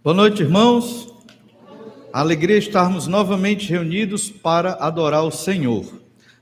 Boa 0.00 0.14
noite, 0.14 0.44
irmãos. 0.44 1.12
Alegria 2.12 2.56
estarmos 2.56 3.08
novamente 3.08 3.68
reunidos 3.68 4.30
para 4.30 4.74
adorar 4.74 5.24
o 5.24 5.30
Senhor. 5.32 5.84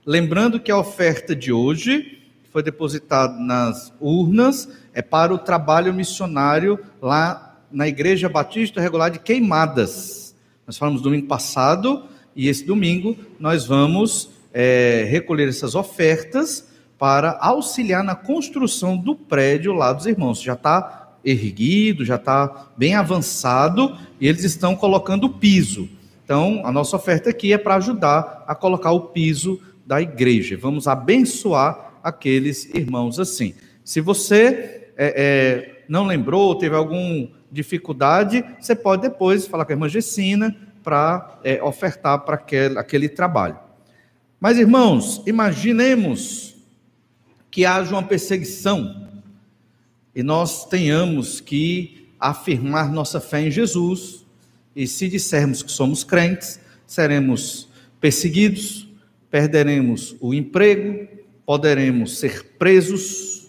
Lembrando 0.04 0.60
que 0.60 0.70
a 0.70 0.76
oferta 0.76 1.34
de 1.34 1.50
hoje, 1.50 2.22
foi 2.52 2.62
depositada 2.62 3.32
nas 3.40 3.94
urnas, 3.98 4.68
é 4.92 5.00
para 5.00 5.32
o 5.32 5.38
trabalho 5.38 5.94
missionário 5.94 6.78
lá 7.00 7.58
na 7.72 7.88
Igreja 7.88 8.28
Batista 8.28 8.78
Regular 8.78 9.10
de 9.10 9.20
Queimadas. 9.20 10.36
Nós 10.66 10.76
falamos 10.76 11.00
domingo 11.00 11.26
passado 11.26 12.04
e 12.36 12.48
esse 12.48 12.62
domingo 12.62 13.16
nós 13.40 13.64
vamos 13.64 14.28
é, 14.52 15.06
recolher 15.08 15.48
essas 15.48 15.74
ofertas 15.74 16.68
para 16.98 17.38
auxiliar 17.40 18.04
na 18.04 18.14
construção 18.14 18.98
do 18.98 19.14
prédio 19.16 19.72
lá 19.72 19.94
dos 19.94 20.04
irmãos. 20.04 20.42
Já 20.42 20.52
está 20.52 21.05
erguido, 21.26 22.04
já 22.04 22.14
está 22.14 22.68
bem 22.76 22.94
avançado 22.94 23.98
e 24.20 24.28
eles 24.28 24.44
estão 24.44 24.76
colocando 24.76 25.24
o 25.24 25.30
piso. 25.30 25.88
Então, 26.24 26.62
a 26.64 26.70
nossa 26.70 26.94
oferta 26.94 27.30
aqui 27.30 27.52
é 27.52 27.58
para 27.58 27.74
ajudar 27.74 28.44
a 28.46 28.54
colocar 28.54 28.92
o 28.92 29.08
piso 29.08 29.60
da 29.84 30.00
igreja. 30.00 30.56
Vamos 30.56 30.86
abençoar 30.86 31.98
aqueles 32.02 32.72
irmãos 32.72 33.18
assim. 33.18 33.54
Se 33.84 34.00
você 34.00 34.90
é, 34.96 35.14
é, 35.16 35.84
não 35.88 36.06
lembrou, 36.06 36.54
teve 36.54 36.76
alguma 36.76 37.28
dificuldade, 37.50 38.44
você 38.60 38.74
pode 38.74 39.02
depois 39.02 39.46
falar 39.46 39.64
com 39.64 39.72
a 39.72 39.74
irmã 39.74 39.88
Gessina 39.88 40.56
para 40.82 41.40
é, 41.42 41.62
ofertar 41.62 42.20
para 42.20 42.36
aquele, 42.36 42.78
aquele 42.78 43.08
trabalho. 43.08 43.58
Mas, 44.40 44.58
irmãos, 44.58 45.22
imaginemos 45.26 46.56
que 47.50 47.64
haja 47.64 47.92
uma 47.92 48.02
perseguição 48.02 49.05
e 50.16 50.22
nós 50.22 50.64
tenhamos 50.64 51.42
que 51.42 52.08
afirmar 52.18 52.90
nossa 52.90 53.20
fé 53.20 53.42
em 53.42 53.50
Jesus, 53.50 54.24
e 54.74 54.86
se 54.86 55.08
dissermos 55.08 55.62
que 55.62 55.70
somos 55.70 56.02
crentes, 56.02 56.58
seremos 56.86 57.68
perseguidos, 58.00 58.88
perderemos 59.30 60.16
o 60.18 60.32
emprego, 60.32 61.06
poderemos 61.44 62.16
ser 62.18 62.44
presos. 62.58 63.46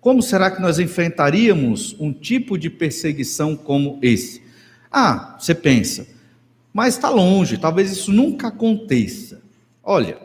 Como 0.00 0.20
será 0.20 0.50
que 0.50 0.60
nós 0.60 0.80
enfrentaríamos 0.80 1.94
um 2.00 2.12
tipo 2.12 2.58
de 2.58 2.68
perseguição 2.68 3.54
como 3.54 4.00
esse? 4.02 4.42
Ah, 4.90 5.36
você 5.38 5.54
pensa, 5.54 6.08
mas 6.72 6.96
está 6.96 7.10
longe, 7.10 7.58
talvez 7.58 7.92
isso 7.92 8.12
nunca 8.12 8.48
aconteça. 8.48 9.40
Olha, 9.80 10.18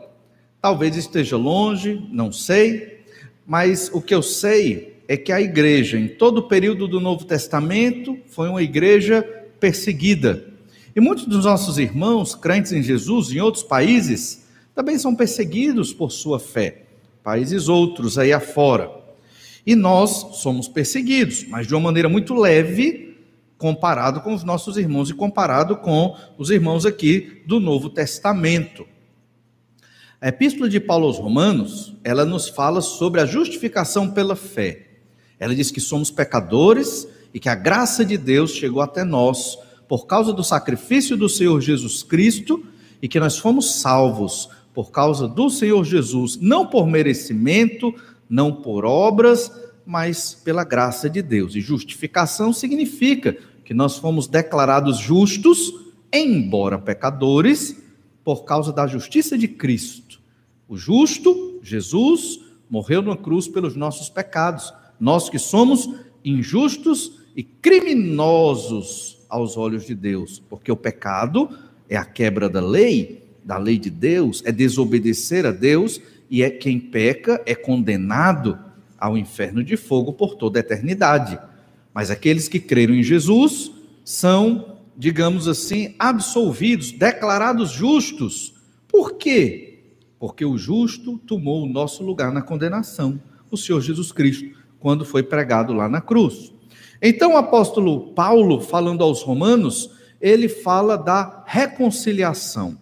talvez 0.60 0.96
esteja 0.96 1.38
longe, 1.38 2.04
não 2.12 2.32
sei, 2.32 3.06
mas 3.46 3.92
o 3.94 4.02
que 4.02 4.16
eu 4.16 4.24
sei 4.24 4.97
é 5.08 5.16
que 5.16 5.32
a 5.32 5.40
igreja, 5.40 5.98
em 5.98 6.08
todo 6.08 6.40
o 6.40 6.48
período 6.48 6.88
do 6.88 7.00
Novo 7.00 7.26
Testamento, 7.26 8.18
foi 8.28 8.50
uma 8.50 8.62
igreja 8.62 9.22
perseguida. 9.60 10.46
E 10.96 11.00
muitos 11.00 11.26
dos 11.26 11.46
nossos 11.46 11.78
irmãos, 11.78 12.36
crentes 12.36 12.72
em 12.72 12.84
Jesus, 12.84 13.32
em 13.32 13.40
outros 13.40 13.64
países, 13.64 14.46
também 14.76 14.98
são 14.98 15.16
perseguidos 15.16 15.94
por 15.94 16.12
sua 16.12 16.40
fé. 16.40 16.84
Países 17.24 17.70
outros 17.70 18.18
aí 18.18 18.34
afora. 18.34 18.92
E 19.66 19.76
nós 19.76 20.38
somos 20.42 20.68
perseguidos, 20.68 21.46
mas 21.48 21.68
de 21.68 21.74
uma 21.74 21.82
maneira 21.82 22.10
muito 22.10 22.34
leve, 22.34 23.16
comparado 23.58 24.22
com 24.22 24.34
os 24.34 24.44
nossos 24.44 24.78
irmãos 24.78 25.10
e 25.10 25.14
comparado 25.14 25.78
com 25.78 26.16
os 26.38 26.50
irmãos 26.50 26.86
aqui 26.86 27.42
do 27.46 27.60
Novo 27.60 27.90
Testamento. 27.90 28.86
A 30.20 30.30
Epístola 30.30 30.68
de 30.68 30.80
Paulo 30.80 31.06
aos 31.06 31.18
Romanos, 31.18 31.96
ela 32.04 32.26
nos 32.26 32.50
fala 32.50 32.82
sobre 32.82 33.22
a 33.22 33.26
justificação 33.26 34.10
pela 34.10 34.36
fé. 34.36 34.87
Ela 35.40 35.56
diz 35.56 35.72
que 35.72 35.80
somos 35.80 36.10
pecadores 36.10 37.08
e 37.34 37.40
que 37.40 37.50
a 37.50 37.56
graça 37.56 38.04
de 38.04 38.18
Deus 38.18 38.52
chegou 38.52 38.82
até 38.82 39.04
nós 39.04 39.58
por 39.88 40.06
causa 40.06 40.34
do 40.34 40.44
sacrifício 40.44 41.16
do 41.16 41.30
Senhor 41.30 41.62
Jesus 41.62 42.04
Cristo 42.04 42.66
e 43.02 43.08
que 43.08 43.20
nós 43.20 43.38
fomos 43.38 43.76
salvos 43.76 44.50
por 44.74 44.92
causa 44.92 45.28
do 45.28 45.50
Senhor 45.50 45.84
Jesus, 45.84 46.38
não 46.40 46.66
por 46.68 46.86
merecimento, 46.86 47.94
não 48.30 48.52
por 48.52 48.86
obras, 48.86 49.52
mas 49.86 50.34
pela 50.34 50.64
graça 50.64 51.10
de 51.10 51.22
Deus. 51.22 51.56
E 51.56 51.62
justificação 51.62 52.52
significa 52.52 53.38
que 53.64 53.74
nós 53.74 53.98
fomos 53.98 54.28
declarados 54.28 54.98
justos, 54.98 55.74
embora 56.12 56.78
pecadores, 56.78 57.82
por 58.24 58.44
causa 58.44 58.72
da 58.72 58.86
justiça 58.86 59.38
de 59.38 59.48
Cristo. 59.48 60.20
O 60.68 60.78
justo, 60.78 61.60
Jesus, 61.64 62.40
morreu 62.70 63.02
na 63.02 63.16
cruz 63.16 63.48
pelos 63.48 63.76
nossos 63.76 64.10
pecados 64.10 64.74
nós 65.00 65.30
que 65.30 65.40
somos 65.40 65.90
injustos 66.24 67.20
e 67.36 67.44
criminosos 67.44 69.20
aos 69.30 69.58
olhos 69.58 69.86
de 69.86 69.94
Deus, 69.94 70.42
porque 70.50 70.72
o 70.72 70.76
pecado 70.76 71.50
é 71.90 71.96
a 71.96 72.06
quebra 72.06 72.50
da 72.50 72.62
lei, 72.62 73.24
da 73.44 73.58
lei 73.58 73.78
de 73.78 73.90
Deus, 73.90 74.42
é 74.46 74.52
desobedecer 74.52 75.46
a 75.46 75.52
Deus 75.52 76.02
e 76.30 76.44
é 76.44 76.50
quem 76.50 76.80
peca 76.80 77.42
é 77.46 77.56
condenado 77.56 78.58
ao 78.98 79.18
inferno 79.18 79.64
de 79.64 79.78
fogo 79.78 80.12
por 80.12 80.36
toda 80.36 80.60
a 80.60 80.62
eternidade. 80.62 81.40
Mas 81.94 82.10
aqueles 82.10 82.48
que 82.48 82.60
creram 82.60 82.94
em 82.94 83.04
Jesus 83.04 83.72
são, 84.04 84.78
digamos 84.98 85.48
assim, 85.48 85.96
absolvidos, 86.00 86.92
declarados 86.92 87.72
justos. 87.72 88.54
Por 88.88 89.14
quê? 89.14 89.80
Porque 90.20 90.44
o 90.44 90.58
justo 90.58 91.18
tomou 91.20 91.64
o 91.64 91.70
nosso 91.70 92.04
lugar 92.04 92.32
na 92.32 92.42
condenação, 92.42 93.22
o 93.52 93.58
Senhor 93.58 93.80
Jesus 93.82 94.12
Cristo 94.12 94.58
quando 94.88 95.04
foi 95.04 95.22
pregado 95.22 95.74
lá 95.74 95.90
na 95.90 96.00
cruz. 96.00 96.54
Então 97.02 97.34
o 97.34 97.38
apóstolo 97.38 98.14
Paulo, 98.14 98.62
falando 98.62 99.04
aos 99.04 99.22
romanos, 99.22 99.92
ele 100.22 100.48
fala 100.48 100.96
da 100.96 101.44
reconciliação. 101.46 102.78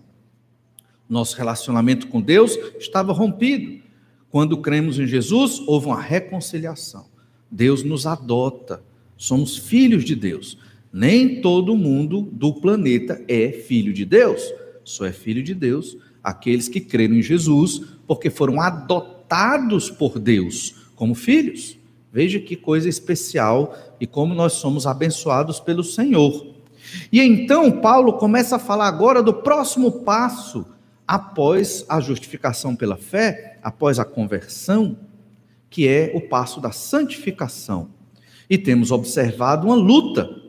Nosso 1.10 1.36
relacionamento 1.36 2.06
com 2.06 2.22
Deus 2.22 2.60
estava 2.78 3.12
rompido. 3.12 3.82
Quando 4.30 4.62
cremos 4.62 5.00
em 5.00 5.08
Jesus, 5.08 5.64
houve 5.66 5.88
uma 5.88 6.00
reconciliação. 6.00 7.08
Deus 7.50 7.82
nos 7.82 8.06
adota, 8.06 8.84
somos 9.18 9.58
filhos 9.58 10.06
de 10.06 10.14
Deus. 10.14 10.60
Nem 10.94 11.42
todo 11.42 11.76
mundo 11.76 12.22
do 12.22 12.54
planeta 12.54 13.20
é 13.28 13.52
filho 13.52 13.92
de 13.92 14.06
Deus. 14.06 14.44
Só 14.84 15.08
é 15.08 15.12
filho 15.12 15.42
de 15.42 15.56
Deus 15.56 15.98
aqueles 16.24 16.70
que 16.70 16.82
creram 16.82 17.16
em 17.16 17.24
Jesus, 17.24 17.82
porque 18.06 18.30
foram 18.30 18.62
adotados 18.62 19.90
por 19.90 20.20
Deus 20.20 20.86
como 20.96 21.14
filhos. 21.14 21.75
Veja 22.16 22.40
que 22.40 22.56
coisa 22.56 22.88
especial 22.88 23.76
e 24.00 24.08
como 24.08 24.34
nós 24.34 24.54
somos 24.54 24.88
abençoados 24.88 25.60
pelo 25.60 25.84
Senhor. 25.84 26.48
E 27.12 27.20
então 27.20 27.70
Paulo 27.82 28.14
começa 28.14 28.56
a 28.56 28.60
falar 28.60 28.88
agora 28.88 29.22
do 29.22 29.34
próximo 29.34 29.92
passo 29.92 30.66
após 31.06 31.84
a 31.90 32.00
justificação 32.00 32.74
pela 32.74 32.96
fé, 32.96 33.60
após 33.62 34.00
a 34.00 34.06
conversão, 34.06 34.98
que 35.70 35.90
é 35.90 36.14
o 36.16 36.22
passo 36.22 36.62
da 36.62 36.72
santificação. 36.72 37.90
E 38.50 38.58
temos 38.58 38.92
observado 38.92 39.68
uma 39.68 39.76
luta 39.76 40.42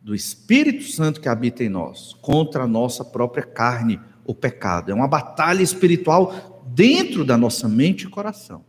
do 0.00 0.14
Espírito 0.14 0.84
Santo 0.84 1.20
que 1.20 1.28
habita 1.28 1.64
em 1.64 1.68
nós 1.68 2.14
contra 2.22 2.62
a 2.62 2.68
nossa 2.68 3.04
própria 3.04 3.42
carne, 3.42 3.98
o 4.24 4.32
pecado. 4.32 4.92
É 4.92 4.94
uma 4.94 5.08
batalha 5.08 5.60
espiritual 5.60 6.62
dentro 6.68 7.24
da 7.24 7.36
nossa 7.36 7.68
mente 7.68 8.04
e 8.04 8.08
coração. 8.08 8.64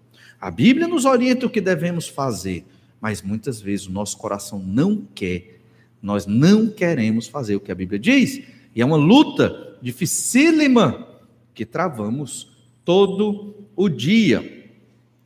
A 0.46 0.52
Bíblia 0.52 0.88
nos 0.88 1.06
orienta 1.06 1.48
o 1.48 1.50
que 1.50 1.60
devemos 1.60 2.08
fazer, 2.08 2.68
mas 3.02 3.20
muitas 3.24 3.60
vezes 3.60 3.88
o 3.88 3.92
nosso 3.92 4.16
coração 4.16 4.60
não 4.60 5.04
quer. 5.16 5.60
Nós 6.00 6.28
não 6.28 6.70
queremos 6.70 7.28
fazer 7.28 7.56
o 7.56 7.60
que 7.60 7.72
a 7.72 7.76
Bíblia 7.76 7.98
diz. 7.98 8.44
E 8.76 8.80
é 8.80 8.86
uma 8.86 8.96
luta 8.96 9.76
dificílima 9.82 11.08
que 11.52 11.66
travamos 11.66 12.56
todo 12.86 13.56
o 13.76 13.90
dia. 13.90 14.70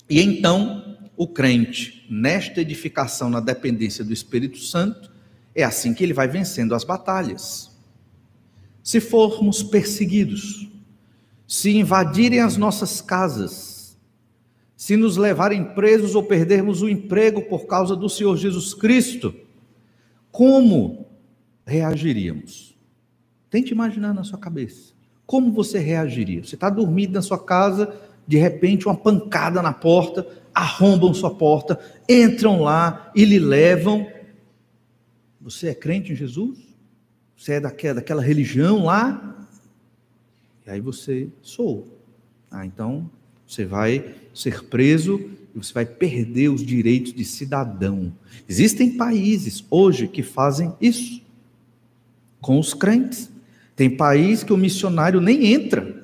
E 0.09 0.22
então, 0.22 0.97
o 1.18 1.28
crente, 1.28 2.08
nesta 2.09 2.61
edificação 2.61 3.29
na 3.29 3.41
dependência 3.41 4.05
do 4.05 4.14
Espírito 4.14 4.58
Santo, 4.59 5.11
é 5.53 5.66
assim 5.66 5.93
que 5.93 6.02
ele 6.02 6.14
vai 6.14 6.29
vencendo 6.29 6.73
as 6.73 6.85
batalhas. 6.85 7.78
Se 8.82 9.02
formos 9.02 9.64
perseguidos, 9.64 10.70
se 11.46 11.76
invadirem 11.76 12.40
as 12.40 12.55
nossas 12.55 13.02
casas, 13.02 13.68
se 14.79 14.96
nos 14.96 15.17
levarem 15.17 15.61
presos 15.73 16.16
ou 16.16 16.23
perdermos 16.23 16.81
o 16.81 16.87
emprego 16.87 17.41
por 17.41 17.67
causa 17.67 17.97
do 17.97 18.08
Senhor 18.08 18.37
Jesus 18.37 18.73
Cristo, 18.73 19.35
como 20.31 21.05
reagiríamos? 21.66 22.78
Tente 23.49 23.73
imaginar 23.73 24.14
na 24.14 24.23
sua 24.23 24.40
cabeça. 24.40 24.93
Como 25.26 25.52
você 25.52 25.79
reagiria? 25.79 26.46
Você 26.46 26.55
está 26.55 26.70
dormindo 26.70 27.11
na 27.11 27.22
sua 27.22 27.37
casa, 27.37 27.93
de 28.26 28.37
repente 28.37 28.85
uma 28.85 28.96
pancada 28.96 29.61
na 29.61 29.73
porta, 29.73 30.26
arrombam 30.53 31.14
sua 31.14 31.35
porta, 31.35 31.78
entram 32.08 32.61
lá 32.61 33.11
e 33.14 33.26
lhe 33.26 33.37
levam. 33.37 34.09
Você 35.41 35.67
é 35.67 35.76
crente 35.76 36.14
em 36.14 36.16
Jesus? 36.16 36.58
Você 37.35 37.55
é 37.55 37.59
daquela, 37.59 37.96
daquela 37.96 38.22
religião 38.22 38.85
lá? 38.85 39.46
E 40.66 40.70
aí 40.70 40.79
você 40.79 41.28
sou. 41.41 41.85
Ah, 42.49 42.66
então 42.66 43.11
você 43.49 43.66
vai 43.66 44.05
ser 44.31 44.63
preso 44.66 45.19
e 45.55 45.57
você 45.57 45.73
vai 45.73 45.84
perder 45.84 46.49
os 46.49 46.63
direitos 46.63 47.11
de 47.11 47.25
cidadão. 47.25 48.13
Existem 48.47 48.91
países 48.91 49.66
hoje 49.72 50.07
que 50.07 50.22
fazem 50.22 50.72
isso 50.79 51.19
com 52.40 52.59
os 52.59 52.75
crentes. 52.75 53.28
Tem 53.75 53.90
país 53.90 54.43
que 54.43 54.53
o 54.53 54.57
missionário 54.57 55.19
nem 55.19 55.51
entra, 55.51 56.03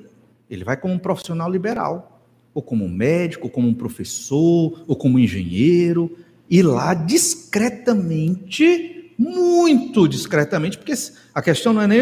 ele 0.50 0.64
vai 0.64 0.76
como 0.76 0.94
um 0.94 0.98
profissional 0.98 1.48
liberal, 1.48 2.20
ou 2.52 2.60
como 2.60 2.84
um 2.84 2.88
médico, 2.88 3.46
ou 3.46 3.50
como 3.50 3.68
um 3.68 3.74
professor, 3.74 4.82
ou 4.84 4.96
como 4.96 5.16
um 5.16 5.20
engenheiro, 5.20 6.18
e 6.50 6.62
lá 6.62 6.94
discretamente, 6.94 9.12
muito 9.16 10.08
discretamente, 10.08 10.78
porque 10.78 10.94
a 11.32 11.40
questão 11.40 11.72
não 11.72 11.82
é 11.82 11.86
nem 11.86 12.00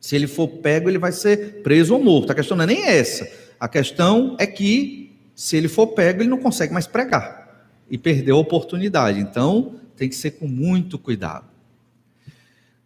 se 0.00 0.14
ele 0.14 0.28
for 0.28 0.46
pego, 0.46 0.88
ele 0.88 0.98
vai 0.98 1.10
ser 1.10 1.62
preso 1.62 1.94
ou 1.94 2.02
morto. 2.02 2.30
A 2.30 2.34
questão 2.34 2.56
não 2.56 2.62
é 2.62 2.68
nem 2.68 2.84
essa. 2.84 3.28
A 3.58 3.68
questão 3.68 4.36
é 4.38 4.46
que 4.46 5.16
se 5.34 5.56
ele 5.56 5.68
for 5.68 5.88
pego, 5.88 6.22
ele 6.22 6.30
não 6.30 6.38
consegue 6.38 6.72
mais 6.72 6.86
pregar 6.86 7.68
e 7.90 7.98
perdeu 7.98 8.36
a 8.36 8.40
oportunidade. 8.40 9.20
Então, 9.20 9.80
tem 9.96 10.08
que 10.08 10.14
ser 10.14 10.32
com 10.32 10.46
muito 10.46 10.98
cuidado. 10.98 11.46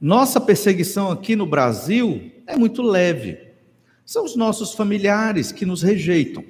Nossa 0.00 0.40
perseguição 0.40 1.10
aqui 1.10 1.36
no 1.36 1.46
Brasil 1.46 2.32
é 2.46 2.56
muito 2.56 2.82
leve. 2.82 3.38
São 4.04 4.24
os 4.24 4.34
nossos 4.34 4.72
familiares 4.72 5.52
que 5.52 5.66
nos 5.66 5.82
rejeitam, 5.82 6.44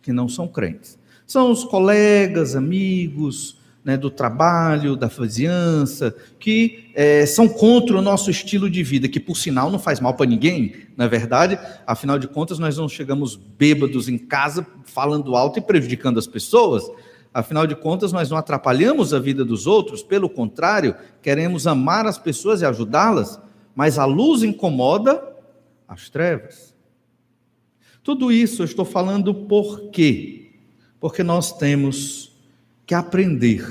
que 0.00 0.12
não 0.12 0.28
são 0.28 0.46
crentes. 0.46 0.98
São 1.26 1.50
os 1.50 1.64
colegas, 1.64 2.54
amigos, 2.54 3.58
né, 3.84 3.98
do 3.98 4.10
trabalho, 4.10 4.96
da 4.96 5.08
vizinhança, 5.08 6.16
que 6.40 6.90
é, 6.94 7.26
são 7.26 7.46
contra 7.46 7.98
o 7.98 8.00
nosso 8.00 8.30
estilo 8.30 8.70
de 8.70 8.82
vida, 8.82 9.08
que 9.08 9.20
por 9.20 9.36
sinal 9.36 9.70
não 9.70 9.78
faz 9.78 10.00
mal 10.00 10.14
para 10.14 10.24
ninguém, 10.24 10.74
na 10.96 11.04
é 11.04 11.08
verdade, 11.08 11.58
afinal 11.86 12.18
de 12.18 12.26
contas 12.26 12.58
nós 12.58 12.78
não 12.78 12.88
chegamos 12.88 13.36
bêbados 13.36 14.08
em 14.08 14.16
casa 14.16 14.66
falando 14.84 15.36
alto 15.36 15.58
e 15.58 15.62
prejudicando 15.62 16.18
as 16.18 16.26
pessoas, 16.26 16.90
afinal 17.32 17.66
de 17.66 17.76
contas 17.76 18.10
nós 18.10 18.30
não 18.30 18.38
atrapalhamos 18.38 19.12
a 19.12 19.18
vida 19.18 19.44
dos 19.44 19.66
outros, 19.66 20.02
pelo 20.02 20.30
contrário, 20.30 20.96
queremos 21.20 21.66
amar 21.66 22.06
as 22.06 22.16
pessoas 22.16 22.62
e 22.62 22.64
ajudá-las, 22.64 23.38
mas 23.74 23.98
a 23.98 24.06
luz 24.06 24.42
incomoda 24.42 25.22
as 25.86 26.08
trevas. 26.08 26.74
Tudo 28.02 28.32
isso 28.32 28.62
eu 28.62 28.66
estou 28.66 28.84
falando 28.84 29.34
por 29.34 29.90
quê? 29.90 30.52
Porque 31.00 31.22
nós 31.22 31.52
temos 31.52 32.33
que 32.86 32.94
aprender, 32.94 33.64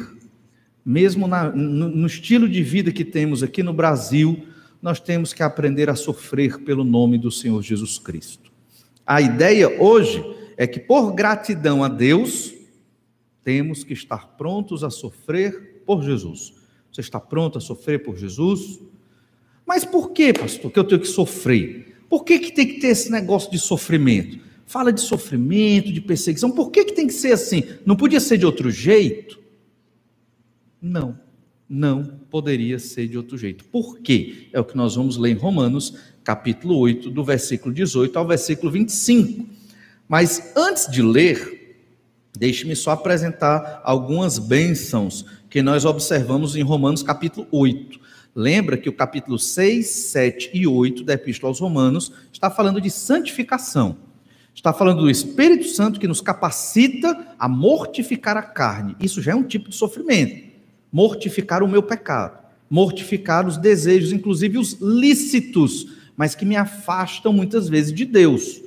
mesmo 0.86 1.28
na, 1.28 1.50
no, 1.50 1.90
no 1.90 2.08
estilo 2.08 2.48
de 2.48 2.62
vida 2.64 2.92
que 2.92 3.06
temos 3.06 3.44
aqui 3.44 3.64
no 3.64 3.74
Brasil, 3.74 4.46
nós 4.82 5.00
temos 5.00 5.32
que 5.34 5.42
aprender 5.42 5.90
a 5.90 5.96
sofrer 5.96 6.60
pelo 6.60 6.84
nome 6.84 7.18
do 7.18 7.32
Senhor 7.32 7.62
Jesus 7.62 7.98
Cristo. 7.98 8.52
A 9.06 9.22
ideia 9.22 9.82
hoje 9.82 10.24
é 10.58 10.68
que, 10.68 10.80
por 10.80 11.14
gratidão 11.14 11.84
a 11.84 11.88
Deus, 11.88 12.54
temos 13.44 13.84
que 13.84 13.94
estar 13.94 14.36
prontos 14.38 14.84
a 14.84 14.90
sofrer 14.90 15.84
por 15.86 16.04
Jesus. 16.04 16.54
Você 16.92 17.02
está 17.02 17.20
pronto 17.20 17.58
a 17.58 17.62
sofrer 17.62 18.04
por 18.04 18.18
Jesus? 18.18 18.80
Mas 19.66 19.86
por 19.86 20.12
que, 20.12 20.34
pastor, 20.34 20.72
que 20.72 20.80
eu 20.80 20.84
tenho 20.84 21.02
que 21.02 21.08
sofrer? 21.08 21.98
Por 22.10 22.24
que, 22.24 22.40
que 22.40 22.52
tem 22.52 22.68
que 22.68 22.80
ter 22.80 22.88
esse 22.88 23.12
negócio 23.12 23.52
de 23.52 23.58
sofrimento? 23.58 24.40
Fala 24.66 24.92
de 24.92 25.02
sofrimento, 25.02 25.92
de 25.92 26.02
perseguição. 26.02 26.52
Por 26.52 26.72
que, 26.72 26.86
que 26.86 26.94
tem 26.94 27.08
que 27.08 27.14
ser 27.14 27.32
assim? 27.32 27.64
Não 27.86 27.96
podia 27.96 28.20
ser 28.20 28.38
de 28.38 28.46
outro 28.46 28.72
jeito? 28.72 29.40
Não, 30.82 31.18
não 31.70 32.04
poderia 32.30 32.78
ser 32.80 33.08
de 33.08 33.18
outro 33.18 33.38
jeito. 33.38 33.64
Por 33.66 34.00
quê? 34.00 34.50
É 34.52 34.60
o 34.60 34.66
que 34.66 34.76
nós 34.76 34.96
vamos 34.96 35.18
ler 35.18 35.32
em 35.32 35.38
Romanos, 35.38 35.96
capítulo 36.24 36.78
8, 36.78 37.10
do 37.10 37.24
versículo 37.24 37.74
18 37.74 38.18
ao 38.18 38.28
versículo 38.28 38.72
25. 38.72 39.48
Mas 40.08 40.54
antes 40.56 40.92
de 40.92 41.02
ler, 41.02 41.78
deixe-me 42.38 42.76
só 42.76 42.92
apresentar 42.92 43.82
algumas 43.84 44.38
bênçãos 44.40 45.26
que 45.50 45.62
nós 45.62 45.86
observamos 45.86 46.56
em 46.56 46.64
Romanos, 46.64 47.04
capítulo 47.04 47.48
8. 47.52 48.00
Lembra 48.36 48.78
que 48.78 48.90
o 48.90 48.94
capítulo 48.94 49.38
6, 49.38 49.86
7 49.86 50.50
e 50.54 50.66
8 50.66 51.04
da 51.04 51.14
Epístola 51.14 51.52
aos 51.52 51.60
Romanos 51.60 52.12
está 52.32 52.50
falando 52.50 52.82
de 52.82 52.90
santificação. 52.90 53.96
Está 54.54 54.72
falando 54.72 55.02
do 55.02 55.10
Espírito 55.10 55.68
Santo 55.68 56.00
que 56.00 56.08
nos 56.08 56.22
capacita 56.22 57.36
a 57.38 57.48
mortificar 57.48 58.38
a 58.38 58.42
carne. 58.42 58.96
Isso 59.00 59.22
já 59.22 59.32
é 59.32 59.36
um 59.36 59.44
tipo 59.44 59.70
de 59.70 59.76
sofrimento. 59.76 60.52
Mortificar 60.92 61.64
o 61.64 61.68
meu 61.68 61.82
pecado, 61.82 62.38
mortificar 62.70 63.48
os 63.48 63.58
desejos, 63.58 64.12
inclusive 64.12 64.58
os 64.58 64.74
lícitos, 64.80 65.88
mas 66.16 66.36
que 66.36 66.46
me 66.46 66.56
afastam 66.56 67.34
muitas 67.34 67.68
vezes 67.68 67.92
de 67.92 68.06
Deus. 68.06 68.62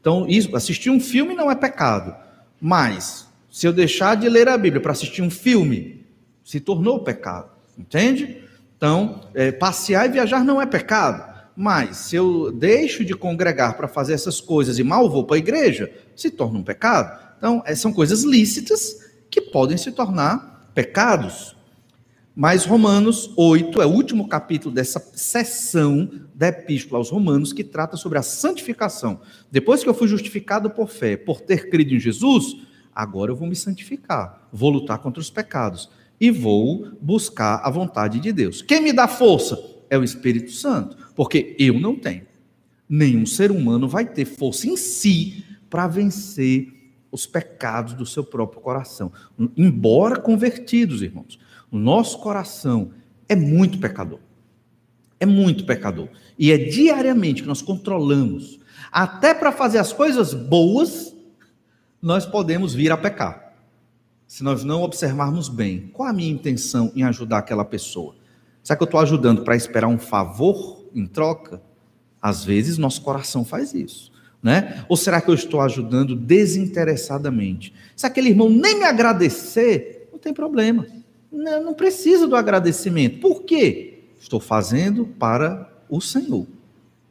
Então, 0.00 0.26
isso, 0.28 0.54
assistir 0.54 0.90
um 0.90 1.00
filme 1.00 1.34
não 1.34 1.50
é 1.50 1.54
pecado, 1.56 2.14
mas 2.60 3.26
se 3.50 3.66
eu 3.66 3.72
deixar 3.72 4.14
de 4.16 4.28
ler 4.28 4.48
a 4.48 4.56
Bíblia 4.56 4.80
para 4.80 4.92
assistir 4.92 5.22
um 5.22 5.30
filme, 5.30 6.04
se 6.44 6.60
tornou 6.60 7.00
pecado, 7.00 7.50
entende? 7.76 8.36
Então, 8.76 9.22
é, 9.34 9.50
passear 9.50 10.06
e 10.06 10.12
viajar 10.12 10.44
não 10.44 10.62
é 10.62 10.66
pecado, 10.66 11.35
mas 11.56 11.96
se 11.96 12.16
eu 12.16 12.52
deixo 12.52 13.04
de 13.04 13.14
congregar 13.14 13.76
para 13.76 13.88
fazer 13.88 14.12
essas 14.12 14.40
coisas 14.40 14.78
e 14.78 14.84
mal 14.84 15.08
vou 15.08 15.24
para 15.24 15.36
a 15.36 15.38
igreja, 15.38 15.90
se 16.14 16.30
torna 16.30 16.58
um 16.58 16.62
pecado. 16.62 17.18
Então, 17.38 17.62
é, 17.64 17.74
são 17.74 17.92
coisas 17.92 18.22
lícitas 18.22 18.98
que 19.30 19.40
podem 19.40 19.76
se 19.76 19.90
tornar 19.92 20.70
pecados. 20.74 21.56
Mas 22.34 22.66
Romanos 22.66 23.32
8 23.34 23.80
é 23.80 23.86
o 23.86 23.90
último 23.90 24.28
capítulo 24.28 24.74
dessa 24.74 25.00
sessão 25.14 26.10
da 26.34 26.48
Epístola 26.48 26.98
aos 26.98 27.08
Romanos 27.08 27.50
que 27.54 27.64
trata 27.64 27.96
sobre 27.96 28.18
a 28.18 28.22
santificação. 28.22 29.22
Depois 29.50 29.82
que 29.82 29.88
eu 29.88 29.94
fui 29.94 30.06
justificado 30.06 30.68
por 30.68 30.88
fé, 30.88 31.16
por 31.16 31.40
ter 31.40 31.70
crido 31.70 31.94
em 31.94 31.98
Jesus, 31.98 32.56
agora 32.94 33.32
eu 33.32 33.36
vou 33.36 33.48
me 33.48 33.56
santificar, 33.56 34.46
vou 34.52 34.68
lutar 34.68 34.98
contra 34.98 35.18
os 35.18 35.30
pecados 35.30 35.88
e 36.20 36.30
vou 36.30 36.90
buscar 37.00 37.62
a 37.64 37.70
vontade 37.70 38.20
de 38.20 38.30
Deus. 38.32 38.60
Quem 38.60 38.82
me 38.82 38.92
dá 38.92 39.08
força? 39.08 39.58
É 39.88 39.96
o 39.96 40.04
Espírito 40.04 40.50
Santo. 40.50 41.05
Porque 41.16 41.56
eu 41.58 41.80
não 41.80 41.96
tenho. 41.96 42.26
Nenhum 42.88 43.26
ser 43.26 43.50
humano 43.50 43.88
vai 43.88 44.06
ter 44.06 44.26
força 44.26 44.68
em 44.68 44.76
si 44.76 45.44
para 45.68 45.88
vencer 45.88 46.72
os 47.10 47.26
pecados 47.26 47.94
do 47.94 48.06
seu 48.06 48.22
próprio 48.22 48.60
coração. 48.60 49.10
Embora 49.56 50.20
convertidos, 50.20 51.02
irmãos, 51.02 51.38
o 51.70 51.78
nosso 51.78 52.18
coração 52.18 52.92
é 53.28 53.34
muito 53.34 53.78
pecador. 53.78 54.20
É 55.18 55.26
muito 55.26 55.64
pecador. 55.64 56.08
E 56.38 56.52
é 56.52 56.58
diariamente 56.58 57.42
que 57.42 57.48
nós 57.48 57.62
controlamos. 57.62 58.60
Até 58.92 59.34
para 59.34 59.50
fazer 59.50 59.78
as 59.78 59.92
coisas 59.92 60.34
boas, 60.34 61.16
nós 62.00 62.26
podemos 62.26 62.74
vir 62.74 62.92
a 62.92 62.96
pecar. 62.96 63.54
Se 64.28 64.44
nós 64.44 64.62
não 64.62 64.82
observarmos 64.82 65.48
bem, 65.48 65.88
qual 65.92 66.08
a 66.08 66.12
minha 66.12 66.30
intenção 66.30 66.92
em 66.94 67.02
ajudar 67.02 67.38
aquela 67.38 67.64
pessoa? 67.64 68.14
Será 68.62 68.76
que 68.76 68.82
eu 68.82 68.86
estou 68.86 69.00
ajudando 69.00 69.42
para 69.42 69.56
esperar 69.56 69.86
um 69.86 69.98
favor 69.98 70.85
em 70.96 71.06
troca? 71.06 71.60
Às 72.20 72.44
vezes 72.44 72.78
nosso 72.78 73.02
coração 73.02 73.44
faz 73.44 73.74
isso. 73.74 74.10
Né? 74.42 74.84
Ou 74.88 74.96
será 74.96 75.20
que 75.20 75.28
eu 75.28 75.34
estou 75.34 75.60
ajudando 75.60 76.14
desinteressadamente? 76.14 77.72
Se 77.94 78.06
aquele 78.06 78.30
irmão 78.30 78.48
nem 78.48 78.78
me 78.78 78.84
agradecer, 78.84 80.08
não 80.12 80.18
tem 80.18 80.32
problema. 80.32 80.86
Não, 81.30 81.64
não 81.64 81.74
precisa 81.74 82.26
do 82.26 82.36
agradecimento. 82.36 83.18
Por 83.20 83.42
quê? 83.42 84.04
Estou 84.20 84.40
fazendo 84.40 85.06
para 85.18 85.70
o 85.88 86.00
Senhor. 86.00 86.46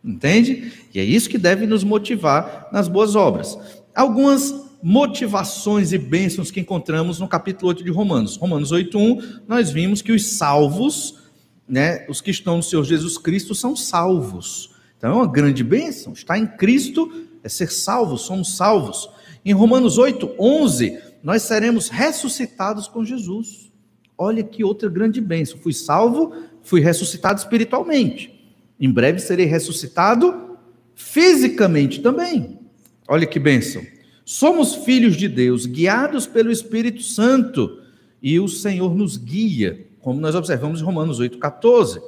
Entende? 0.04 0.72
E 0.94 1.00
é 1.00 1.04
isso 1.04 1.30
que 1.30 1.38
deve 1.38 1.66
nos 1.66 1.84
motivar 1.84 2.70
nas 2.72 2.88
boas 2.88 3.16
obras. 3.16 3.58
Algumas 3.94 4.54
motivações 4.82 5.92
e 5.94 5.98
bênçãos 5.98 6.52
que 6.52 6.60
encontramos 6.60 7.20
no 7.20 7.28
capítulo 7.28 7.70
8 7.70 7.84
de 7.84 7.90
Romanos. 7.90 8.38
Romanos 8.38 8.72
8:1, 8.72 9.42
nós 9.48 9.72
vimos 9.72 10.02
que 10.02 10.12
os 10.12 10.28
salvos 10.28 11.25
né, 11.68 12.06
os 12.08 12.22
que 12.22 12.32
estão 12.32 12.58
no 12.58 12.64
Senhor 12.64 12.84
Jesus 12.84 13.18
Cristo 13.18 13.56
são 13.56 13.76
salvos. 13.76 14.72
Então 14.98 15.12
é 15.12 15.14
uma 15.14 15.32
grande 15.32 15.64
bênção. 15.64 16.14
Estar 16.14 16.38
em 16.38 16.48
Cristo 16.48 17.12
é 17.44 17.50
ser 17.50 17.72
salvo, 17.72 18.18
somos 18.18 18.56
salvos. 18.56 19.10
Em 19.44 19.54
Romanos 19.54 19.98
8, 19.98 20.36
11, 20.40 21.00
nós 21.24 21.44
seremos 21.44 21.90
ressuscitados 21.90 22.88
com 22.88 23.04
Jesus. 23.04 23.72
Olha 24.18 24.44
que 24.44 24.64
outra 24.64 24.90
grande 24.90 25.20
bênção. 25.20 25.58
Fui 25.58 25.74
salvo, 25.74 26.34
fui 26.62 26.82
ressuscitado 26.82 27.40
espiritualmente. 27.40 28.34
Em 28.80 28.92
breve 28.92 29.20
serei 29.20 29.46
ressuscitado 29.46 30.58
fisicamente 30.96 32.02
também. 32.02 32.60
Olha 33.08 33.28
que 33.28 33.40
bênção. 33.40 33.86
Somos 34.24 34.74
filhos 34.74 35.16
de 35.16 35.28
Deus, 35.28 35.66
guiados 35.66 36.26
pelo 36.26 36.52
Espírito 36.52 37.04
Santo, 37.04 37.80
e 38.22 38.40
o 38.40 38.48
Senhor 38.48 38.96
nos 38.96 39.18
guia 39.18 39.85
como 40.06 40.22
nós 40.22 40.36
observamos 40.36 40.82
em 40.82 40.84
Romanos 40.84 41.20
8,14. 41.20 42.00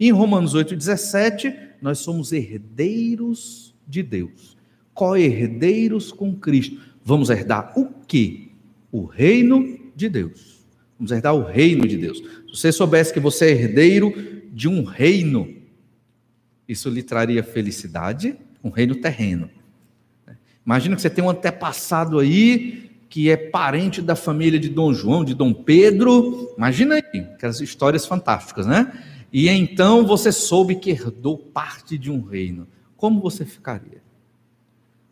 E 0.00 0.08
em 0.08 0.10
Romanos 0.10 0.52
8,17, 0.52 1.56
nós 1.80 2.00
somos 2.00 2.32
herdeiros 2.32 3.72
de 3.86 4.02
Deus, 4.02 4.56
co-herdeiros 4.92 6.10
com 6.10 6.34
Cristo. 6.34 6.80
Vamos 7.04 7.30
herdar 7.30 7.72
o 7.78 7.88
quê? 8.04 8.48
O 8.90 9.04
reino 9.04 9.78
de 9.94 10.08
Deus. 10.08 10.66
Vamos 10.98 11.12
herdar 11.12 11.36
o 11.36 11.44
reino 11.44 11.86
de 11.86 11.96
Deus. 11.96 12.18
Se 12.18 12.56
você 12.56 12.72
soubesse 12.72 13.14
que 13.14 13.20
você 13.20 13.44
é 13.44 13.50
herdeiro 13.52 14.12
de 14.52 14.66
um 14.68 14.82
reino, 14.82 15.48
isso 16.68 16.90
lhe 16.90 17.00
traria 17.00 17.44
felicidade, 17.44 18.36
um 18.60 18.70
reino 18.70 18.96
terreno. 18.96 19.48
Imagina 20.64 20.96
que 20.96 21.02
você 21.02 21.10
tem 21.10 21.22
um 21.22 21.30
antepassado 21.30 22.18
aí 22.18 22.85
que 23.08 23.30
é 23.30 23.36
parente 23.36 24.02
da 24.02 24.16
família 24.16 24.58
de 24.58 24.68
Dom 24.68 24.92
João, 24.92 25.24
de 25.24 25.34
Dom 25.34 25.52
Pedro. 25.52 26.52
Imagina 26.56 26.96
aí, 26.96 27.20
aquelas 27.20 27.60
histórias 27.60 28.04
fantásticas, 28.04 28.66
né? 28.66 28.92
E 29.32 29.48
então 29.48 30.06
você 30.06 30.30
soube 30.30 30.76
que 30.76 30.90
herdou 30.90 31.36
parte 31.36 31.96
de 31.98 32.10
um 32.10 32.20
reino. 32.20 32.66
Como 32.96 33.20
você 33.20 33.44
ficaria? 33.44 34.02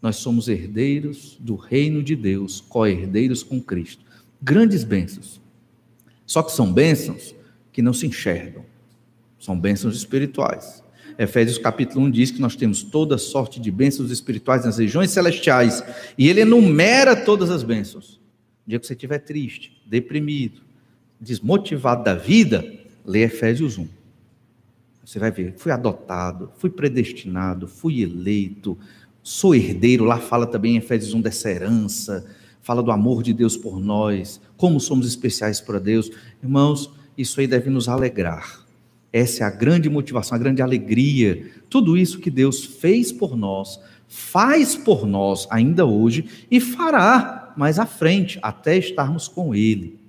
Nós 0.01 0.17
somos 0.17 0.49
herdeiros 0.49 1.39
do 1.41 1.57
reino 1.57 2.03
de 2.03 2.15
Deus, 2.15 2.61
co-herdeiros 2.61 3.43
com 3.43 3.61
Cristo. 3.61 4.05
Grandes 4.41 4.85
bênçãos. 4.85 5.41
Só 6.27 6.43
que 6.43 6.53
são 6.53 6.71
bênçãos 6.71 7.35
que 7.73 7.81
não 7.81 7.95
se 7.95 8.07
enxergam. 8.07 8.65
São 9.39 9.59
bênçãos 9.59 9.97
espirituais. 9.97 10.84
Efésios 11.19 11.59
capítulo 11.59 12.05
1 12.07 12.11
diz 12.11 12.31
que 12.31 12.41
nós 12.41 12.57
temos 12.57 12.83
toda 12.83 13.17
sorte 13.19 13.61
de 13.61 13.71
bênçãos 13.71 14.11
espirituais 14.11 14.65
nas 14.65 14.79
regiões 14.79 15.11
celestiais. 15.11 15.83
E 16.19 16.29
ele 16.29 16.41
enumera 16.41 17.15
todas 17.15 17.51
as 17.51 17.63
bênçãos. 17.63 18.21
O 18.67 18.71
dia 18.71 18.81
que 18.81 18.87
você 18.87 18.95
estiver 18.95 19.19
triste, 19.19 19.81
deprimido, 19.87 20.63
desmotivado 21.21 22.03
da 22.03 22.15
vida, 22.15 22.65
lê 23.05 23.23
Efésios 23.23 23.79
1. 23.79 23.87
Você 25.05 25.19
vai 25.19 25.31
ver, 25.31 25.55
fui 25.57 25.71
adotado, 25.71 26.51
fui 26.57 26.71
predestinado, 26.71 27.69
fui 27.69 28.03
eleito, 28.03 28.77
sou 29.23 29.55
herdeiro. 29.55 30.05
Lá 30.05 30.19
fala 30.19 30.47
também 30.47 30.75
em 30.75 30.79
Efésios 30.79 31.15
1 31.15 31.21
dessa 31.21 31.51
herança, 31.51 32.27
fala 32.61 32.83
do 32.83 32.91
amor 32.91 33.23
de 33.23 33.33
Deus 33.33 33.57
por 33.57 33.79
nós, 33.79 34.41
como 34.57 34.81
somos 34.81 35.07
especiais 35.07 35.61
para 35.61 35.79
Deus. 35.79 36.11
Irmãos, 36.43 36.91
isso 37.17 37.39
aí 37.39 37.47
deve 37.47 37.71
nos 37.71 37.89
alegrar 37.89 38.64
essa 39.15 39.45
é 39.45 39.47
a 39.47 39.51
grande 39.51 39.89
motivação, 39.89 40.35
a 40.35 40.39
grande 40.41 40.61
alegria. 40.61 41.49
Tudo 41.71 41.97
isso 41.97 42.19
que 42.19 42.29
Deus 42.29 42.65
fez 42.65 43.13
por 43.13 43.37
nós, 43.37 43.79
faz 44.09 44.75
por 44.75 45.07
nós 45.07 45.47
ainda 45.51 45.87
hoje 45.87 46.47
e 46.51 46.59
fará 46.59 47.55
mais 47.57 47.79
à 47.79 47.87
frente, 47.87 48.41
até 48.43 48.77
estarmos 48.77 49.29
com 49.29 49.55
Ele. 49.55 50.01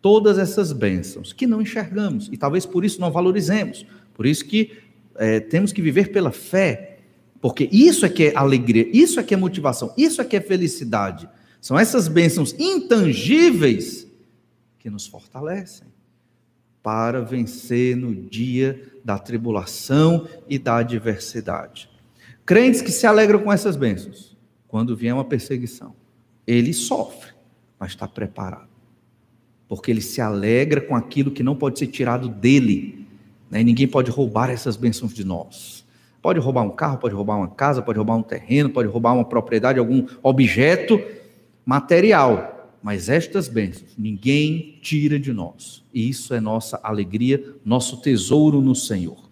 Todas 0.00 0.38
essas 0.38 0.72
bênçãos 0.72 1.32
que 1.32 1.48
não 1.48 1.60
enxergamos 1.60 2.28
e 2.30 2.36
talvez 2.36 2.64
por 2.64 2.84
isso 2.84 3.00
não 3.00 3.10
valorizemos. 3.10 3.84
Por 4.14 4.24
isso 4.24 4.44
que 4.44 4.70
é, 5.16 5.40
temos 5.40 5.72
que 5.72 5.82
viver 5.82 6.12
pela 6.12 6.30
fé, 6.30 6.98
porque 7.40 7.68
isso 7.72 8.06
é 8.06 8.08
que 8.08 8.26
é 8.26 8.36
alegria, 8.36 8.88
isso 8.92 9.18
é 9.18 9.24
que 9.24 9.34
é 9.34 9.36
motivação, 9.36 9.92
isso 9.98 10.22
é 10.22 10.24
que 10.24 10.36
é 10.36 10.40
felicidade. 10.40 11.28
São 11.60 11.76
essas 11.76 12.06
bênçãos 12.06 12.54
intangíveis 12.56 14.06
que 14.78 14.88
nos 14.88 15.08
fortalecem 15.08 15.97
para 16.88 17.20
vencer 17.20 17.94
no 17.94 18.14
dia 18.14 18.82
da 19.04 19.18
tribulação 19.18 20.26
e 20.48 20.58
da 20.58 20.78
adversidade. 20.78 21.86
Crentes 22.46 22.80
que 22.80 22.90
se 22.90 23.06
alegram 23.06 23.40
com 23.40 23.52
essas 23.52 23.76
bênçãos, 23.76 24.34
quando 24.66 24.96
vier 24.96 25.12
uma 25.12 25.26
perseguição, 25.26 25.94
ele 26.46 26.72
sofre, 26.72 27.32
mas 27.78 27.90
está 27.90 28.08
preparado. 28.08 28.70
Porque 29.68 29.90
ele 29.90 30.00
se 30.00 30.22
alegra 30.22 30.80
com 30.80 30.96
aquilo 30.96 31.30
que 31.30 31.42
não 31.42 31.54
pode 31.54 31.78
ser 31.78 31.88
tirado 31.88 32.26
dele. 32.26 33.06
Né? 33.50 33.62
ninguém 33.62 33.86
pode 33.86 34.10
roubar 34.10 34.48
essas 34.48 34.74
bênçãos 34.74 35.12
de 35.12 35.24
nós. 35.24 35.84
Pode 36.22 36.40
roubar 36.40 36.62
um 36.62 36.70
carro, 36.70 36.96
pode 36.96 37.14
roubar 37.14 37.36
uma 37.36 37.48
casa, 37.48 37.82
pode 37.82 37.98
roubar 37.98 38.16
um 38.16 38.22
terreno, 38.22 38.70
pode 38.70 38.88
roubar 38.88 39.12
uma 39.12 39.26
propriedade, 39.26 39.78
algum 39.78 40.06
objeto 40.22 40.98
material 41.66 42.57
mas 42.82 43.08
estas 43.08 43.48
bênçãos 43.48 43.94
ninguém 43.96 44.78
tira 44.80 45.18
de 45.18 45.32
nós. 45.32 45.84
E 45.92 46.08
isso 46.08 46.32
é 46.34 46.40
nossa 46.40 46.78
alegria, 46.82 47.54
nosso 47.64 48.00
tesouro 48.00 48.60
no 48.60 48.74
Senhor. 48.74 49.28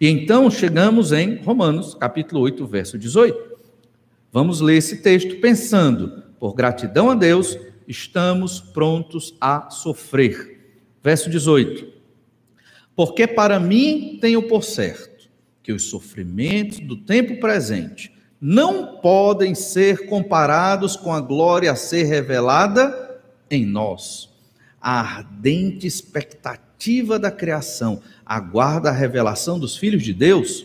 E 0.00 0.08
então 0.08 0.50
chegamos 0.50 1.12
em 1.12 1.36
Romanos, 1.36 1.94
capítulo 1.94 2.40
8, 2.42 2.66
verso 2.66 2.98
18. 2.98 3.56
Vamos 4.32 4.60
ler 4.60 4.76
esse 4.76 4.98
texto 4.98 5.36
pensando, 5.40 6.22
por 6.38 6.54
gratidão 6.54 7.10
a 7.10 7.14
Deus, 7.14 7.58
estamos 7.88 8.60
prontos 8.60 9.34
a 9.40 9.70
sofrer. 9.70 10.60
Verso 11.02 11.30
18. 11.30 11.86
Porque 12.94 13.26
para 13.26 13.60
mim 13.60 14.18
tenho 14.20 14.42
por 14.42 14.64
certo 14.64 15.30
que 15.62 15.72
os 15.72 15.84
sofrimentos 15.84 16.80
do 16.80 16.96
tempo 16.96 17.40
presente 17.40 18.12
não 18.48 18.98
podem 18.98 19.56
ser 19.56 20.06
comparados 20.06 20.94
com 20.94 21.12
a 21.12 21.20
glória 21.20 21.72
a 21.72 21.74
ser 21.74 22.04
revelada 22.04 23.20
em 23.50 23.66
nós. 23.66 24.30
A 24.80 25.00
ardente 25.00 25.84
expectativa 25.84 27.18
da 27.18 27.28
criação 27.28 28.00
aguarda 28.24 28.88
a 28.88 28.92
revelação 28.92 29.58
dos 29.58 29.76
filhos 29.76 30.04
de 30.04 30.12
Deus, 30.12 30.64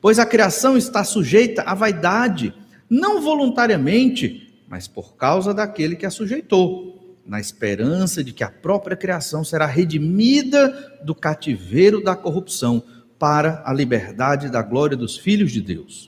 pois 0.00 0.18
a 0.18 0.24
criação 0.24 0.74
está 0.74 1.04
sujeita 1.04 1.60
à 1.64 1.74
vaidade, 1.74 2.54
não 2.88 3.20
voluntariamente, 3.20 4.50
mas 4.66 4.88
por 4.88 5.14
causa 5.14 5.52
daquele 5.52 5.96
que 5.96 6.06
a 6.06 6.10
sujeitou, 6.10 7.18
na 7.26 7.38
esperança 7.38 8.24
de 8.24 8.32
que 8.32 8.42
a 8.42 8.50
própria 8.50 8.96
criação 8.96 9.44
será 9.44 9.66
redimida 9.66 10.98
do 11.04 11.14
cativeiro 11.14 12.02
da 12.02 12.16
corrupção 12.16 12.82
para 13.18 13.62
a 13.66 13.72
liberdade 13.74 14.48
da 14.48 14.62
glória 14.62 14.96
dos 14.96 15.18
filhos 15.18 15.52
de 15.52 15.60
Deus 15.60 16.07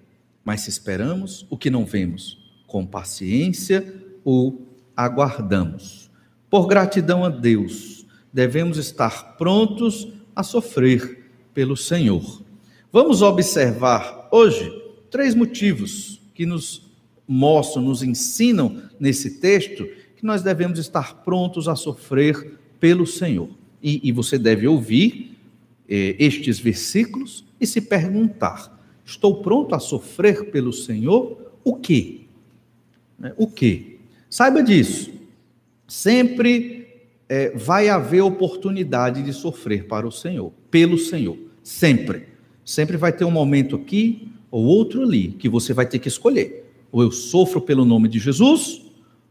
Mas 0.43 0.61
se 0.61 0.69
esperamos 0.69 1.45
o 1.49 1.57
que 1.57 1.69
não 1.69 1.85
vemos, 1.85 2.37
com 2.67 2.85
paciência 2.85 3.93
o 4.23 4.61
aguardamos. 4.95 6.09
Por 6.49 6.67
gratidão 6.67 7.23
a 7.23 7.29
Deus, 7.29 8.05
devemos 8.31 8.77
estar 8.77 9.37
prontos 9.37 10.07
a 10.35 10.43
sofrer 10.43 11.31
pelo 11.53 11.75
Senhor. 11.75 12.41
Vamos 12.91 13.21
observar 13.21 14.27
hoje 14.31 14.71
três 15.09 15.35
motivos 15.35 16.21
que 16.33 16.45
nos 16.45 16.89
mostram, 17.27 17.83
nos 17.83 18.03
ensinam 18.03 18.81
nesse 18.99 19.39
texto 19.39 19.85
que 20.15 20.25
nós 20.25 20.41
devemos 20.41 20.79
estar 20.79 21.23
prontos 21.23 21.67
a 21.67 21.75
sofrer 21.75 22.59
pelo 22.79 23.07
Senhor. 23.07 23.49
E, 23.81 24.07
e 24.07 24.11
você 24.11 24.37
deve 24.37 24.67
ouvir 24.67 25.37
eh, 25.89 26.15
estes 26.19 26.59
versículos 26.59 27.45
e 27.59 27.65
se 27.65 27.81
perguntar: 27.81 28.80
Estou 29.11 29.41
pronto 29.41 29.75
a 29.75 29.79
sofrer 29.79 30.51
pelo 30.51 30.71
Senhor 30.71 31.51
o 31.65 31.75
quê? 31.75 32.21
Né? 33.19 33.33
O 33.35 33.45
quê? 33.45 33.97
Saiba 34.29 34.63
disso. 34.63 35.11
Sempre 35.85 36.87
é, 37.27 37.49
vai 37.49 37.89
haver 37.89 38.21
oportunidade 38.21 39.21
de 39.21 39.33
sofrer 39.33 39.85
para 39.85 40.07
o 40.07 40.11
Senhor, 40.11 40.53
pelo 40.71 40.97
Senhor. 40.97 41.37
Sempre. 41.61 42.27
Sempre 42.63 42.95
vai 42.95 43.11
ter 43.11 43.25
um 43.25 43.31
momento 43.31 43.75
aqui 43.75 44.29
ou 44.49 44.63
outro 44.63 45.01
ali 45.01 45.33
que 45.33 45.49
você 45.49 45.73
vai 45.73 45.85
ter 45.85 45.99
que 45.99 46.07
escolher. 46.07 46.71
Ou 46.89 47.03
eu 47.03 47.11
sofro 47.11 47.59
pelo 47.59 47.83
nome 47.83 48.07
de 48.07 48.17
Jesus, 48.17 48.81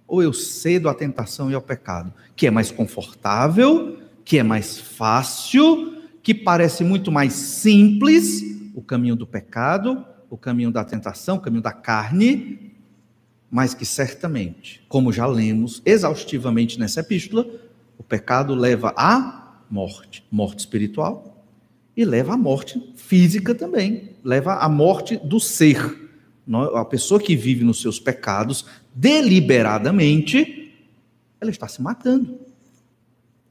ou 0.06 0.22
eu 0.22 0.34
cedo 0.34 0.90
à 0.90 0.94
tentação 0.94 1.50
e 1.50 1.54
ao 1.54 1.62
pecado, 1.62 2.12
que 2.36 2.46
é 2.46 2.50
mais 2.50 2.70
confortável, 2.70 3.96
que 4.26 4.38
é 4.38 4.42
mais 4.42 4.78
fácil, 4.78 5.94
que 6.22 6.34
parece 6.34 6.84
muito 6.84 7.10
mais 7.10 7.32
simples, 7.32 8.59
o 8.80 8.82
caminho 8.82 9.14
do 9.14 9.26
pecado, 9.26 10.02
o 10.30 10.38
caminho 10.38 10.70
da 10.70 10.82
tentação, 10.82 11.36
o 11.36 11.40
caminho 11.40 11.62
da 11.62 11.70
carne, 11.70 12.72
mas 13.50 13.74
que 13.74 13.84
certamente, 13.84 14.82
como 14.88 15.12
já 15.12 15.26
lemos 15.26 15.82
exaustivamente 15.84 16.78
nessa 16.78 17.00
epístola, 17.00 17.46
o 17.98 18.02
pecado 18.02 18.54
leva 18.54 18.94
à 18.96 19.64
morte, 19.70 20.24
morte 20.30 20.60
espiritual, 20.60 21.44
e 21.94 22.06
leva 22.06 22.32
à 22.32 22.36
morte 22.38 22.94
física 22.96 23.54
também, 23.54 24.12
leva 24.24 24.54
à 24.54 24.68
morte 24.68 25.18
do 25.18 25.38
ser. 25.38 26.08
A 26.74 26.84
pessoa 26.86 27.20
que 27.20 27.36
vive 27.36 27.62
nos 27.62 27.82
seus 27.82 28.00
pecados 28.00 28.64
deliberadamente, 28.94 30.74
ela 31.38 31.50
está 31.50 31.68
se 31.68 31.82
matando. 31.82 32.38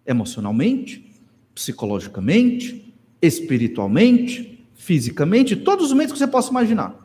Emocionalmente, 0.08 1.08
psicologicamente, 1.54 2.92
espiritualmente, 3.22 4.59
fisicamente, 4.80 5.58
todos 5.58 5.88
os 5.88 5.94
meios 5.94 6.14
que 6.14 6.18
você 6.18 6.26
possa 6.26 6.50
imaginar. 6.50 6.96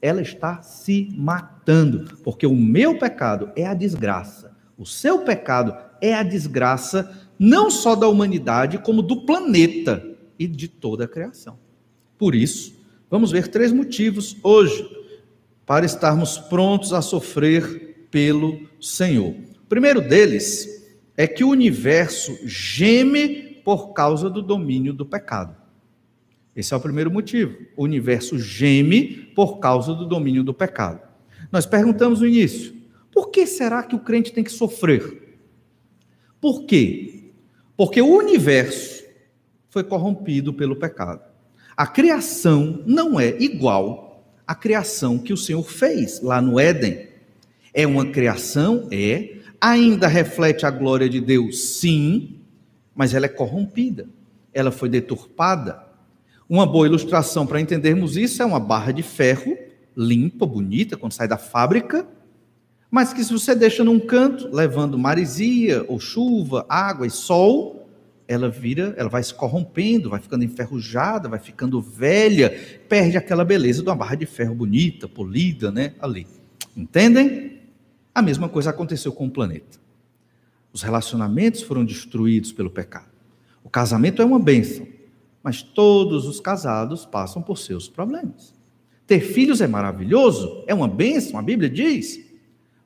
Ela 0.00 0.22
está 0.22 0.62
se 0.62 1.14
matando, 1.14 2.16
porque 2.24 2.46
o 2.46 2.56
meu 2.56 2.98
pecado 2.98 3.50
é 3.54 3.66
a 3.66 3.74
desgraça. 3.74 4.56
O 4.78 4.86
seu 4.86 5.18
pecado 5.18 5.76
é 6.00 6.14
a 6.14 6.22
desgraça 6.22 7.28
não 7.38 7.70
só 7.70 7.94
da 7.94 8.08
humanidade, 8.08 8.78
como 8.78 9.02
do 9.02 9.26
planeta 9.26 10.02
e 10.38 10.46
de 10.46 10.66
toda 10.66 11.04
a 11.04 11.08
criação. 11.08 11.58
Por 12.16 12.34
isso, 12.34 12.74
vamos 13.10 13.30
ver 13.30 13.48
três 13.48 13.70
motivos 13.70 14.38
hoje 14.42 14.88
para 15.66 15.84
estarmos 15.84 16.38
prontos 16.38 16.94
a 16.94 17.02
sofrer 17.02 18.08
pelo 18.10 18.66
Senhor. 18.80 19.34
primeiro 19.68 20.00
deles 20.00 20.66
é 21.18 21.26
que 21.26 21.44
o 21.44 21.50
universo 21.50 22.36
geme 22.46 23.60
por 23.62 23.92
causa 23.92 24.30
do 24.30 24.40
domínio 24.40 24.94
do 24.94 25.04
pecado. 25.04 25.59
Esse 26.54 26.74
é 26.74 26.76
o 26.76 26.80
primeiro 26.80 27.10
motivo. 27.10 27.56
O 27.76 27.84
universo 27.84 28.38
geme 28.38 29.30
por 29.34 29.58
causa 29.58 29.94
do 29.94 30.06
domínio 30.06 30.42
do 30.42 30.52
pecado. 30.52 31.00
Nós 31.50 31.66
perguntamos 31.66 32.20
no 32.20 32.26
início: 32.26 32.74
por 33.12 33.30
que 33.30 33.46
será 33.46 33.82
que 33.82 33.94
o 33.94 34.00
crente 34.00 34.32
tem 34.32 34.44
que 34.44 34.52
sofrer? 34.52 35.38
Por 36.40 36.64
quê? 36.64 37.30
Porque 37.76 38.00
o 38.00 38.16
universo 38.16 39.04
foi 39.68 39.84
corrompido 39.84 40.52
pelo 40.52 40.76
pecado. 40.76 41.22
A 41.76 41.86
criação 41.86 42.82
não 42.86 43.18
é 43.18 43.40
igual 43.40 44.34
à 44.46 44.54
criação 44.54 45.18
que 45.18 45.32
o 45.32 45.36
Senhor 45.36 45.62
fez 45.62 46.20
lá 46.20 46.40
no 46.40 46.58
Éden. 46.58 47.08
É 47.72 47.86
uma 47.86 48.06
criação, 48.06 48.88
é, 48.90 49.36
ainda 49.60 50.08
reflete 50.08 50.66
a 50.66 50.70
glória 50.70 51.08
de 51.08 51.20
Deus, 51.20 51.78
sim, 51.78 52.40
mas 52.94 53.14
ela 53.14 53.26
é 53.26 53.28
corrompida, 53.28 54.08
ela 54.52 54.70
foi 54.70 54.88
deturpada. 54.88 55.89
Uma 56.50 56.66
boa 56.66 56.84
ilustração 56.84 57.46
para 57.46 57.60
entendermos 57.60 58.16
isso 58.16 58.42
é 58.42 58.44
uma 58.44 58.58
barra 58.58 58.90
de 58.90 59.04
ferro 59.04 59.56
limpa, 59.96 60.44
bonita, 60.44 60.96
quando 60.96 61.12
sai 61.12 61.28
da 61.28 61.36
fábrica, 61.36 62.04
mas 62.90 63.12
que 63.12 63.22
se 63.22 63.32
você 63.32 63.54
deixa 63.54 63.84
num 63.84 64.00
canto, 64.00 64.48
levando 64.52 64.98
maresia 64.98 65.84
ou 65.86 66.00
chuva, 66.00 66.66
água 66.68 67.06
e 67.06 67.10
sol, 67.10 67.88
ela 68.26 68.48
vira, 68.48 68.92
ela 68.96 69.08
vai 69.08 69.22
se 69.22 69.32
corrompendo, 69.32 70.10
vai 70.10 70.18
ficando 70.18 70.42
enferrujada, 70.42 71.28
vai 71.28 71.38
ficando 71.38 71.80
velha, 71.80 72.50
perde 72.88 73.16
aquela 73.16 73.44
beleza 73.44 73.80
de 73.80 73.88
uma 73.88 73.94
barra 73.94 74.16
de 74.16 74.26
ferro 74.26 74.52
bonita, 74.56 75.06
polida, 75.06 75.70
né, 75.70 75.94
ali. 76.00 76.26
Entendem? 76.76 77.60
A 78.12 78.20
mesma 78.20 78.48
coisa 78.48 78.70
aconteceu 78.70 79.12
com 79.12 79.26
o 79.26 79.30
planeta. 79.30 79.78
Os 80.72 80.82
relacionamentos 80.82 81.62
foram 81.62 81.84
destruídos 81.84 82.50
pelo 82.50 82.70
pecado. 82.70 83.06
O 83.62 83.70
casamento 83.70 84.20
é 84.20 84.24
uma 84.24 84.40
bênção, 84.40 84.84
mas 85.42 85.62
todos 85.62 86.26
os 86.26 86.40
casados 86.40 87.06
passam 87.06 87.42
por 87.42 87.58
seus 87.58 87.88
problemas. 87.88 88.54
Ter 89.06 89.20
filhos 89.20 89.60
é 89.60 89.66
maravilhoso, 89.66 90.62
é 90.66 90.74
uma 90.74 90.88
bênção, 90.88 91.38
a 91.38 91.42
Bíblia 91.42 91.68
diz, 91.68 92.20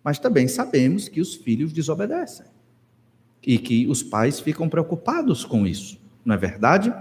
mas 0.03 0.19
também 0.19 0.49
sabemos 0.49 1.09
que 1.09 1.21
os 1.21 1.35
filhos 1.35 1.73
desobedecem 1.73 2.47
e 3.43 3.59
que 3.59 3.87
os 3.87 4.03
pais 4.03 4.41
ficam 4.41 4.69
preocupados 4.69 5.45
com 5.45 5.67
isso, 5.67 5.99
não 6.25 6.35
é 6.35 6.39
verdade? 6.39 6.95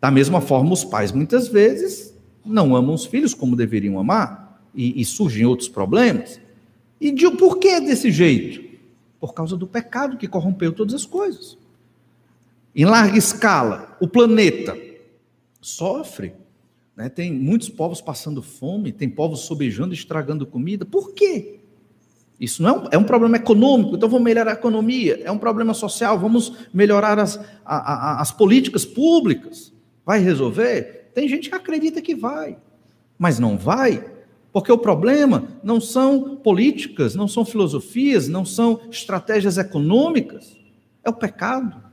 Da 0.00 0.10
mesma 0.10 0.40
forma, 0.40 0.72
os 0.72 0.84
pais 0.84 1.12
muitas 1.12 1.48
vezes 1.48 2.14
não 2.44 2.74
amam 2.76 2.94
os 2.94 3.06
filhos 3.06 3.34
como 3.34 3.56
deveriam 3.56 3.98
amar 3.98 4.60
e, 4.74 5.00
e 5.00 5.04
surgem 5.04 5.46
outros 5.46 5.68
problemas. 5.68 6.40
E 7.00 7.10
de 7.10 7.30
por 7.32 7.58
que 7.58 7.80
desse 7.80 8.10
jeito? 8.10 8.64
Por 9.18 9.34
causa 9.34 9.56
do 9.56 9.66
pecado 9.66 10.16
que 10.16 10.28
corrompeu 10.28 10.72
todas 10.72 10.94
as 10.94 11.06
coisas. 11.06 11.58
Em 12.74 12.84
larga 12.84 13.16
escala, 13.16 13.96
o 14.00 14.06
planeta 14.06 14.76
sofre. 15.66 16.32
Né? 16.94 17.08
Tem 17.08 17.32
muitos 17.32 17.68
povos 17.68 18.00
passando 18.00 18.40
fome, 18.40 18.92
tem 18.92 19.08
povos 19.08 19.40
sobejando, 19.40 19.92
estragando 19.92 20.46
comida. 20.46 20.84
Por 20.84 21.12
quê? 21.12 21.58
Isso 22.38 22.62
não 22.62 22.68
é 22.68 22.72
um, 22.72 22.88
é 22.92 22.98
um, 22.98 23.04
problema 23.04 23.36
econômico, 23.36 23.96
então 23.96 24.08
vamos 24.08 24.24
melhorar 24.24 24.52
a 24.52 24.54
economia. 24.54 25.20
É 25.24 25.30
um 25.30 25.38
problema 25.38 25.74
social, 25.74 26.18
vamos 26.18 26.52
melhorar 26.72 27.18
as, 27.18 27.36
a, 27.64 27.76
a, 27.76 28.20
as 28.20 28.30
políticas 28.30 28.84
públicas. 28.84 29.72
Vai 30.04 30.20
resolver? 30.20 31.10
Tem 31.12 31.28
gente 31.28 31.48
que 31.48 31.54
acredita 31.54 32.00
que 32.00 32.14
vai, 32.14 32.58
mas 33.18 33.38
não 33.38 33.58
vai, 33.58 34.04
porque 34.52 34.70
o 34.70 34.78
problema 34.78 35.48
não 35.64 35.80
são 35.80 36.36
políticas, 36.36 37.14
não 37.16 37.26
são 37.26 37.44
filosofias, 37.44 38.28
não 38.28 38.44
são 38.44 38.82
estratégias 38.90 39.58
econômicas, 39.58 40.56
é 41.02 41.10
o 41.10 41.14
pecado 41.14 41.85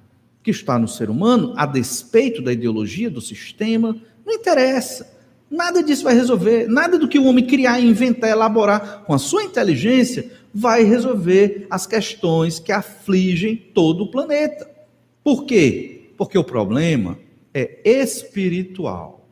que 0.44 0.52
está 0.52 0.78
no 0.78 0.88
ser 0.88 1.10
humano, 1.10 1.54
a 1.56 1.66
despeito 1.66 2.42
da 2.42 2.52
ideologia, 2.52 3.10
do 3.10 3.22
sistema, 3.22 3.96
não 4.26 4.34
interessa. 4.34 5.18
Nada 5.50 5.82
disso 5.82 6.04
vai 6.04 6.14
resolver, 6.14 6.68
nada 6.68 7.00
do 7.00 7.08
que 7.08 7.18
o 7.18 7.26
homem 7.26 7.46
criar, 7.46 7.80
inventar, 7.80 8.30
elaborar 8.30 9.04
com 9.06 9.14
a 9.14 9.20
sua 9.20 9.44
inteligência 9.44 10.30
vai 10.54 10.84
resolver 10.84 11.66
as 11.70 11.88
questões 11.88 12.60
que 12.60 12.72
afligem 12.72 13.56
todo 13.56 14.04
o 14.04 14.12
planeta. 14.12 14.70
Por 15.24 15.46
quê? 15.46 16.12
Porque 16.18 16.38
o 16.38 16.44
problema 16.44 17.18
é 17.54 17.80
espiritual. 17.86 19.26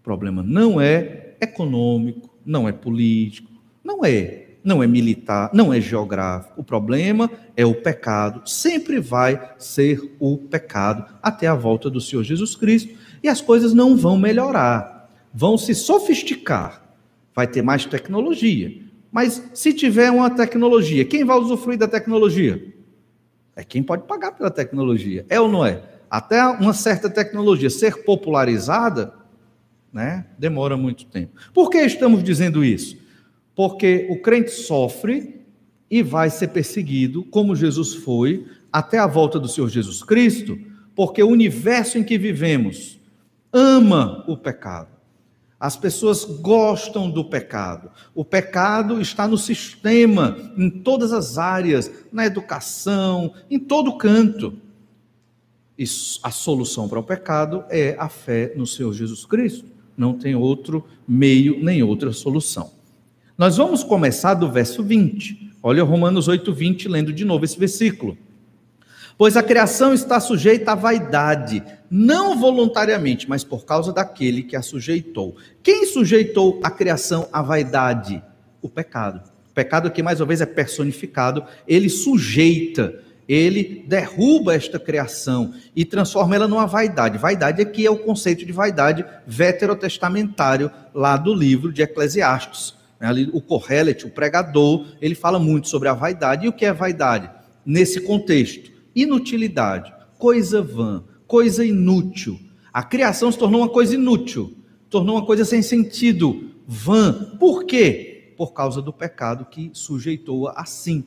O 0.00 0.02
problema 0.02 0.42
não 0.42 0.80
é 0.80 1.34
econômico, 1.40 2.30
não 2.44 2.68
é 2.68 2.72
político, 2.72 3.50
não 3.84 4.04
é 4.04 4.45
não 4.66 4.82
é 4.82 4.86
militar, 4.88 5.48
não 5.54 5.72
é 5.72 5.80
geográfico. 5.80 6.60
O 6.60 6.64
problema 6.64 7.30
é 7.56 7.64
o 7.64 7.72
pecado. 7.72 8.42
Sempre 8.50 8.98
vai 8.98 9.54
ser 9.56 10.16
o 10.18 10.36
pecado 10.36 11.06
até 11.22 11.46
a 11.46 11.54
volta 11.54 11.88
do 11.88 12.00
Senhor 12.00 12.24
Jesus 12.24 12.56
Cristo. 12.56 12.92
E 13.22 13.28
as 13.28 13.40
coisas 13.40 13.72
não 13.72 13.96
vão 13.96 14.18
melhorar, 14.18 15.08
vão 15.32 15.56
se 15.56 15.72
sofisticar. 15.72 16.82
Vai 17.32 17.46
ter 17.46 17.62
mais 17.62 17.86
tecnologia. 17.86 18.76
Mas 19.12 19.40
se 19.54 19.72
tiver 19.72 20.10
uma 20.10 20.30
tecnologia, 20.30 21.04
quem 21.04 21.24
vai 21.24 21.38
usufruir 21.38 21.78
da 21.78 21.86
tecnologia? 21.86 22.74
É 23.54 23.62
quem 23.62 23.84
pode 23.84 24.02
pagar 24.02 24.32
pela 24.32 24.50
tecnologia. 24.50 25.24
É 25.28 25.40
ou 25.40 25.48
não 25.48 25.64
é? 25.64 25.80
Até 26.10 26.44
uma 26.44 26.74
certa 26.74 27.08
tecnologia 27.08 27.70
ser 27.70 28.02
popularizada, 28.02 29.14
né, 29.92 30.26
demora 30.36 30.76
muito 30.76 31.06
tempo. 31.06 31.40
Por 31.54 31.70
que 31.70 31.78
estamos 31.78 32.24
dizendo 32.24 32.64
isso? 32.64 33.05
Porque 33.56 34.06
o 34.10 34.20
crente 34.20 34.50
sofre 34.50 35.40
e 35.90 36.02
vai 36.02 36.30
ser 36.30 36.48
perseguido, 36.48 37.24
como 37.24 37.56
Jesus 37.56 37.94
foi, 37.94 38.46
até 38.70 38.98
a 38.98 39.06
volta 39.06 39.40
do 39.40 39.48
Senhor 39.48 39.68
Jesus 39.68 40.02
Cristo, 40.02 40.58
porque 40.94 41.22
o 41.22 41.28
universo 41.28 41.96
em 41.96 42.04
que 42.04 42.18
vivemos 42.18 43.00
ama 43.52 44.24
o 44.28 44.36
pecado. 44.36 44.94
As 45.58 45.74
pessoas 45.74 46.24
gostam 46.24 47.10
do 47.10 47.24
pecado. 47.24 47.90
O 48.14 48.22
pecado 48.22 49.00
está 49.00 49.26
no 49.26 49.38
sistema, 49.38 50.36
em 50.56 50.68
todas 50.68 51.12
as 51.12 51.38
áreas, 51.38 51.90
na 52.12 52.26
educação, 52.26 53.32
em 53.50 53.58
todo 53.58 53.96
canto. 53.96 54.52
E 55.78 55.84
a 56.22 56.30
solução 56.30 56.88
para 56.88 57.00
o 57.00 57.02
pecado 57.02 57.64
é 57.70 57.96
a 57.98 58.08
fé 58.08 58.52
no 58.54 58.66
Senhor 58.66 58.92
Jesus 58.92 59.24
Cristo. 59.24 59.64
Não 59.96 60.12
tem 60.12 60.34
outro 60.34 60.84
meio 61.08 61.62
nem 61.64 61.82
outra 61.82 62.12
solução. 62.12 62.75
Nós 63.38 63.58
vamos 63.58 63.84
começar 63.84 64.32
do 64.32 64.50
verso 64.50 64.82
20. 64.82 65.58
Olha 65.62 65.84
Romanos 65.84 66.26
8, 66.26 66.54
20, 66.54 66.88
lendo 66.88 67.12
de 67.12 67.22
novo 67.22 67.44
esse 67.44 67.58
versículo. 67.58 68.16
Pois 69.18 69.36
a 69.36 69.42
criação 69.42 69.92
está 69.92 70.18
sujeita 70.18 70.72
à 70.72 70.74
vaidade, 70.74 71.62
não 71.90 72.38
voluntariamente, 72.38 73.28
mas 73.28 73.44
por 73.44 73.66
causa 73.66 73.92
daquele 73.92 74.42
que 74.42 74.56
a 74.56 74.62
sujeitou. 74.62 75.36
Quem 75.62 75.84
sujeitou 75.84 76.60
a 76.62 76.70
criação 76.70 77.28
à 77.30 77.42
vaidade? 77.42 78.22
O 78.62 78.70
pecado. 78.70 79.30
O 79.50 79.54
pecado 79.54 79.88
aqui, 79.88 80.02
mais 80.02 80.18
uma 80.18 80.26
vez, 80.26 80.40
é 80.40 80.46
personificado. 80.46 81.44
Ele 81.68 81.90
sujeita, 81.90 83.02
ele 83.28 83.84
derruba 83.86 84.54
esta 84.54 84.78
criação 84.78 85.52
e 85.74 85.84
transforma 85.84 86.34
ela 86.34 86.48
numa 86.48 86.66
vaidade. 86.66 87.18
Vaidade 87.18 87.60
aqui 87.60 87.84
é 87.84 87.90
o 87.90 87.98
conceito 87.98 88.46
de 88.46 88.52
vaidade 88.52 89.04
veterotestamentário 89.26 90.70
lá 90.94 91.18
do 91.18 91.34
livro 91.34 91.70
de 91.70 91.82
Eclesiastes. 91.82 92.76
Né, 93.00 93.28
o 93.32 93.40
Correlet, 93.40 94.06
o 94.06 94.10
pregador, 94.10 94.86
ele 95.00 95.14
fala 95.14 95.38
muito 95.38 95.68
sobre 95.68 95.88
a 95.88 95.94
vaidade. 95.94 96.46
E 96.46 96.48
o 96.48 96.52
que 96.52 96.64
é 96.64 96.72
vaidade? 96.72 97.30
Nesse 97.64 98.00
contexto, 98.00 98.70
inutilidade, 98.94 99.92
coisa 100.18 100.62
vã, 100.62 101.04
coisa 101.26 101.64
inútil. 101.64 102.38
A 102.72 102.82
criação 102.82 103.30
se 103.30 103.38
tornou 103.38 103.60
uma 103.60 103.68
coisa 103.68 103.94
inútil, 103.94 104.56
tornou 104.88 105.16
uma 105.16 105.26
coisa 105.26 105.44
sem 105.44 105.62
sentido, 105.62 106.50
vã. 106.66 107.36
Por 107.38 107.64
quê? 107.64 108.34
Por 108.36 108.52
causa 108.52 108.80
do 108.82 108.92
pecado 108.92 109.46
que 109.46 109.70
sujeitou-a 109.72 110.52
assim. 110.60 111.04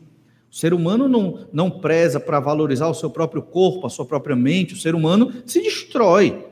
O 0.52 0.56
ser 0.56 0.74
humano 0.74 1.08
não, 1.08 1.48
não 1.54 1.70
preza 1.70 2.20
para 2.20 2.40
valorizar 2.40 2.88
o 2.88 2.94
seu 2.94 3.10
próprio 3.10 3.42
corpo, 3.42 3.86
a 3.86 3.90
sua 3.90 4.06
própria 4.06 4.36
mente. 4.36 4.74
O 4.74 4.78
ser 4.78 4.96
humano 4.96 5.32
se 5.46 5.62
destrói 5.62 6.49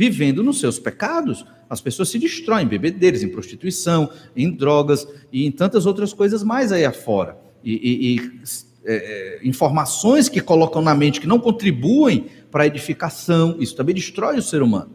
vivendo 0.00 0.42
nos 0.42 0.58
seus 0.60 0.78
pecados. 0.78 1.44
As 1.68 1.78
pessoas 1.78 2.08
se 2.08 2.18
destroem 2.18 2.64
em 2.64 2.68
bebedeiros, 2.68 3.22
em 3.22 3.28
prostituição, 3.28 4.10
em 4.34 4.50
drogas 4.50 5.06
e 5.30 5.44
em 5.44 5.52
tantas 5.52 5.84
outras 5.84 6.14
coisas 6.14 6.42
mais 6.42 6.72
aí 6.72 6.86
afora. 6.86 7.36
E, 7.62 7.74
e, 7.74 8.16
e 8.16 8.40
é, 8.82 8.94
é, 8.94 9.46
informações 9.46 10.26
que 10.26 10.40
colocam 10.40 10.80
na 10.80 10.94
mente 10.94 11.20
que 11.20 11.26
não 11.26 11.38
contribuem 11.38 12.28
para 12.50 12.62
a 12.62 12.66
edificação, 12.66 13.56
isso 13.60 13.76
também 13.76 13.94
destrói 13.94 14.38
o 14.38 14.42
ser 14.42 14.62
humano. 14.62 14.90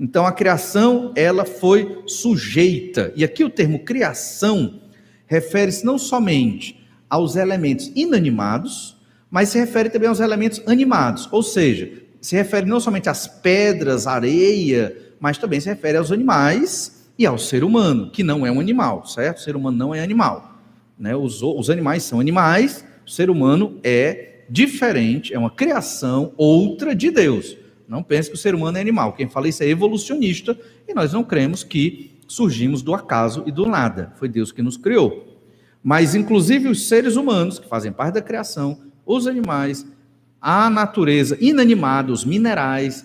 Então 0.00 0.24
a 0.24 0.32
criação, 0.32 1.12
ela 1.14 1.44
foi 1.44 2.02
sujeita. 2.06 3.12
E 3.14 3.22
aqui 3.22 3.44
o 3.44 3.50
termo 3.50 3.84
criação 3.84 4.80
refere-se 5.26 5.84
não 5.84 5.98
somente 5.98 6.80
aos 7.10 7.36
elementos 7.36 7.92
inanimados, 7.94 8.96
mas 9.30 9.50
se 9.50 9.58
refere 9.58 9.90
também 9.90 10.08
aos 10.08 10.18
elementos 10.18 10.62
animados, 10.66 11.28
ou 11.30 11.42
seja, 11.42 11.99
se 12.20 12.36
refere 12.36 12.66
não 12.66 12.80
somente 12.80 13.08
às 13.08 13.26
pedras, 13.26 14.06
areia, 14.06 14.96
mas 15.18 15.38
também 15.38 15.60
se 15.60 15.68
refere 15.68 15.98
aos 15.98 16.12
animais 16.12 17.08
e 17.18 17.26
ao 17.26 17.38
ser 17.38 17.64
humano, 17.64 18.10
que 18.10 18.22
não 18.22 18.46
é 18.46 18.50
um 18.50 18.60
animal, 18.60 19.06
certo? 19.06 19.38
O 19.38 19.40
ser 19.40 19.56
humano 19.56 19.76
não 19.76 19.94
é 19.94 20.00
animal. 20.00 20.58
Né? 20.98 21.14
Os, 21.16 21.42
os 21.42 21.70
animais 21.70 22.02
são 22.02 22.20
animais, 22.20 22.84
o 23.06 23.10
ser 23.10 23.30
humano 23.30 23.78
é 23.82 24.44
diferente, 24.48 25.32
é 25.32 25.38
uma 25.38 25.50
criação 25.50 26.32
outra 26.36 26.94
de 26.94 27.10
Deus. 27.10 27.56
Não 27.88 28.02
pense 28.02 28.28
que 28.28 28.36
o 28.36 28.38
ser 28.38 28.54
humano 28.54 28.78
é 28.78 28.80
animal. 28.80 29.14
Quem 29.14 29.28
fala 29.28 29.48
isso 29.48 29.62
é 29.62 29.68
evolucionista 29.68 30.58
e 30.86 30.94
nós 30.94 31.12
não 31.12 31.24
cremos 31.24 31.64
que 31.64 32.18
surgimos 32.28 32.82
do 32.82 32.94
acaso 32.94 33.42
e 33.46 33.52
do 33.52 33.66
nada. 33.66 34.12
Foi 34.16 34.28
Deus 34.28 34.52
que 34.52 34.62
nos 34.62 34.76
criou. 34.76 35.26
Mas, 35.82 36.14
inclusive, 36.14 36.68
os 36.68 36.86
seres 36.86 37.16
humanos, 37.16 37.58
que 37.58 37.66
fazem 37.66 37.90
parte 37.90 38.14
da 38.14 38.22
criação, 38.22 38.78
os 39.04 39.26
animais, 39.26 39.84
a 40.40 40.70
natureza 40.70 41.36
inanimada, 41.40 42.12
os 42.12 42.24
minerais, 42.24 43.04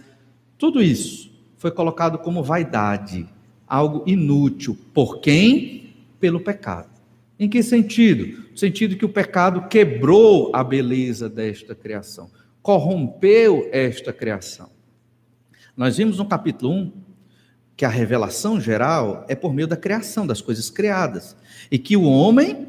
tudo 0.58 0.82
isso 0.82 1.32
foi 1.58 1.72
colocado 1.72 2.18
como 2.20 2.44
vaidade, 2.44 3.28
algo 3.68 4.04
inútil. 4.06 4.78
Por 4.94 5.20
quem? 5.20 5.94
Pelo 6.20 6.40
pecado. 6.40 6.90
Em 7.38 7.50
que 7.50 7.62
sentido? 7.62 8.46
No 8.52 8.58
sentido 8.58 8.96
que 8.96 9.06
o 9.06 9.10
pecado 9.10 9.68
quebrou 9.68 10.52
a 10.54 10.64
beleza 10.64 11.28
desta 11.28 11.76
criação, 11.76 12.30
corrompeu 12.62 13.68
esta 13.72 14.14
criação. 14.14 14.70
Nós 15.76 15.98
vimos 15.98 16.18
no 16.18 16.26
capítulo 16.26 16.72
1 16.72 16.92
que 17.76 17.84
a 17.84 17.90
revelação 17.90 18.62
geral 18.62 19.26
é 19.28 19.36
por 19.36 19.54
meio 19.54 19.68
da 19.68 19.76
criação, 19.76 20.26
das 20.26 20.40
coisas 20.40 20.70
criadas, 20.70 21.36
e 21.70 21.78
que 21.78 21.98
o 21.98 22.04
homem 22.04 22.68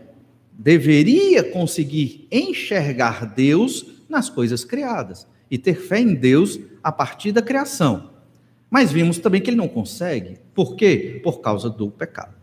deveria 0.52 1.44
conseguir 1.44 2.26
enxergar 2.32 3.24
Deus 3.26 3.95
nas 4.08 4.28
coisas 4.28 4.64
criadas 4.64 5.26
e 5.50 5.58
ter 5.58 5.74
fé 5.74 6.00
em 6.00 6.14
Deus 6.14 6.58
a 6.82 6.90
partir 6.90 7.32
da 7.32 7.42
criação. 7.42 8.10
Mas 8.70 8.90
vimos 8.92 9.18
também 9.18 9.40
que 9.40 9.50
ele 9.50 9.56
não 9.56 9.68
consegue. 9.68 10.38
Por 10.54 10.74
quê? 10.76 11.20
Por 11.22 11.40
causa 11.40 11.70
do 11.70 11.90
pecado. 11.90 12.34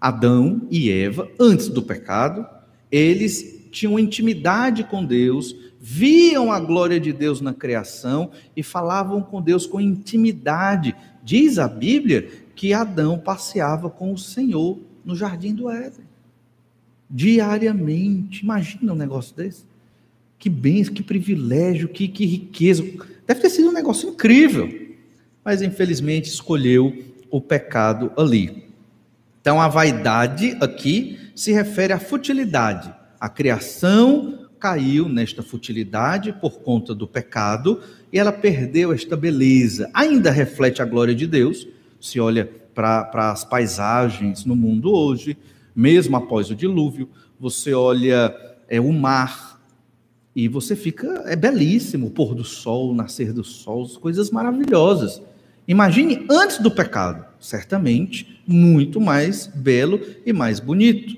Adão 0.00 0.66
e 0.70 0.90
Eva, 0.90 1.28
antes 1.40 1.68
do 1.68 1.82
pecado, 1.82 2.46
eles 2.90 3.68
tinham 3.70 3.98
intimidade 3.98 4.84
com 4.84 5.04
Deus, 5.04 5.54
viam 5.80 6.52
a 6.52 6.60
glória 6.60 7.00
de 7.00 7.12
Deus 7.12 7.40
na 7.40 7.52
criação 7.52 8.30
e 8.56 8.62
falavam 8.62 9.20
com 9.20 9.42
Deus 9.42 9.66
com 9.66 9.80
intimidade. 9.80 10.94
Diz 11.22 11.58
a 11.58 11.68
Bíblia 11.68 12.28
que 12.54 12.72
Adão 12.72 13.18
passeava 13.18 13.90
com 13.90 14.12
o 14.12 14.18
Senhor 14.18 14.78
no 15.04 15.14
jardim 15.14 15.54
do 15.54 15.68
Éden. 15.70 16.06
Diariamente. 17.10 18.42
Imagina 18.42 18.92
um 18.92 18.96
negócio 18.96 19.34
desse. 19.36 19.64
Que 20.38 20.48
bens, 20.50 20.88
que 20.88 21.02
privilégio, 21.02 21.88
que, 21.88 22.08
que 22.08 22.26
riqueza. 22.26 22.84
Deve 23.26 23.40
ter 23.40 23.50
sido 23.50 23.68
um 23.68 23.72
negócio 23.72 24.10
incrível. 24.10 24.68
Mas 25.44 25.62
infelizmente 25.62 26.28
escolheu 26.28 26.92
o 27.30 27.40
pecado 27.40 28.12
ali. 28.16 28.64
Então 29.40 29.60
a 29.60 29.68
vaidade 29.68 30.56
aqui 30.60 31.18
se 31.34 31.52
refere 31.52 31.92
à 31.92 31.98
futilidade. 31.98 32.92
A 33.20 33.28
criação 33.28 34.46
caiu 34.58 35.08
nesta 35.08 35.42
futilidade 35.42 36.32
por 36.32 36.60
conta 36.60 36.94
do 36.94 37.06
pecado 37.06 37.80
e 38.12 38.18
ela 38.18 38.32
perdeu 38.32 38.92
esta 38.92 39.16
beleza. 39.16 39.90
Ainda 39.94 40.30
reflete 40.30 40.82
a 40.82 40.84
glória 40.84 41.14
de 41.14 41.26
Deus, 41.26 41.66
se 42.00 42.18
olha 42.18 42.50
para 42.74 43.30
as 43.30 43.44
paisagens 43.44 44.44
no 44.44 44.56
mundo 44.56 44.92
hoje, 44.92 45.36
mesmo 45.74 46.16
após 46.16 46.50
o 46.50 46.54
dilúvio, 46.54 47.08
você 47.38 47.72
olha 47.72 48.34
é, 48.68 48.80
o 48.80 48.92
mar 48.92 49.55
e 50.36 50.48
você 50.48 50.76
fica, 50.76 51.24
é 51.24 51.34
belíssimo, 51.34 52.08
o 52.08 52.10
pôr 52.10 52.34
do 52.34 52.44
sol, 52.44 52.90
o 52.90 52.94
nascer 52.94 53.32
do 53.32 53.42
sol, 53.42 53.88
coisas 53.98 54.30
maravilhosas. 54.30 55.22
Imagine 55.66 56.26
antes 56.30 56.58
do 56.58 56.70
pecado, 56.70 57.24
certamente 57.40 58.38
muito 58.46 59.00
mais 59.00 59.46
belo 59.46 59.98
e 60.26 60.34
mais 60.34 60.60
bonito. 60.60 61.16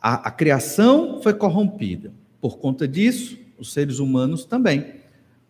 A, 0.00 0.28
a 0.28 0.30
criação 0.30 1.20
foi 1.22 1.34
corrompida. 1.34 2.10
Por 2.40 2.56
conta 2.56 2.88
disso, 2.88 3.36
os 3.58 3.70
seres 3.70 3.98
humanos 3.98 4.46
também. 4.46 4.94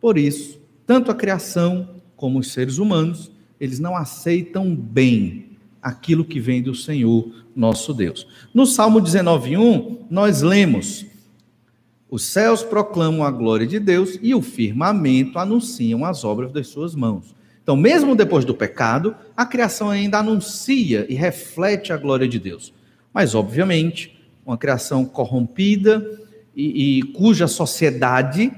Por 0.00 0.18
isso, 0.18 0.61
tanto 0.85 1.12
a 1.12 1.14
criação 1.14 1.88
como 2.16 2.40
os 2.40 2.52
seres 2.52 2.78
humanos, 2.78 3.31
eles 3.61 3.78
não 3.78 3.96
aceitam 3.96 4.74
bem 4.74 5.50
aquilo 5.81 6.24
que 6.24 6.40
vem 6.40 6.61
do 6.61 6.74
Senhor, 6.74 7.31
nosso 7.54 7.94
Deus. 7.94 8.26
No 8.52 8.66
Salmo 8.66 9.00
19:1, 9.00 9.98
nós 10.11 10.42
lemos: 10.42 11.07
Os 12.10 12.24
céus 12.24 12.62
proclamam 12.62 13.22
a 13.22 13.30
glória 13.30 13.66
de 13.66 13.78
Deus 13.78 14.18
e 14.22 14.34
o 14.34 14.40
firmamento 14.40 15.38
anunciam 15.38 16.04
as 16.04 16.24
obras 16.24 16.50
das 16.50 16.68
suas 16.68 16.94
mãos. 16.94 17.36
Então, 17.62 17.76
mesmo 17.76 18.16
depois 18.16 18.46
do 18.46 18.54
pecado, 18.54 19.14
a 19.36 19.44
criação 19.44 19.90
ainda 19.90 20.18
anuncia 20.18 21.04
e 21.08 21.14
reflete 21.14 21.92
a 21.92 21.98
glória 21.98 22.26
de 22.26 22.38
Deus. 22.38 22.72
Mas, 23.12 23.34
obviamente, 23.34 24.18
uma 24.46 24.56
criação 24.56 25.04
corrompida 25.04 26.02
e, 26.56 26.98
e 26.98 27.02
cuja 27.12 27.46
sociedade 27.46 28.50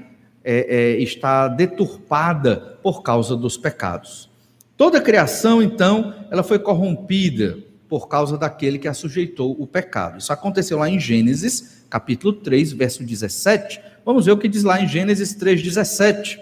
é, 0.43 0.93
é, 0.95 1.01
está 1.01 1.49
deturpada 1.49 2.79
por 2.81 3.03
causa 3.03 3.35
dos 3.35 3.57
pecados. 3.57 4.29
Toda 4.77 4.99
a 4.99 5.01
criação, 5.01 5.61
então, 5.61 6.13
ela 6.31 6.41
foi 6.41 6.57
corrompida 6.57 7.59
por 7.91 8.07
causa 8.07 8.37
daquele 8.37 8.79
que 8.79 8.87
a 8.87 8.93
sujeitou 8.93 9.51
o 9.59 9.67
pecado. 9.67 10.17
Isso 10.17 10.31
aconteceu 10.31 10.77
lá 10.77 10.89
em 10.89 10.97
Gênesis, 10.97 11.83
capítulo 11.89 12.31
3, 12.31 12.71
verso 12.71 13.03
17. 13.03 13.81
Vamos 14.05 14.25
ver 14.25 14.31
o 14.31 14.37
que 14.37 14.47
diz 14.47 14.63
lá 14.63 14.81
em 14.81 14.87
Gênesis 14.87 15.33
3, 15.33 15.61
17. 15.61 16.39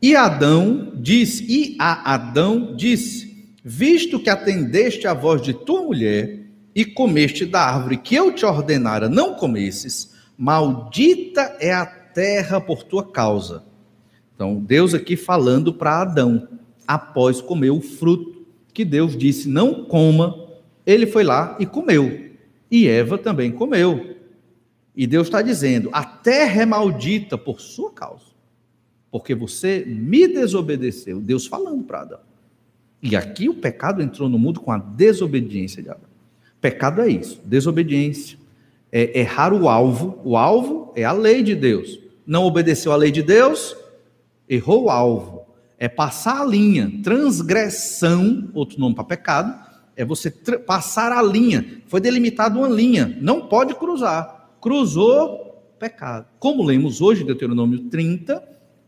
E 0.00 0.16
Adão 0.16 0.90
disse, 0.94 1.44
e 1.46 1.76
a 1.78 2.14
Adão 2.14 2.74
disse: 2.74 3.52
Visto 3.62 4.18
que 4.18 4.30
atendeste 4.30 5.06
à 5.06 5.12
voz 5.12 5.42
de 5.42 5.52
tua 5.52 5.82
mulher 5.82 6.46
e 6.74 6.86
comeste 6.86 7.44
da 7.44 7.60
árvore 7.60 7.98
que 7.98 8.14
eu 8.14 8.32
te 8.32 8.46
ordenara 8.46 9.06
não 9.06 9.34
comesses, 9.34 10.14
maldita 10.34 11.58
é 11.60 11.74
a 11.74 11.84
terra 11.84 12.58
por 12.58 12.84
tua 12.84 13.06
causa. 13.12 13.64
Então, 14.34 14.56
Deus 14.58 14.94
aqui 14.94 15.14
falando 15.14 15.74
para 15.74 16.00
Adão, 16.00 16.48
após 16.88 17.42
comer 17.42 17.68
o 17.68 17.82
fruto 17.82 18.35
que 18.76 18.84
Deus 18.84 19.16
disse 19.16 19.48
não 19.48 19.86
coma, 19.86 20.38
ele 20.84 21.06
foi 21.06 21.24
lá 21.24 21.56
e 21.58 21.64
comeu. 21.64 22.26
E 22.70 22.86
Eva 22.86 23.16
também 23.16 23.50
comeu. 23.50 24.18
E 24.94 25.06
Deus 25.06 25.28
está 25.28 25.40
dizendo: 25.40 25.88
a 25.94 26.04
terra 26.04 26.60
é 26.60 26.66
maldita 26.66 27.38
por 27.38 27.58
sua 27.58 27.90
causa, 27.90 28.26
porque 29.10 29.34
você 29.34 29.82
me 29.86 30.28
desobedeceu. 30.28 31.22
Deus 31.22 31.46
falando 31.46 31.84
para 31.84 32.02
Adão. 32.02 32.20
E 33.02 33.16
aqui 33.16 33.48
o 33.48 33.54
pecado 33.54 34.02
entrou 34.02 34.28
no 34.28 34.38
mundo 34.38 34.60
com 34.60 34.70
a 34.70 34.76
desobediência 34.76 35.82
de 35.82 35.88
Adão. 35.88 36.10
Pecado 36.60 37.00
é 37.00 37.08
isso, 37.08 37.40
desobediência, 37.46 38.36
é 38.92 39.20
errar 39.20 39.54
o 39.54 39.70
alvo. 39.70 40.20
O 40.22 40.36
alvo 40.36 40.92
é 40.94 41.02
a 41.02 41.12
lei 41.12 41.42
de 41.42 41.54
Deus. 41.54 41.98
Não 42.26 42.44
obedeceu 42.44 42.92
a 42.92 42.96
lei 42.96 43.10
de 43.10 43.22
Deus, 43.22 43.74
errou 44.46 44.84
o 44.84 44.90
alvo. 44.90 45.35
É 45.78 45.88
passar 45.88 46.40
a 46.40 46.44
linha. 46.44 46.90
Transgressão, 47.02 48.50
outro 48.54 48.78
nome 48.80 48.94
para 48.94 49.04
pecado, 49.04 49.66
é 49.96 50.04
você 50.04 50.30
passar 50.30 51.12
a 51.12 51.22
linha. 51.22 51.82
Foi 51.86 52.00
delimitada 52.00 52.58
uma 52.58 52.68
linha, 52.68 53.16
não 53.20 53.48
pode 53.48 53.74
cruzar. 53.74 54.56
Cruzou, 54.60 55.74
pecado. 55.78 56.26
Como 56.38 56.62
lemos 56.62 57.00
hoje, 57.00 57.24
Deuteronômio 57.24 57.90
30, 57.90 58.42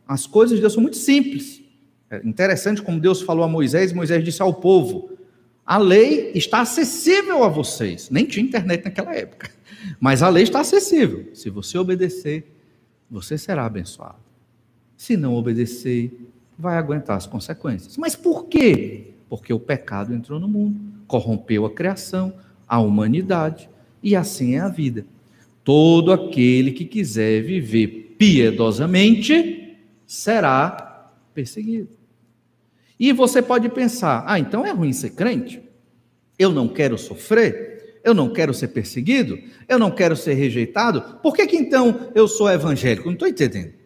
as 0.06 0.26
coisas 0.26 0.56
de 0.56 0.60
Deus 0.60 0.72
são 0.72 0.82
muito 0.82 0.96
simples. 0.96 1.62
É 2.10 2.20
interessante 2.24 2.80
como 2.80 2.98
Deus 2.98 3.20
falou 3.20 3.44
a 3.44 3.48
Moisés, 3.48 3.92
Moisés 3.92 4.24
disse 4.24 4.40
ao 4.40 4.54
povo: 4.54 5.18
a 5.68 5.76
lei 5.76 6.32
está 6.34 6.62
acessível 6.62 7.44
a 7.44 7.48
vocês. 7.50 8.08
Nem 8.08 8.24
tinha 8.24 8.42
internet 8.42 8.86
naquela 8.86 9.14
época. 9.14 9.50
Mas 10.00 10.22
a 10.22 10.28
lei 10.30 10.44
está 10.44 10.60
acessível. 10.60 11.28
Se 11.34 11.50
você 11.50 11.76
obedecer, 11.76 12.50
você 13.10 13.36
será 13.36 13.66
abençoado. 13.66 14.16
Se 14.96 15.14
não 15.14 15.34
obedecer, 15.34 16.10
vai 16.58 16.76
aguentar 16.76 17.16
as 17.16 17.26
consequências. 17.26 17.96
Mas 17.96 18.16
por 18.16 18.46
quê? 18.46 19.12
Porque 19.28 19.52
o 19.52 19.60
pecado 19.60 20.12
entrou 20.12 20.40
no 20.40 20.48
mundo, 20.48 20.80
corrompeu 21.06 21.64
a 21.64 21.70
criação, 21.70 22.34
a 22.66 22.80
humanidade, 22.80 23.70
e 24.02 24.16
assim 24.16 24.56
é 24.56 24.60
a 24.60 24.68
vida. 24.68 25.06
Todo 25.62 26.12
aquele 26.12 26.72
que 26.72 26.84
quiser 26.84 27.42
viver 27.42 28.16
piedosamente 28.18 29.76
será 30.06 31.10
perseguido. 31.32 31.90
E 32.98 33.12
você 33.12 33.40
pode 33.40 33.68
pensar: 33.68 34.24
ah, 34.26 34.38
então 34.38 34.66
é 34.66 34.70
ruim 34.70 34.92
ser 34.92 35.10
crente? 35.10 35.62
Eu 36.38 36.50
não 36.50 36.66
quero 36.66 36.98
sofrer? 36.98 38.00
Eu 38.02 38.14
não 38.14 38.32
quero 38.32 38.54
ser 38.54 38.68
perseguido? 38.68 39.38
Eu 39.68 39.78
não 39.78 39.90
quero 39.90 40.16
ser 40.16 40.34
rejeitado? 40.34 41.18
Por 41.22 41.34
que, 41.34 41.46
que 41.46 41.56
então 41.56 42.10
eu 42.14 42.26
sou 42.26 42.50
evangélico? 42.50 43.06
Não 43.06 43.12
estou 43.12 43.28
entendendo. 43.28 43.77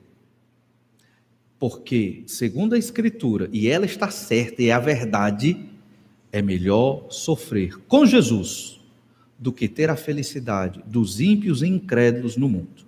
Porque, 1.62 2.24
segundo 2.26 2.74
a 2.74 2.76
Escritura, 2.76 3.48
e 3.52 3.68
ela 3.68 3.86
está 3.86 4.10
certa 4.10 4.60
e 4.60 4.66
é 4.66 4.72
a 4.72 4.80
verdade, 4.80 5.64
é 6.32 6.42
melhor 6.42 7.06
sofrer 7.08 7.78
com 7.86 8.04
Jesus 8.04 8.80
do 9.38 9.52
que 9.52 9.68
ter 9.68 9.88
a 9.88 9.94
felicidade 9.94 10.82
dos 10.84 11.20
ímpios 11.20 11.62
e 11.62 11.68
incrédulos 11.68 12.36
no 12.36 12.48
mundo. 12.48 12.84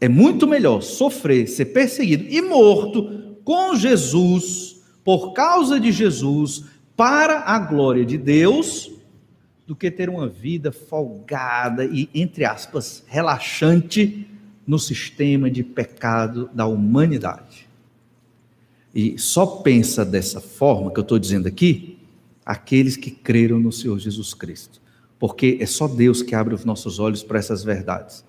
É 0.00 0.08
muito 0.08 0.46
melhor 0.46 0.80
sofrer, 0.80 1.48
ser 1.48 1.64
perseguido 1.64 2.24
e 2.28 2.40
morto 2.40 3.34
com 3.42 3.74
Jesus, 3.74 4.80
por 5.02 5.32
causa 5.32 5.80
de 5.80 5.90
Jesus, 5.90 6.66
para 6.96 7.40
a 7.40 7.58
glória 7.58 8.04
de 8.04 8.16
Deus, 8.16 8.92
do 9.66 9.74
que 9.74 9.90
ter 9.90 10.08
uma 10.08 10.28
vida 10.28 10.70
folgada 10.70 11.84
e, 11.84 12.08
entre 12.14 12.44
aspas, 12.44 13.02
relaxante 13.08 14.37
no 14.68 14.78
sistema 14.78 15.50
de 15.50 15.64
pecado 15.64 16.50
da 16.52 16.66
humanidade. 16.66 17.66
E 18.94 19.18
só 19.18 19.46
pensa 19.46 20.04
dessa 20.04 20.42
forma 20.42 20.92
que 20.92 21.00
eu 21.00 21.02
estou 21.02 21.18
dizendo 21.18 21.48
aqui 21.48 21.96
aqueles 22.44 22.94
que 22.94 23.10
creram 23.10 23.58
no 23.58 23.72
Senhor 23.72 23.98
Jesus 23.98 24.34
Cristo. 24.34 24.78
Porque 25.18 25.56
é 25.58 25.64
só 25.64 25.88
Deus 25.88 26.20
que 26.20 26.34
abre 26.34 26.54
os 26.54 26.66
nossos 26.66 26.98
olhos 26.98 27.22
para 27.22 27.38
essas 27.38 27.64
verdades. 27.64 28.22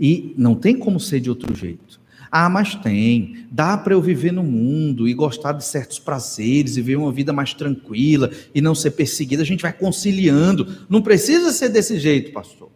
E 0.00 0.34
não 0.38 0.54
tem 0.54 0.78
como 0.78 0.98
ser 0.98 1.20
de 1.20 1.28
outro 1.28 1.54
jeito. 1.54 2.00
Ah, 2.30 2.48
mas 2.48 2.74
tem. 2.74 3.46
Dá 3.50 3.76
para 3.76 3.92
eu 3.92 4.00
viver 4.00 4.32
no 4.32 4.42
mundo 4.42 5.06
e 5.06 5.12
gostar 5.12 5.52
de 5.52 5.64
certos 5.64 5.98
prazeres 5.98 6.76
e 6.76 6.80
viver 6.80 6.96
uma 6.96 7.12
vida 7.12 7.34
mais 7.34 7.52
tranquila 7.52 8.30
e 8.54 8.62
não 8.62 8.74
ser 8.74 8.92
perseguido. 8.92 9.42
A 9.42 9.46
gente 9.46 9.62
vai 9.62 9.74
conciliando. 9.74 10.86
Não 10.88 11.02
precisa 11.02 11.52
ser 11.52 11.68
desse 11.68 11.98
jeito, 11.98 12.32
pastor. 12.32 12.70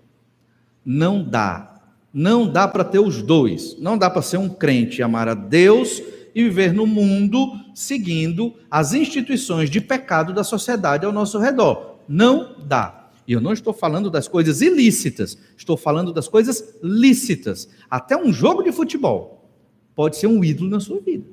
Não 0.85 1.25
dá. 1.25 1.70
Não 2.13 2.51
dá 2.51 2.67
para 2.67 2.85
ter 2.85 2.99
os 2.99 3.23
dois. 3.23 3.77
Não 3.79 3.97
dá 3.97 4.11
para 4.11 4.23
ser 4.23 4.37
um 4.37 4.49
crente 4.49 4.99
e 4.99 5.03
amar 5.03 5.29
a 5.29 5.35
Deus 5.35 6.03
e 6.35 6.45
viver 6.45 6.73
no 6.73 6.87
mundo 6.87 7.53
seguindo 7.75 8.55
as 8.71 8.93
instituições 8.93 9.71
de 9.71 9.81
pecado 9.81 10.33
da 10.33 10.45
sociedade 10.45 11.07
ao 11.07 11.13
nosso 11.13 11.39
redor. 11.39 11.99
Não 12.09 12.57
dá. 12.67 13.11
E 13.27 13.33
eu 13.33 13.41
não 13.41 13.53
estou 13.53 13.73
falando 13.73 14.11
das 14.11 14.27
coisas 14.27 14.61
ilícitas, 14.61 15.39
estou 15.57 15.77
falando 15.77 16.13
das 16.13 16.27
coisas 16.27 16.75
lícitas. 16.83 17.69
Até 17.89 18.17
um 18.17 18.33
jogo 18.33 18.63
de 18.63 18.73
futebol 18.73 19.49
pode 19.95 20.17
ser 20.17 20.27
um 20.27 20.43
ídolo 20.43 20.69
na 20.69 20.81
sua 20.81 21.01
vida. 21.01 21.25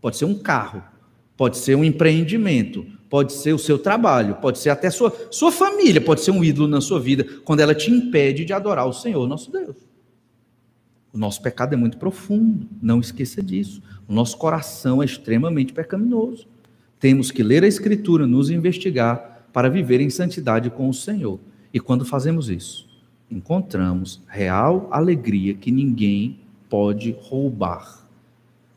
Pode 0.00 0.16
ser 0.16 0.24
um 0.24 0.38
carro, 0.38 0.82
pode 1.36 1.58
ser 1.58 1.74
um 1.74 1.84
empreendimento, 1.84 2.86
pode 3.10 3.32
ser 3.32 3.52
o 3.52 3.58
seu 3.58 3.78
trabalho, 3.78 4.36
pode 4.36 4.58
ser 4.58 4.70
até 4.70 4.90
sua 4.90 5.12
sua 5.30 5.52
família, 5.52 6.00
pode 6.00 6.22
ser 6.22 6.30
um 6.30 6.42
ídolo 6.42 6.68
na 6.68 6.80
sua 6.80 7.00
vida, 7.00 7.26
quando 7.44 7.60
ela 7.60 7.74
te 7.74 7.90
impede 7.90 8.44
de 8.44 8.52
adorar 8.52 8.86
o 8.86 8.92
Senhor, 8.92 9.26
nosso 9.26 9.50
Deus. 9.50 9.76
O 11.14 11.18
nosso 11.18 11.40
pecado 11.40 11.74
é 11.74 11.76
muito 11.76 11.96
profundo, 11.96 12.66
não 12.82 12.98
esqueça 12.98 13.40
disso. 13.40 13.80
O 14.08 14.12
nosso 14.12 14.36
coração 14.36 15.00
é 15.00 15.06
extremamente 15.06 15.72
pecaminoso. 15.72 16.48
Temos 16.98 17.30
que 17.30 17.40
ler 17.40 17.62
a 17.62 17.68
Escritura, 17.68 18.26
nos 18.26 18.50
investigar 18.50 19.46
para 19.52 19.70
viver 19.70 20.00
em 20.00 20.10
santidade 20.10 20.70
com 20.70 20.88
o 20.88 20.92
Senhor. 20.92 21.38
E 21.72 21.78
quando 21.78 22.04
fazemos 22.04 22.50
isso, 22.50 22.88
encontramos 23.30 24.22
real 24.26 24.88
alegria 24.90 25.54
que 25.54 25.70
ninguém 25.70 26.40
pode 26.68 27.16
roubar. 27.20 28.04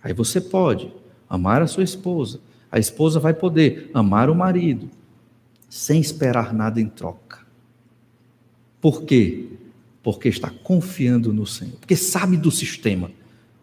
Aí 0.03 0.13
você 0.13 0.39
pode 0.39 0.93
amar 1.27 1.63
a 1.63 1.67
sua 1.67 1.83
esposa, 1.83 2.39
a 2.71 2.77
esposa 2.77 3.19
vai 3.19 3.33
poder 3.33 3.89
amar 3.95 4.29
o 4.29 4.35
marido, 4.35 4.91
sem 5.67 5.99
esperar 5.99 6.53
nada 6.53 6.79
em 6.79 6.87
troca. 6.87 7.39
Por 8.79 9.03
quê? 9.03 9.56
Porque 10.07 10.29
está 10.29 10.49
confiando 10.49 11.33
no 11.33 11.45
Senhor, 11.45 11.75
porque 11.81 11.97
sabe 11.97 12.37
do 12.37 12.49
sistema. 12.49 13.11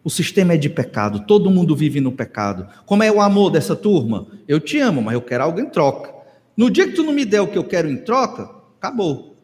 O 0.04 0.10
sistema 0.10 0.52
é 0.52 0.58
de 0.58 0.68
pecado, 0.68 1.24
todo 1.26 1.50
mundo 1.50 1.74
vive 1.74 2.02
no 2.02 2.12
pecado. 2.12 2.68
Como 2.84 3.02
é 3.02 3.10
o 3.10 3.18
amor 3.22 3.48
dessa 3.48 3.74
turma? 3.74 4.26
Eu 4.46 4.60
te 4.60 4.78
amo, 4.78 5.00
mas 5.00 5.14
eu 5.14 5.22
quero 5.22 5.44
algo 5.44 5.58
em 5.58 5.64
troca. 5.64 6.12
No 6.54 6.68
dia 6.70 6.86
que 6.86 6.92
tu 6.92 7.02
não 7.02 7.14
me 7.14 7.24
der 7.24 7.40
o 7.40 7.46
que 7.46 7.56
eu 7.56 7.64
quero 7.64 7.88
em 7.90 7.96
troca, 7.96 8.50
acabou. 8.76 9.38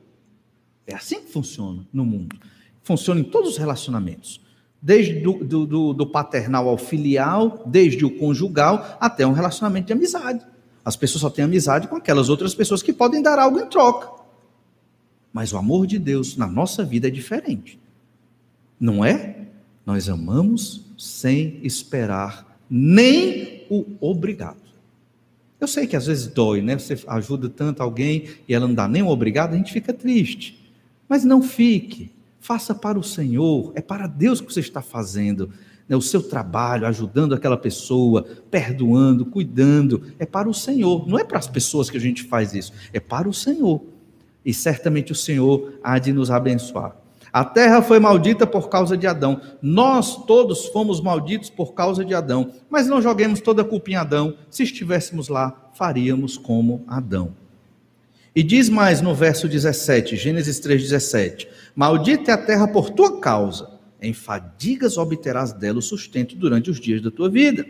É 0.86 0.94
assim 0.94 1.22
que 1.22 1.32
funciona 1.32 1.86
no 1.90 2.04
mundo. 2.04 2.36
Funciona 2.82 3.18
em 3.18 3.24
todos 3.24 3.52
os 3.52 3.56
relacionamentos 3.56 4.38
desde 4.82 5.20
do, 5.20 5.42
do, 5.42 5.64
do, 5.64 5.92
do, 5.94 6.06
paternal 6.06 6.68
ao 6.68 6.76
filial, 6.76 7.62
desde 7.64 8.04
o 8.04 8.18
conjugal 8.18 8.98
até 9.00 9.26
um 9.26 9.32
relacionamento 9.32 9.86
de 9.86 9.94
amizade. 9.94 10.44
As 10.84 10.96
pessoas 10.96 11.22
só 11.22 11.30
têm 11.30 11.46
amizade 11.46 11.88
com 11.88 11.96
aquelas 11.96 12.28
outras 12.28 12.54
pessoas 12.54 12.82
que 12.82 12.92
podem 12.92 13.22
dar 13.22 13.38
algo 13.38 13.58
em 13.58 13.64
troca. 13.64 14.19
Mas 15.32 15.52
o 15.52 15.56
amor 15.56 15.86
de 15.86 15.98
Deus 15.98 16.36
na 16.36 16.46
nossa 16.46 16.84
vida 16.84 17.08
é 17.08 17.10
diferente. 17.10 17.78
Não 18.78 19.04
é? 19.04 19.46
Nós 19.86 20.08
amamos 20.08 20.86
sem 20.98 21.58
esperar 21.62 22.58
nem 22.68 23.66
o 23.68 23.84
obrigado. 24.00 24.70
Eu 25.60 25.68
sei 25.68 25.86
que 25.86 25.96
às 25.96 26.06
vezes 26.06 26.26
dói, 26.28 26.62
né? 26.62 26.78
Você 26.78 26.98
ajuda 27.06 27.48
tanto 27.48 27.82
alguém 27.82 28.28
e 28.48 28.54
ela 28.54 28.66
não 28.66 28.74
dá 28.74 28.88
nem 28.88 29.02
o 29.02 29.08
obrigado, 29.08 29.52
a 29.52 29.56
gente 29.56 29.72
fica 29.72 29.92
triste. 29.92 30.58
Mas 31.08 31.24
não 31.24 31.42
fique. 31.42 32.10
Faça 32.40 32.74
para 32.74 32.98
o 32.98 33.02
Senhor, 33.02 33.72
é 33.74 33.82
para 33.82 34.06
Deus 34.06 34.40
que 34.40 34.52
você 34.52 34.60
está 34.60 34.80
fazendo. 34.80 35.50
Né, 35.86 35.96
o 35.96 36.00
seu 36.00 36.22
trabalho, 36.22 36.86
ajudando 36.86 37.34
aquela 37.34 37.56
pessoa, 37.56 38.24
perdoando, 38.50 39.26
cuidando, 39.26 40.04
é 40.18 40.24
para 40.24 40.48
o 40.48 40.54
Senhor. 40.54 41.06
Não 41.06 41.18
é 41.18 41.24
para 41.24 41.38
as 41.38 41.48
pessoas 41.48 41.90
que 41.90 41.96
a 41.96 42.00
gente 42.00 42.22
faz 42.22 42.54
isso, 42.54 42.72
é 42.92 43.00
para 43.00 43.28
o 43.28 43.34
Senhor. 43.34 43.82
E 44.44 44.54
certamente 44.54 45.12
o 45.12 45.14
Senhor 45.14 45.74
há 45.82 45.98
de 45.98 46.12
nos 46.12 46.30
abençoar. 46.30 46.96
A 47.32 47.44
terra 47.44 47.80
foi 47.80 48.00
maldita 48.00 48.46
por 48.46 48.68
causa 48.68 48.96
de 48.96 49.06
Adão. 49.06 49.40
Nós 49.62 50.24
todos 50.24 50.66
fomos 50.66 51.00
malditos 51.00 51.48
por 51.48 51.74
causa 51.74 52.04
de 52.04 52.14
Adão. 52.14 52.52
Mas 52.68 52.88
não 52.88 53.00
joguemos 53.00 53.40
toda 53.40 53.62
a 53.62 53.64
culpa 53.64 53.90
em 53.90 53.94
Adão. 53.94 54.36
Se 54.50 54.64
estivéssemos 54.64 55.28
lá, 55.28 55.70
faríamos 55.74 56.36
como 56.36 56.84
Adão. 56.88 57.34
E 58.34 58.42
diz 58.42 58.68
mais 58.68 59.00
no 59.00 59.14
verso 59.14 59.48
17, 59.48 60.16
Gênesis 60.16 60.60
3,17: 60.60 61.48
Maldita 61.74 62.30
é 62.30 62.34
a 62.34 62.38
terra 62.38 62.68
por 62.68 62.90
tua 62.90 63.20
causa, 63.20 63.68
em 64.00 64.12
fadigas 64.12 64.96
obterás 64.96 65.52
dela 65.52 65.78
o 65.78 65.82
sustento 65.82 66.36
durante 66.36 66.70
os 66.70 66.80
dias 66.80 67.02
da 67.02 67.10
tua 67.10 67.28
vida. 67.28 67.66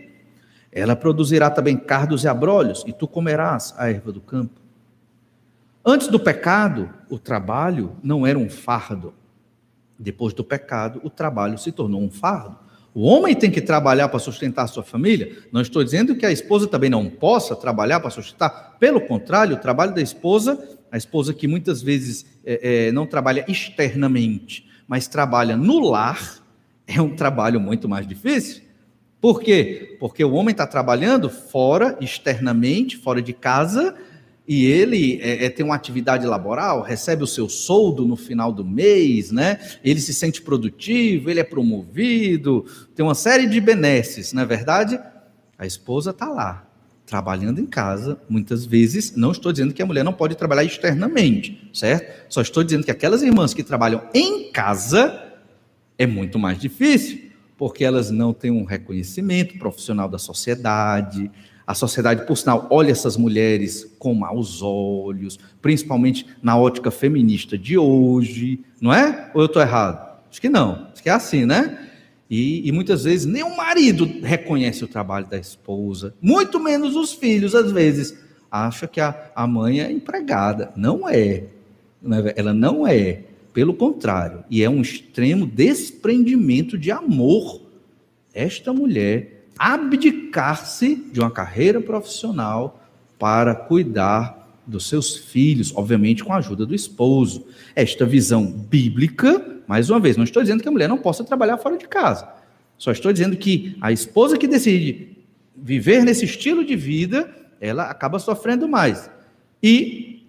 Ela 0.70 0.94
produzirá 0.94 1.50
também 1.50 1.76
cardos 1.76 2.24
e 2.24 2.28
abrolhos, 2.28 2.84
e 2.86 2.92
tu 2.92 3.08
comerás 3.08 3.74
a 3.76 3.90
erva 3.90 4.12
do 4.12 4.20
campo. 4.20 4.60
Antes 5.84 6.08
do 6.08 6.20
pecado, 6.20 6.90
o 7.08 7.18
trabalho 7.18 7.96
não 8.02 8.26
era 8.26 8.38
um 8.38 8.50
fardo. 8.50 9.14
Depois 9.98 10.34
do 10.34 10.44
pecado, 10.44 11.00
o 11.02 11.08
trabalho 11.08 11.56
se 11.58 11.72
tornou 11.72 12.02
um 12.02 12.10
fardo. 12.10 12.58
O 12.92 13.02
homem 13.02 13.34
tem 13.34 13.50
que 13.50 13.60
trabalhar 13.60 14.08
para 14.08 14.18
sustentar 14.18 14.64
a 14.64 14.66
sua 14.66 14.82
família. 14.82 15.38
Não 15.52 15.60
estou 15.60 15.82
dizendo 15.82 16.16
que 16.16 16.26
a 16.26 16.32
esposa 16.32 16.66
também 16.66 16.90
não 16.90 17.08
possa 17.08 17.54
trabalhar 17.54 18.00
para 18.00 18.10
sustentar. 18.10 18.76
Pelo 18.78 19.00
contrário, 19.00 19.56
o 19.56 19.60
trabalho 19.60 19.94
da 19.94 20.02
esposa, 20.02 20.58
a 20.90 20.98
esposa 20.98 21.32
que 21.32 21.46
muitas 21.46 21.82
vezes 21.82 22.26
é, 22.44 22.88
é, 22.88 22.92
não 22.92 23.06
trabalha 23.06 23.44
externamente, 23.48 24.68
mas 24.88 25.06
trabalha 25.06 25.56
no 25.56 25.78
lar, 25.78 26.40
é 26.86 27.00
um 27.00 27.14
trabalho 27.14 27.60
muito 27.60 27.88
mais 27.88 28.06
difícil. 28.06 28.62
Por 29.20 29.40
quê? 29.40 29.96
Porque 30.00 30.24
o 30.24 30.32
homem 30.32 30.52
está 30.52 30.66
trabalhando 30.66 31.30
fora, 31.30 31.96
externamente, 32.00 32.96
fora 32.96 33.22
de 33.22 33.32
casa, 33.32 33.94
e 34.52 34.66
ele 34.66 35.20
é, 35.22 35.44
é, 35.44 35.48
tem 35.48 35.64
uma 35.64 35.76
atividade 35.76 36.26
laboral, 36.26 36.82
recebe 36.82 37.22
o 37.22 37.26
seu 37.26 37.48
soldo 37.48 38.04
no 38.04 38.16
final 38.16 38.52
do 38.52 38.64
mês, 38.64 39.30
né? 39.30 39.60
Ele 39.84 40.00
se 40.00 40.12
sente 40.12 40.42
produtivo, 40.42 41.30
ele 41.30 41.38
é 41.38 41.44
promovido, 41.44 42.66
tem 42.92 43.06
uma 43.06 43.14
série 43.14 43.46
de 43.46 43.60
benesses, 43.60 44.32
não 44.32 44.42
é 44.42 44.44
verdade? 44.44 44.98
A 45.56 45.66
esposa 45.66 46.10
está 46.10 46.28
lá, 46.28 46.68
trabalhando 47.06 47.60
em 47.60 47.64
casa, 47.64 48.20
muitas 48.28 48.66
vezes. 48.66 49.14
Não 49.14 49.30
estou 49.30 49.52
dizendo 49.52 49.72
que 49.72 49.82
a 49.82 49.86
mulher 49.86 50.02
não 50.02 50.12
pode 50.12 50.34
trabalhar 50.34 50.64
externamente, 50.64 51.70
certo? 51.72 52.26
Só 52.28 52.42
estou 52.42 52.64
dizendo 52.64 52.82
que 52.82 52.90
aquelas 52.90 53.22
irmãs 53.22 53.54
que 53.54 53.62
trabalham 53.62 54.02
em 54.12 54.50
casa 54.50 55.32
é 55.96 56.08
muito 56.08 56.40
mais 56.40 56.58
difícil, 56.58 57.30
porque 57.56 57.84
elas 57.84 58.10
não 58.10 58.32
têm 58.32 58.50
um 58.50 58.64
reconhecimento 58.64 59.56
profissional 59.60 60.08
da 60.08 60.18
sociedade, 60.18 61.30
a 61.70 61.74
sociedade, 61.74 62.26
por 62.26 62.36
sinal, 62.36 62.66
olha 62.68 62.90
essas 62.90 63.16
mulheres 63.16 63.88
com 63.96 64.12
maus 64.12 64.60
olhos, 64.60 65.38
principalmente 65.62 66.26
na 66.42 66.58
ótica 66.58 66.90
feminista 66.90 67.56
de 67.56 67.78
hoje, 67.78 68.58
não 68.80 68.92
é? 68.92 69.30
Ou 69.32 69.42
eu 69.42 69.46
estou 69.46 69.62
errado? 69.62 70.18
Acho 70.28 70.40
que 70.40 70.48
não, 70.48 70.88
acho 70.92 71.00
que 71.00 71.08
é 71.08 71.12
assim, 71.12 71.46
né? 71.46 71.88
E, 72.28 72.66
e, 72.66 72.72
muitas 72.72 73.04
vezes 73.04 73.24
nem 73.24 73.44
o 73.44 73.56
marido 73.56 74.04
reconhece 74.20 74.82
o 74.82 74.88
trabalho 74.88 75.28
da 75.28 75.38
esposa, 75.38 76.12
muito 76.20 76.58
menos 76.58 76.96
os 76.96 77.12
filhos, 77.12 77.54
às 77.54 77.70
vezes. 77.70 78.18
Acha 78.50 78.88
que 78.88 79.00
a, 79.00 79.30
a 79.32 79.46
mãe 79.46 79.80
é 79.80 79.92
empregada. 79.92 80.72
Não 80.74 81.08
é. 81.08 81.22
é. 81.24 81.44
Ela 82.34 82.52
não 82.52 82.84
é. 82.84 83.22
Pelo 83.54 83.74
contrário. 83.74 84.42
E 84.50 84.60
é 84.60 84.68
um 84.68 84.80
extremo 84.80 85.46
desprendimento 85.46 86.76
de 86.76 86.90
amor. 86.90 87.62
Esta 88.34 88.72
mulher 88.72 89.39
abdicar-se 89.62 90.96
de 91.12 91.20
uma 91.20 91.30
carreira 91.30 91.82
profissional 91.82 92.82
para 93.18 93.54
cuidar 93.54 94.58
dos 94.66 94.88
seus 94.88 95.18
filhos, 95.18 95.70
obviamente 95.76 96.24
com 96.24 96.32
a 96.32 96.38
ajuda 96.38 96.64
do 96.64 96.74
esposo. 96.74 97.46
Esta 97.76 98.06
visão 98.06 98.46
bíblica, 98.46 99.60
mais 99.68 99.90
uma 99.90 100.00
vez, 100.00 100.16
não 100.16 100.24
estou 100.24 100.42
dizendo 100.42 100.62
que 100.62 100.68
a 100.68 100.72
mulher 100.72 100.88
não 100.88 100.96
possa 100.96 101.22
trabalhar 101.22 101.58
fora 101.58 101.76
de 101.76 101.86
casa. 101.86 102.26
Só 102.78 102.90
estou 102.90 103.12
dizendo 103.12 103.36
que 103.36 103.76
a 103.82 103.92
esposa 103.92 104.38
que 104.38 104.48
decide 104.48 105.18
viver 105.54 106.06
nesse 106.06 106.24
estilo 106.24 106.64
de 106.64 106.74
vida, 106.74 107.30
ela 107.60 107.90
acaba 107.90 108.18
sofrendo 108.18 108.66
mais. 108.66 109.10
E 109.62 110.24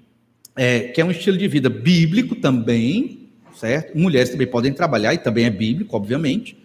é, 0.57 0.89
que 0.89 0.99
é 0.99 1.05
um 1.05 1.11
estilo 1.11 1.37
de 1.37 1.47
vida 1.47 1.69
bíblico 1.69 2.35
também, 2.35 3.29
certo? 3.55 3.97
Mulheres 3.97 4.31
também 4.31 4.47
podem 4.47 4.73
trabalhar 4.73 5.13
e 5.13 5.19
também 5.19 5.45
é 5.45 5.49
bíblico, 5.49 5.95
obviamente 5.95 6.60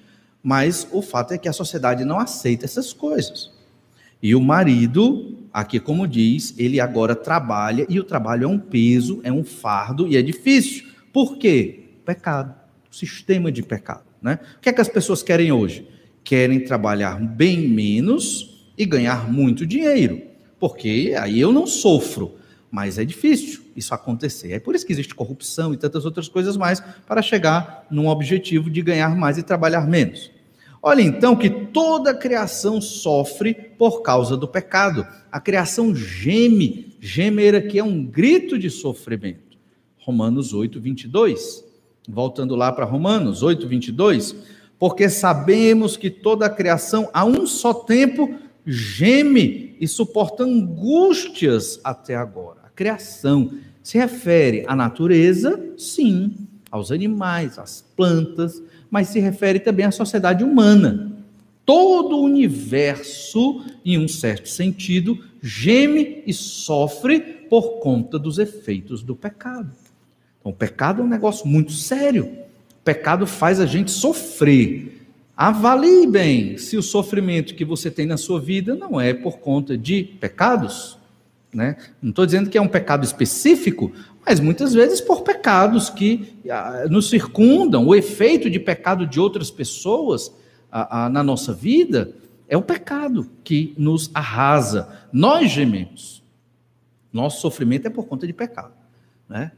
mas 0.47 0.87
o 0.93 1.03
fato 1.03 1.35
é 1.35 1.39
que 1.39 1.49
a 1.49 1.53
sociedade 1.53 2.05
não 2.05 2.21
aceita 2.21 2.65
essas 2.65 2.93
coisas. 2.93 3.51
E 4.23 4.33
o 4.33 4.41
marido, 4.41 5.39
aqui 5.53 5.81
como 5.81 6.07
diz, 6.07 6.55
ele 6.57 6.79
agora 6.79 7.17
trabalha 7.17 7.85
e 7.89 7.99
o 7.99 8.05
trabalho 8.05 8.45
é 8.45 8.47
um 8.47 8.57
peso, 8.57 9.19
é 9.25 9.33
um 9.33 9.43
fardo 9.43 10.07
e 10.07 10.17
é 10.17 10.23
difícil. 10.23 10.87
Por 11.13 11.37
quê? 11.37 11.87
Pecado, 12.05 12.55
sistema 12.93 13.51
de 13.51 13.61
pecado. 13.61 14.05
Né? 14.23 14.39
O 14.57 14.61
que 14.61 14.69
é 14.69 14.73
que 14.73 14.81
as 14.81 14.89
pessoas 14.89 15.21
querem 15.21 15.51
hoje? 15.51 15.89
Querem 16.23 16.61
trabalhar 16.61 17.21
bem 17.21 17.69
menos 17.69 18.71
e 18.79 18.87
ganhar 18.87 19.29
muito 19.29 19.67
dinheiro, 19.67 20.23
porque 20.61 21.13
aí 21.19 21.41
eu 21.41 21.51
não 21.51 21.67
sofro, 21.67 22.37
mas 22.71 22.99
é 22.99 23.05
difícil 23.05 23.65
isso 23.75 23.93
acontecer. 23.93 24.53
É 24.53 24.61
por 24.61 24.77
isso 24.77 24.87
que 24.87 24.93
existe 24.93 25.13
corrupção 25.13 25.75
e 25.75 25.77
tantas 25.77 26.05
outras 26.05 26.29
coisas 26.29 26.57
mais 26.57 26.81
para 27.05 27.21
chegar 27.21 27.85
num 27.91 28.07
objetivo 28.07 28.71
de 28.71 28.81
ganhar 28.81 29.17
mais 29.17 29.39
e 29.39 29.43
trabalhar 29.43 29.89
menos. 29.89 30.36
Olha 30.89 31.03
então 31.03 31.35
que 31.35 31.51
toda 31.51 32.13
a 32.13 32.17
criação 32.17 32.81
sofre 32.81 33.53
por 33.77 34.03
causa 34.03 34.37
do 34.37 34.47
pecado. 34.47 35.05
A 35.33 35.41
criação 35.41 35.93
geme, 35.93 36.97
gemer 37.01 37.57
aqui 37.57 37.81
é 37.81 37.83
um 37.83 38.05
grito 38.05 38.57
de 38.57 38.71
sofrimento. 38.71 39.59
Romanos 39.99 40.55
8, 40.55 40.81
22. 40.81 41.65
Voltando 42.09 42.55
lá 42.55 42.71
para 42.71 42.85
Romanos 42.85 43.43
8, 43.43 43.67
22. 43.67 44.37
Porque 44.79 45.09
sabemos 45.09 45.97
que 45.97 46.09
toda 46.09 46.47
a 46.47 46.51
criação, 46.51 47.11
a 47.13 47.25
um 47.25 47.49
só 47.49 47.75
tempo, 47.75 48.37
geme 48.65 49.75
e 49.81 49.89
suporta 49.89 50.45
angústias 50.45 51.81
até 51.83 52.15
agora. 52.15 52.61
A 52.63 52.71
criação 52.71 53.51
se 53.83 53.99
refere 53.99 54.65
à 54.69 54.77
natureza, 54.77 55.61
sim, 55.77 56.33
aos 56.71 56.93
animais, 56.93 57.59
às 57.59 57.85
plantas, 57.97 58.63
mas 58.91 59.09
se 59.09 59.21
refere 59.21 59.59
também 59.59 59.87
à 59.87 59.91
sociedade 59.91 60.45
humana. 60.45 61.13
Todo 61.65 62.17
o 62.17 62.25
universo, 62.25 63.65
em 63.85 63.99
um 63.99 64.07
certo 64.07 64.49
sentido, 64.49 65.19
geme 65.43 66.23
e 66.27 66.33
sofre 66.33 67.21
por 67.21 67.81
conta 67.81 68.19
dos 68.19 68.39
efeitos 68.39 69.03
do 69.03 69.17
pecado. 69.17 69.71
Então, 70.41 70.53
o 70.53 70.55
pecado 70.55 71.03
é 71.03 71.05
um 71.05 71.09
negócio 71.09 71.47
muito 71.47 71.73
sério. 71.73 72.25
O 72.25 72.85
pecado 72.85 73.27
faz 73.27 73.59
a 73.61 73.67
gente 73.67 73.91
sofrer. 73.91 75.03
Avalie 75.37 76.07
bem 76.07 76.57
se 76.57 76.77
o 76.77 76.83
sofrimento 76.83 77.55
que 77.55 77.65
você 77.65 77.91
tem 77.91 78.07
na 78.07 78.17
sua 78.17 78.41
vida 78.41 78.75
não 78.75 79.01
é 79.01 79.13
por 79.13 79.39
conta 79.39 79.77
de 79.77 80.03
pecados. 80.03 80.97
Né? 81.53 81.77
Não 82.01 82.11
estou 82.11 82.25
dizendo 82.25 82.49
que 82.49 82.59
é 82.59 82.61
um 82.61 82.69
pecado 82.69 83.05
específico, 83.05 83.93
mas 84.27 84.41
muitas 84.41 84.75
vezes 84.75 85.01
por 85.01 85.23
pecados 85.23 85.89
que 85.89 86.37
ah, 86.51 86.87
nos 86.91 87.09
circundam, 87.09 87.87
o 87.87 87.95
efeito 87.95 88.51
de 88.51 88.59
pecado 88.59 89.07
de 89.07 89.21
outras 89.21 89.53
pessoas 89.53 90.35
ah, 90.71 91.05
ah, 91.05 91.09
na 91.09 91.23
nossa 91.23 91.53
vida 91.53 92.13
é 92.49 92.57
o 92.57 92.63
pecado 92.63 93.31
que 93.45 93.73
nos 93.79 94.11
arrasa. 94.13 94.89
Nós 95.13 95.53
gememos. 95.53 96.25
Nosso 97.13 97.41
sofrimento 97.41 97.87
é 97.87 97.91
por 97.91 98.07
conta 98.07 98.27
de 98.27 98.33
pecado. 98.33 98.73
Né? 99.29 99.53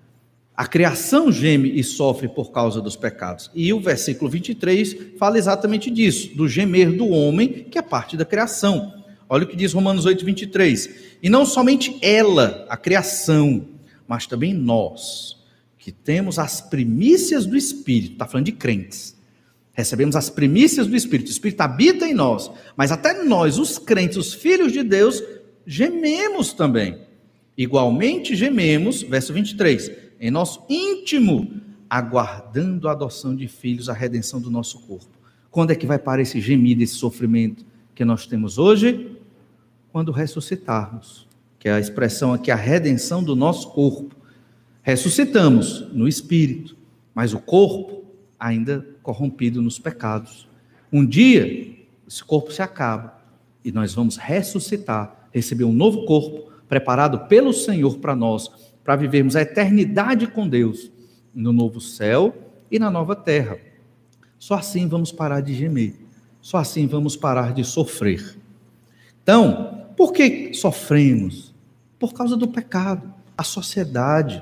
A 0.54 0.66
criação 0.66 1.32
geme 1.32 1.72
e 1.78 1.82
sofre 1.82 2.28
por 2.28 2.52
causa 2.52 2.82
dos 2.82 2.94
pecados. 2.94 3.50
E 3.54 3.72
o 3.72 3.80
versículo 3.80 4.30
23 4.30 5.16
fala 5.18 5.38
exatamente 5.38 5.90
disso, 5.90 6.36
do 6.36 6.46
gemer 6.46 6.94
do 6.94 7.08
homem, 7.08 7.48
que 7.48 7.78
é 7.78 7.82
parte 7.82 8.18
da 8.18 8.24
criação. 8.24 8.92
Olha 9.30 9.44
o 9.44 9.46
que 9.46 9.56
diz 9.56 9.72
Romanos 9.72 10.04
8, 10.04 10.24
23. 10.26 11.18
E 11.22 11.30
não 11.30 11.46
somente 11.46 11.98
ela, 12.02 12.66
a 12.68 12.76
criação, 12.76 13.66
mas 14.08 14.26
também 14.26 14.54
nós, 14.54 15.36
que 15.76 15.92
temos 15.92 16.38
as 16.38 16.62
primícias 16.62 17.44
do 17.44 17.56
Espírito, 17.56 18.12
está 18.14 18.26
falando 18.26 18.46
de 18.46 18.52
crentes, 18.52 19.16
recebemos 19.72 20.16
as 20.16 20.30
primícias 20.30 20.86
do 20.86 20.96
Espírito, 20.96 21.28
o 21.28 21.30
Espírito 21.30 21.60
habita 21.60 22.06
em 22.06 22.14
nós, 22.14 22.50
mas 22.74 22.90
até 22.90 23.22
nós, 23.22 23.58
os 23.58 23.78
crentes, 23.78 24.16
os 24.16 24.32
filhos 24.32 24.72
de 24.72 24.82
Deus, 24.82 25.22
gememos 25.66 26.54
também. 26.54 27.06
Igualmente 27.56 28.34
gememos, 28.34 29.02
verso 29.02 29.32
23, 29.32 29.92
em 30.18 30.30
nosso 30.30 30.64
íntimo, 30.68 31.60
aguardando 31.88 32.88
a 32.88 32.92
adoção 32.92 33.36
de 33.36 33.46
filhos, 33.46 33.88
a 33.88 33.92
redenção 33.92 34.40
do 34.40 34.50
nosso 34.50 34.80
corpo. 34.80 35.18
Quando 35.50 35.70
é 35.70 35.74
que 35.76 35.86
vai 35.86 35.98
parar 35.98 36.22
esse 36.22 36.40
gemido, 36.40 36.82
esse 36.82 36.94
sofrimento 36.94 37.64
que 37.94 38.04
nós 38.04 38.26
temos 38.26 38.58
hoje? 38.58 39.16
Quando 39.90 40.12
ressuscitarmos 40.12 41.27
que 41.58 41.68
é 41.68 41.72
a 41.72 41.80
expressão 41.80 42.32
aqui, 42.32 42.50
a 42.50 42.56
redenção 42.56 43.22
do 43.22 43.34
nosso 43.34 43.70
corpo. 43.70 44.16
Ressuscitamos 44.82 45.92
no 45.92 46.06
espírito, 46.06 46.76
mas 47.14 47.34
o 47.34 47.38
corpo 47.38 48.04
ainda 48.38 48.86
corrompido 49.02 49.60
nos 49.60 49.78
pecados. 49.78 50.48
Um 50.92 51.04
dia, 51.04 51.76
esse 52.06 52.24
corpo 52.24 52.52
se 52.52 52.62
acaba 52.62 53.18
e 53.64 53.72
nós 53.72 53.92
vamos 53.92 54.16
ressuscitar, 54.16 55.28
receber 55.32 55.64
um 55.64 55.72
novo 55.72 56.04
corpo 56.06 56.50
preparado 56.68 57.26
pelo 57.26 57.52
Senhor 57.52 57.98
para 57.98 58.14
nós, 58.14 58.48
para 58.84 58.96
vivermos 58.96 59.36
a 59.36 59.42
eternidade 59.42 60.26
com 60.26 60.48
Deus 60.48 60.90
no 61.34 61.52
novo 61.52 61.80
céu 61.80 62.34
e 62.70 62.78
na 62.78 62.90
nova 62.90 63.14
terra. 63.16 63.58
Só 64.38 64.54
assim 64.54 64.86
vamos 64.86 65.10
parar 65.10 65.40
de 65.40 65.54
gemer, 65.54 65.94
só 66.40 66.58
assim 66.58 66.86
vamos 66.86 67.16
parar 67.16 67.52
de 67.52 67.64
sofrer. 67.64 68.38
Então, 69.22 69.77
por 69.98 70.12
que 70.12 70.54
sofremos? 70.54 71.52
Por 71.98 72.14
causa 72.14 72.36
do 72.36 72.46
pecado. 72.46 73.12
A 73.36 73.42
sociedade, 73.42 74.40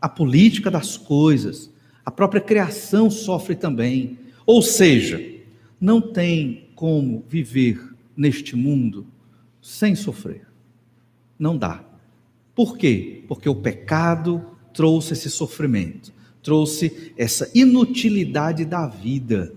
a 0.00 0.08
política 0.08 0.70
das 0.70 0.96
coisas, 0.96 1.68
a 2.06 2.10
própria 2.10 2.40
criação 2.40 3.10
sofre 3.10 3.56
também. 3.56 4.16
Ou 4.46 4.62
seja, 4.62 5.20
não 5.80 6.00
tem 6.00 6.68
como 6.76 7.24
viver 7.28 7.82
neste 8.16 8.54
mundo 8.54 9.04
sem 9.60 9.96
sofrer. 9.96 10.46
Não 11.36 11.56
dá. 11.58 11.84
Por 12.54 12.78
quê? 12.78 13.24
Porque 13.26 13.48
o 13.48 13.56
pecado 13.56 14.40
trouxe 14.72 15.14
esse 15.14 15.30
sofrimento, 15.30 16.12
trouxe 16.40 17.12
essa 17.16 17.50
inutilidade 17.52 18.64
da 18.64 18.86
vida 18.86 19.52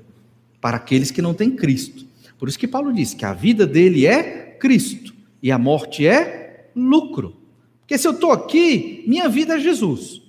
para 0.60 0.78
aqueles 0.78 1.12
que 1.12 1.22
não 1.22 1.36
têm 1.36 1.52
Cristo. 1.52 2.08
Por 2.36 2.50
isso 2.50 2.58
que 2.58 2.68
Paulo 2.68 2.92
diz 2.92 3.14
que 3.14 3.26
a 3.26 3.34
vida 3.34 3.68
dele 3.68 4.08
é 4.08 4.58
Cristo 4.60 5.15
e 5.46 5.52
a 5.52 5.60
morte 5.60 6.08
é 6.08 6.72
lucro. 6.76 7.38
Porque 7.82 8.00
se 8.00 8.08
eu 8.08 8.14
estou 8.14 8.32
aqui, 8.32 9.04
minha 9.06 9.30
vida 9.30 9.58
é 9.58 9.60
Jesus. 9.60 10.20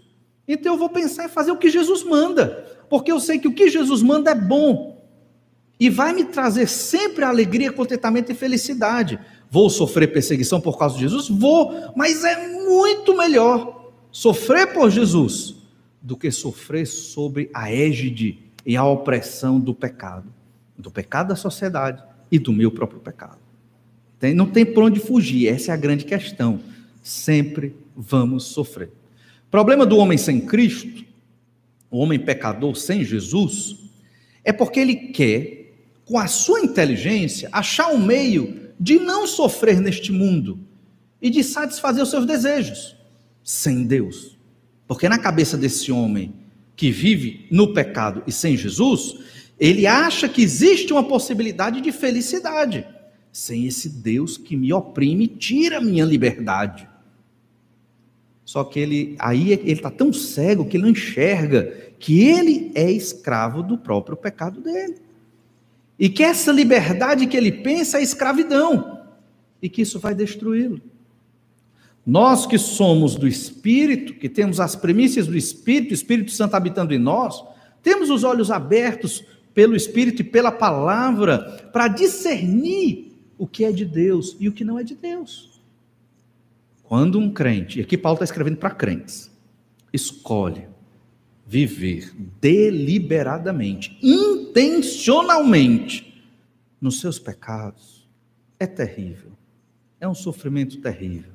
Então 0.46 0.74
eu 0.74 0.78
vou 0.78 0.90
pensar 0.90 1.24
em 1.24 1.30
fazer 1.30 1.50
o 1.50 1.56
que 1.56 1.70
Jesus 1.70 2.04
manda, 2.04 2.66
porque 2.90 3.10
eu 3.10 3.18
sei 3.18 3.38
que 3.38 3.48
o 3.48 3.54
que 3.54 3.70
Jesus 3.70 4.02
manda 4.02 4.32
é 4.32 4.34
bom 4.34 5.02
e 5.80 5.88
vai 5.88 6.12
me 6.12 6.24
trazer 6.26 6.68
sempre 6.68 7.24
alegria, 7.24 7.72
contentamento 7.72 8.30
e 8.30 8.34
felicidade. 8.34 9.18
Vou 9.50 9.70
sofrer 9.70 10.12
perseguição 10.12 10.60
por 10.60 10.78
causa 10.78 10.96
de 10.96 11.00
Jesus? 11.00 11.30
Vou, 11.30 11.72
mas 11.96 12.22
é 12.22 12.48
muito 12.48 13.16
melhor 13.16 13.90
sofrer 14.12 14.74
por 14.74 14.90
Jesus 14.90 15.54
do 16.02 16.14
que 16.14 16.30
sofrer 16.30 16.86
sobre 16.86 17.50
a 17.54 17.72
égide 17.72 18.38
e 18.66 18.76
a 18.76 18.84
opressão 18.84 19.58
do 19.58 19.72
pecado, 19.72 20.30
do 20.76 20.90
pecado 20.90 21.28
da 21.28 21.36
sociedade 21.36 22.04
e 22.30 22.38
do 22.38 22.52
meu 22.52 22.70
próprio 22.70 23.00
pecado. 23.00 23.45
Tem, 24.18 24.34
não 24.34 24.46
tem 24.46 24.64
por 24.64 24.84
onde 24.84 25.00
fugir, 25.00 25.48
essa 25.48 25.70
é 25.70 25.74
a 25.74 25.76
grande 25.76 26.04
questão. 26.04 26.60
Sempre 27.02 27.74
vamos 27.96 28.44
sofrer. 28.44 28.90
Problema 29.50 29.86
do 29.86 29.96
homem 29.98 30.18
sem 30.18 30.40
Cristo, 30.40 31.04
o 31.90 31.98
homem 31.98 32.18
pecador 32.18 32.74
sem 32.76 33.04
Jesus, 33.04 33.76
é 34.44 34.52
porque 34.52 34.80
ele 34.80 34.94
quer, 34.94 35.72
com 36.04 36.18
a 36.18 36.26
sua 36.26 36.60
inteligência, 36.60 37.48
achar 37.52 37.88
um 37.88 37.98
meio 37.98 38.70
de 38.78 38.98
não 38.98 39.26
sofrer 39.26 39.80
neste 39.80 40.12
mundo 40.12 40.58
e 41.20 41.30
de 41.30 41.42
satisfazer 41.42 42.02
os 42.02 42.10
seus 42.10 42.26
desejos 42.26 42.96
sem 43.42 43.84
Deus. 43.84 44.36
Porque 44.86 45.08
na 45.08 45.18
cabeça 45.18 45.56
desse 45.56 45.90
homem 45.90 46.34
que 46.74 46.90
vive 46.90 47.46
no 47.50 47.72
pecado 47.72 48.22
e 48.26 48.32
sem 48.32 48.56
Jesus, 48.56 49.16
ele 49.58 49.86
acha 49.86 50.28
que 50.28 50.42
existe 50.42 50.92
uma 50.92 51.04
possibilidade 51.04 51.80
de 51.80 51.92
felicidade 51.92 52.84
sem 53.36 53.66
esse 53.66 53.90
Deus 53.90 54.38
que 54.38 54.56
me 54.56 54.72
oprime 54.72 55.28
tira 55.28 55.76
a 55.76 55.80
minha 55.80 56.06
liberdade. 56.06 56.88
Só 58.46 58.64
que 58.64 58.80
ele 58.80 59.14
aí 59.18 59.52
ele 59.52 59.72
está 59.72 59.90
tão 59.90 60.10
cego 60.10 60.64
que 60.64 60.78
ele 60.78 60.84
não 60.84 60.90
enxerga 60.90 61.92
que 61.98 62.22
ele 62.22 62.72
é 62.74 62.90
escravo 62.90 63.62
do 63.62 63.76
próprio 63.76 64.16
pecado 64.16 64.62
dele. 64.62 64.96
E 65.98 66.08
que 66.08 66.22
essa 66.22 66.50
liberdade 66.50 67.26
que 67.26 67.36
ele 67.36 67.52
pensa 67.52 67.98
é 67.98 68.02
escravidão 68.02 69.02
e 69.60 69.68
que 69.68 69.82
isso 69.82 69.98
vai 69.98 70.14
destruí-lo. 70.14 70.80
Nós 72.06 72.46
que 72.46 72.56
somos 72.56 73.16
do 73.16 73.28
Espírito, 73.28 74.14
que 74.14 74.30
temos 74.30 74.60
as 74.60 74.74
premissas 74.74 75.26
do 75.26 75.36
Espírito, 75.36 75.90
o 75.90 75.94
Espírito 75.94 76.30
Santo 76.30 76.54
habitando 76.54 76.94
em 76.94 76.98
nós, 76.98 77.44
temos 77.82 78.08
os 78.08 78.24
olhos 78.24 78.50
abertos 78.50 79.22
pelo 79.52 79.76
Espírito 79.76 80.22
e 80.22 80.24
pela 80.24 80.50
palavra 80.50 81.68
para 81.70 81.86
discernir 81.86 83.05
o 83.38 83.46
que 83.46 83.64
é 83.64 83.72
de 83.72 83.84
Deus 83.84 84.36
e 84.40 84.48
o 84.48 84.52
que 84.52 84.64
não 84.64 84.78
é 84.78 84.82
de 84.82 84.94
Deus. 84.94 85.60
Quando 86.82 87.18
um 87.18 87.30
crente, 87.30 87.78
e 87.78 87.82
aqui 87.82 87.98
Paulo 87.98 88.16
está 88.16 88.24
escrevendo 88.24 88.58
para 88.58 88.70
crentes, 88.70 89.30
escolhe 89.92 90.66
viver 91.46 92.12
deliberadamente, 92.40 93.96
intencionalmente, 94.02 96.24
nos 96.80 97.00
seus 97.00 97.18
pecados, 97.18 98.06
é 98.58 98.66
terrível, 98.66 99.32
É 99.98 100.06
um 100.06 100.14
sofrimento 100.14 100.78
terrível. 100.78 101.32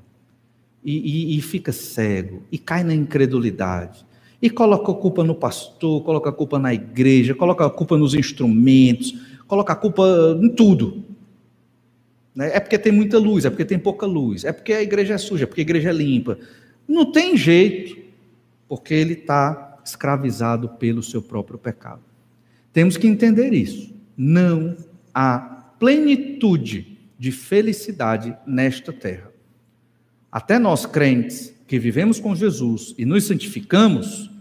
E, 0.83 1.33
e, 1.33 1.37
e 1.37 1.41
fica 1.41 1.71
cego, 1.71 2.43
e 2.51 2.57
cai 2.57 2.83
na 2.83 2.93
incredulidade. 2.93 4.05
E 4.41 4.49
coloca 4.49 4.91
a 4.91 4.95
culpa 4.95 5.23
no 5.23 5.35
pastor, 5.35 6.03
coloca 6.03 6.29
a 6.29 6.33
culpa 6.33 6.59
na 6.59 6.73
igreja, 6.73 7.35
coloca 7.35 7.65
a 7.65 7.69
culpa 7.69 7.97
nos 7.97 8.13
instrumentos, 8.13 9.13
coloca 9.47 9.73
a 9.73 9.75
culpa 9.75 10.03
em 10.41 10.49
tudo. 10.49 11.03
Né? 12.35 12.51
É 12.55 12.59
porque 12.59 12.77
tem 12.77 12.91
muita 12.91 13.17
luz, 13.17 13.45
é 13.45 13.49
porque 13.49 13.65
tem 13.65 13.79
pouca 13.79 14.05
luz, 14.05 14.43
é 14.43 14.51
porque 14.51 14.73
a 14.73 14.81
igreja 14.81 15.13
é 15.13 15.17
suja, 15.17 15.43
é 15.43 15.47
porque 15.47 15.61
a 15.61 15.63
igreja 15.63 15.89
é 15.89 15.93
limpa. 15.93 16.37
Não 16.87 17.11
tem 17.11 17.35
jeito, 17.37 17.97
porque 18.67 18.93
ele 18.93 19.13
está 19.13 19.79
escravizado 19.83 20.69
pelo 20.69 21.03
seu 21.03 21.21
próprio 21.21 21.57
pecado. 21.57 22.01
Temos 22.71 22.97
que 22.97 23.07
entender 23.07 23.53
isso. 23.53 23.93
Não 24.15 24.77
há 25.13 25.39
plenitude 25.79 26.97
de 27.17 27.31
felicidade 27.31 28.35
nesta 28.45 28.93
terra. 28.93 29.31
Até 30.31 30.57
nós 30.57 30.85
crentes 30.85 31.53
que 31.67 31.77
vivemos 31.77 32.19
com 32.19 32.35
Jesus 32.35 32.95
e 32.97 33.05
nos 33.05 33.25
santificamos, 33.25 34.31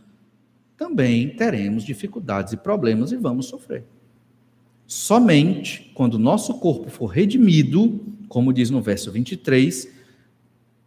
também 0.76 1.28
teremos 1.30 1.84
dificuldades 1.84 2.52
e 2.52 2.56
problemas 2.56 3.12
e 3.12 3.16
vamos 3.16 3.46
sofrer. 3.46 3.84
Somente 4.90 5.88
quando 5.94 6.18
nosso 6.18 6.54
corpo 6.54 6.90
for 6.90 7.06
redimido, 7.06 8.00
como 8.26 8.52
diz 8.52 8.70
no 8.70 8.82
verso 8.82 9.12
23, 9.12 9.88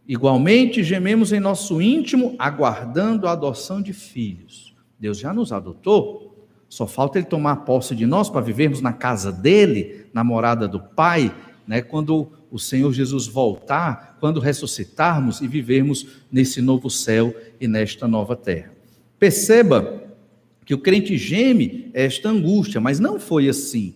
igualmente 0.06 0.84
gememos 0.84 1.32
em 1.32 1.40
nosso 1.40 1.82
íntimo, 1.82 2.36
aguardando 2.38 3.28
a 3.28 3.32
adoção 3.32 3.82
de 3.82 3.94
filhos. 3.94 4.76
Deus 5.00 5.18
já 5.18 5.34
nos 5.34 5.54
adotou, 5.54 6.46
só 6.68 6.86
falta 6.86 7.18
ele 7.18 7.28
tomar 7.28 7.64
posse 7.64 7.96
de 7.96 8.06
nós 8.06 8.30
para 8.30 8.42
vivermos 8.42 8.82
na 8.82 8.92
casa 8.92 9.32
dele, 9.32 10.08
na 10.12 10.22
morada 10.22 10.68
do 10.68 10.82
Pai, 10.82 11.34
né? 11.66 11.82
Quando 11.82 12.30
o 12.52 12.60
Senhor 12.60 12.92
Jesus 12.92 13.26
voltar, 13.26 14.18
quando 14.20 14.42
ressuscitarmos 14.42 15.40
e 15.40 15.48
vivermos 15.48 16.06
nesse 16.30 16.62
novo 16.62 16.90
céu 16.90 17.34
e 17.58 17.70
nesta 17.70 18.06
nova 18.06 18.36
terra. 18.36 18.74
Perceba 19.18 20.03
que 20.66 20.74
o 20.74 20.78
crente 20.78 21.18
geme 21.18 21.90
esta 21.94 22.30
angústia, 22.30 22.80
mas 22.80 23.00
não 23.00 23.20
foi 23.20 23.50
assim 23.50 23.96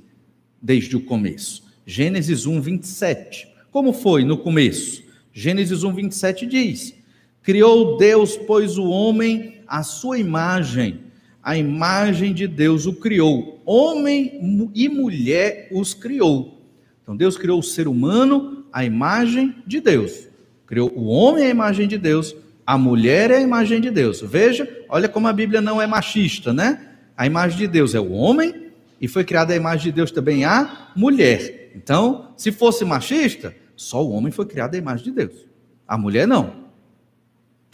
desde 0.61 0.95
o 0.95 1.01
começo. 1.01 1.63
Gênesis 1.85 2.45
1, 2.45 2.59
27. 2.59 3.47
Como 3.71 3.93
foi 3.93 4.23
no 4.23 4.37
começo? 4.37 5.03
Gênesis 5.31 5.83
1, 5.83 5.93
27 5.93 6.45
diz: 6.45 6.95
Criou 7.41 7.97
Deus, 7.97 8.35
pois, 8.35 8.77
o 8.77 8.85
homem 8.85 9.61
à 9.67 9.83
sua 9.83 10.17
imagem, 10.17 10.99
a 11.41 11.57
imagem 11.57 12.33
de 12.33 12.47
Deus 12.47 12.85
o 12.85 12.93
criou, 12.93 13.61
homem 13.65 14.69
e 14.73 14.89
mulher 14.89 15.69
os 15.71 15.93
criou. 15.93 16.61
Então 17.01 17.15
Deus 17.15 17.37
criou 17.37 17.59
o 17.59 17.63
ser 17.63 17.87
humano 17.87 18.65
à 18.73 18.83
imagem 18.83 19.55
de 19.65 19.79
Deus, 19.79 20.27
criou 20.65 20.91
o 20.93 21.05
homem 21.05 21.45
à 21.45 21.49
imagem 21.49 21.87
de 21.87 21.97
Deus, 21.97 22.35
a 22.67 22.77
mulher 22.77 23.31
é 23.31 23.37
a 23.37 23.41
imagem 23.41 23.79
de 23.79 23.89
Deus. 23.89 24.19
Veja, 24.19 24.67
olha 24.89 25.07
como 25.07 25.25
a 25.29 25.31
Bíblia 25.31 25.61
não 25.61 25.81
é 25.81 25.87
machista, 25.87 26.51
né? 26.51 26.95
A 27.15 27.25
imagem 27.25 27.57
de 27.59 27.65
Deus 27.65 27.95
é 27.95 27.99
o 27.99 28.11
homem 28.11 28.73
e 28.99 29.07
foi 29.07 29.23
criada 29.23 29.53
a 29.53 29.55
imagem 29.55 29.85
de 29.85 29.93
Deus 29.93 30.11
também 30.11 30.43
a 30.43 30.91
mulher. 30.93 31.71
Então, 31.73 32.33
se 32.35 32.51
fosse 32.51 32.83
machista, 32.83 33.55
só 33.73 34.05
o 34.05 34.11
homem 34.11 34.33
foi 34.33 34.45
criado 34.45 34.75
a 34.75 34.77
imagem 34.77 35.05
de 35.05 35.11
Deus. 35.11 35.47
A 35.87 35.97
mulher 35.97 36.27
não. 36.27 36.65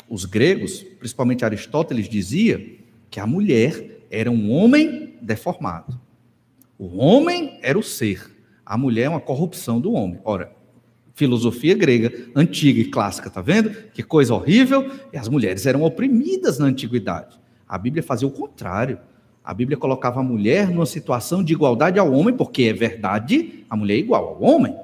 Os 0.08 0.26
gregos, 0.26 0.84
principalmente 1.00 1.44
Aristóteles, 1.44 2.08
dizia 2.08 2.64
que 3.10 3.20
a 3.20 3.26
mulher 3.26 4.06
era 4.12 4.30
um 4.30 4.52
homem 4.52 5.16
deformado. 5.20 6.00
O 6.78 6.98
homem 6.98 7.58
era 7.64 7.80
o 7.80 7.84
ser, 7.84 8.30
a 8.64 8.78
mulher 8.78 9.06
é 9.06 9.10
uma 9.10 9.20
corrupção 9.20 9.82
do 9.82 9.94
homem. 9.94 10.20
Ora, 10.24 10.52
filosofia 11.14 11.76
grega, 11.76 12.12
antiga 12.36 12.80
e 12.80 12.86
clássica, 12.86 13.30
tá 13.30 13.42
vendo? 13.42 13.70
Que 13.94 14.04
coisa 14.04 14.34
horrível. 14.34 14.90
E 15.12 15.18
as 15.18 15.30
mulheres 15.30 15.66
eram 15.66 15.84
oprimidas 15.84 16.58
na 16.58 16.66
antiguidade. 16.66 17.40
A 17.68 17.78
Bíblia 17.78 18.04
fazia 18.04 18.28
o 18.28 18.32
contrário. 18.32 18.98
A 19.44 19.54
Bíblia 19.54 19.78
colocava 19.78 20.20
a 20.20 20.24
mulher 20.24 20.70
numa 20.70 20.86
situação 20.86 21.44
de 21.44 21.54
igualdade 21.54 22.00
ao 22.00 22.12
homem, 22.12 22.36
porque 22.36 22.64
é 22.64 22.74
verdade, 22.74 23.66
a 23.70 23.76
mulher 23.76 23.96
é 23.96 24.00
igual 24.00 24.28
ao 24.30 24.42
homem. 24.42 24.76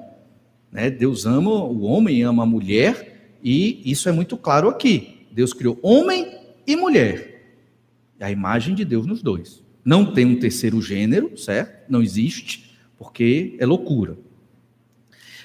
Né? 0.70 0.90
Deus 0.90 1.26
ama 1.26 1.50
o 1.50 1.82
homem, 1.82 2.22
ama 2.22 2.42
a 2.42 2.46
mulher, 2.46 3.36
e 3.42 3.80
isso 3.84 4.08
é 4.08 4.12
muito 4.12 4.36
claro 4.36 4.68
aqui. 4.68 5.26
Deus 5.32 5.52
criou 5.52 5.78
homem 5.82 6.38
e 6.66 6.76
mulher. 6.76 7.42
E 8.18 8.24
a 8.24 8.30
imagem 8.30 8.74
de 8.74 8.84
Deus 8.84 9.06
nos 9.06 9.22
dois. 9.22 9.62
Não 9.84 10.12
tem 10.12 10.26
um 10.26 10.38
terceiro 10.38 10.80
gênero, 10.82 11.36
certo? 11.38 11.90
Não 11.90 12.02
existe, 12.02 12.76
porque 12.98 13.56
é 13.58 13.64
loucura. 13.64 14.18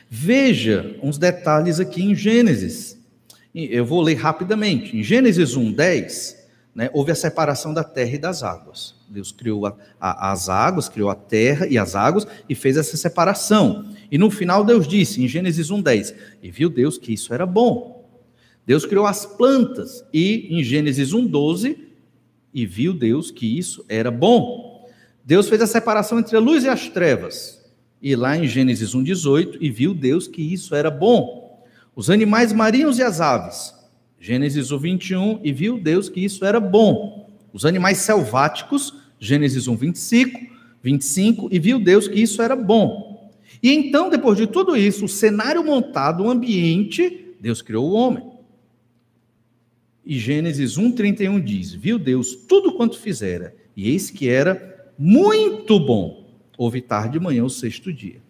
Veja 0.09 0.97
uns 1.01 1.17
detalhes 1.17 1.79
aqui 1.79 2.03
em 2.03 2.15
Gênesis. 2.15 2.97
Eu 3.53 3.85
vou 3.85 4.01
ler 4.01 4.15
rapidamente. 4.15 4.95
Em 4.95 5.03
Gênesis 5.03 5.55
1, 5.55 5.71
10, 5.71 6.45
né, 6.75 6.89
houve 6.93 7.11
a 7.11 7.15
separação 7.15 7.73
da 7.73 7.83
terra 7.83 8.15
e 8.15 8.17
das 8.17 8.43
águas. 8.43 8.95
Deus 9.09 9.31
criou 9.31 9.65
a, 9.65 9.75
a, 9.99 10.31
as 10.31 10.49
águas, 10.49 10.89
criou 10.89 11.09
a 11.09 11.15
terra 11.15 11.65
e 11.67 11.77
as 11.77 11.95
águas 11.95 12.27
e 12.49 12.53
fez 12.53 12.77
essa 12.77 12.97
separação. 12.97 13.89
E 14.11 14.17
no 14.17 14.29
final 14.29 14.63
Deus 14.63 14.87
disse, 14.87 15.23
em 15.23 15.27
Gênesis 15.27 15.69
1, 15.69 15.81
10, 15.81 16.15
e 16.43 16.51
viu 16.51 16.69
Deus 16.69 16.97
que 16.97 17.13
isso 17.13 17.33
era 17.33 17.45
bom. 17.45 18.05
Deus 18.65 18.85
criou 18.85 19.05
as 19.05 19.25
plantas 19.25 20.03
e 20.13 20.47
em 20.49 20.63
Gênesis 20.63 21.13
1, 21.13 21.27
12, 21.27 21.77
e 22.53 22.65
viu 22.65 22.93
Deus 22.93 23.31
que 23.31 23.57
isso 23.57 23.85
era 23.87 24.11
bom. 24.11 24.87
Deus 25.23 25.49
fez 25.49 25.61
a 25.61 25.67
separação 25.67 26.19
entre 26.19 26.35
a 26.35 26.39
luz 26.39 26.63
e 26.63 26.69
as 26.69 26.89
trevas 26.89 27.64
e 28.01 28.15
lá 28.15 28.37
em 28.37 28.47
Gênesis 28.47 28.93
1,18, 28.93 29.57
e 29.59 29.69
viu 29.69 29.93
Deus 29.93 30.27
que 30.27 30.41
isso 30.41 30.75
era 30.75 30.91
bom. 30.91 31.63
Os 31.95 32.09
animais 32.09 32.51
marinhos 32.51 32.99
e 32.99 33.03
as 33.03 33.21
aves. 33.21 33.73
Gênesis 34.19 34.69
1,21, 34.69 35.39
e 35.43 35.51
viu 35.51 35.77
Deus 35.77 36.09
que 36.09 36.19
isso 36.19 36.45
era 36.45 36.59
bom. 36.59 37.29
Os 37.53 37.65
animais 37.65 37.99
selváticos, 37.99 38.93
Gênesis 39.19 39.67
1, 39.67 39.75
25, 39.75 40.39
25, 40.83 41.49
e 41.51 41.59
viu 41.59 41.79
Deus 41.79 42.07
que 42.07 42.19
isso 42.19 42.41
era 42.41 42.55
bom. 42.55 43.31
E 43.61 43.71
então, 43.71 44.09
depois 44.09 44.37
de 44.37 44.47
tudo 44.47 44.75
isso, 44.75 45.05
o 45.05 45.09
cenário 45.09 45.63
montado, 45.63 46.23
o 46.23 46.29
ambiente, 46.29 47.35
Deus 47.39 47.61
criou 47.61 47.89
o 47.89 47.93
homem. 47.93 48.23
E 50.05 50.19
Gênesis 50.19 50.77
1, 50.77 50.91
31 50.91 51.39
diz: 51.41 51.73
Viu 51.73 51.97
Deus 51.97 52.35
tudo 52.35 52.73
quanto 52.73 52.99
fizera, 52.99 53.55
e 53.75 53.89
eis 53.89 54.11
que 54.11 54.29
era 54.29 54.91
muito 54.97 55.79
bom. 55.79 56.24
Houve 56.57 56.81
tarde 56.81 57.17
e 57.17 57.19
manhã 57.19 57.43
o 57.43 57.49
sexto 57.49 57.91
dia. 57.91 58.21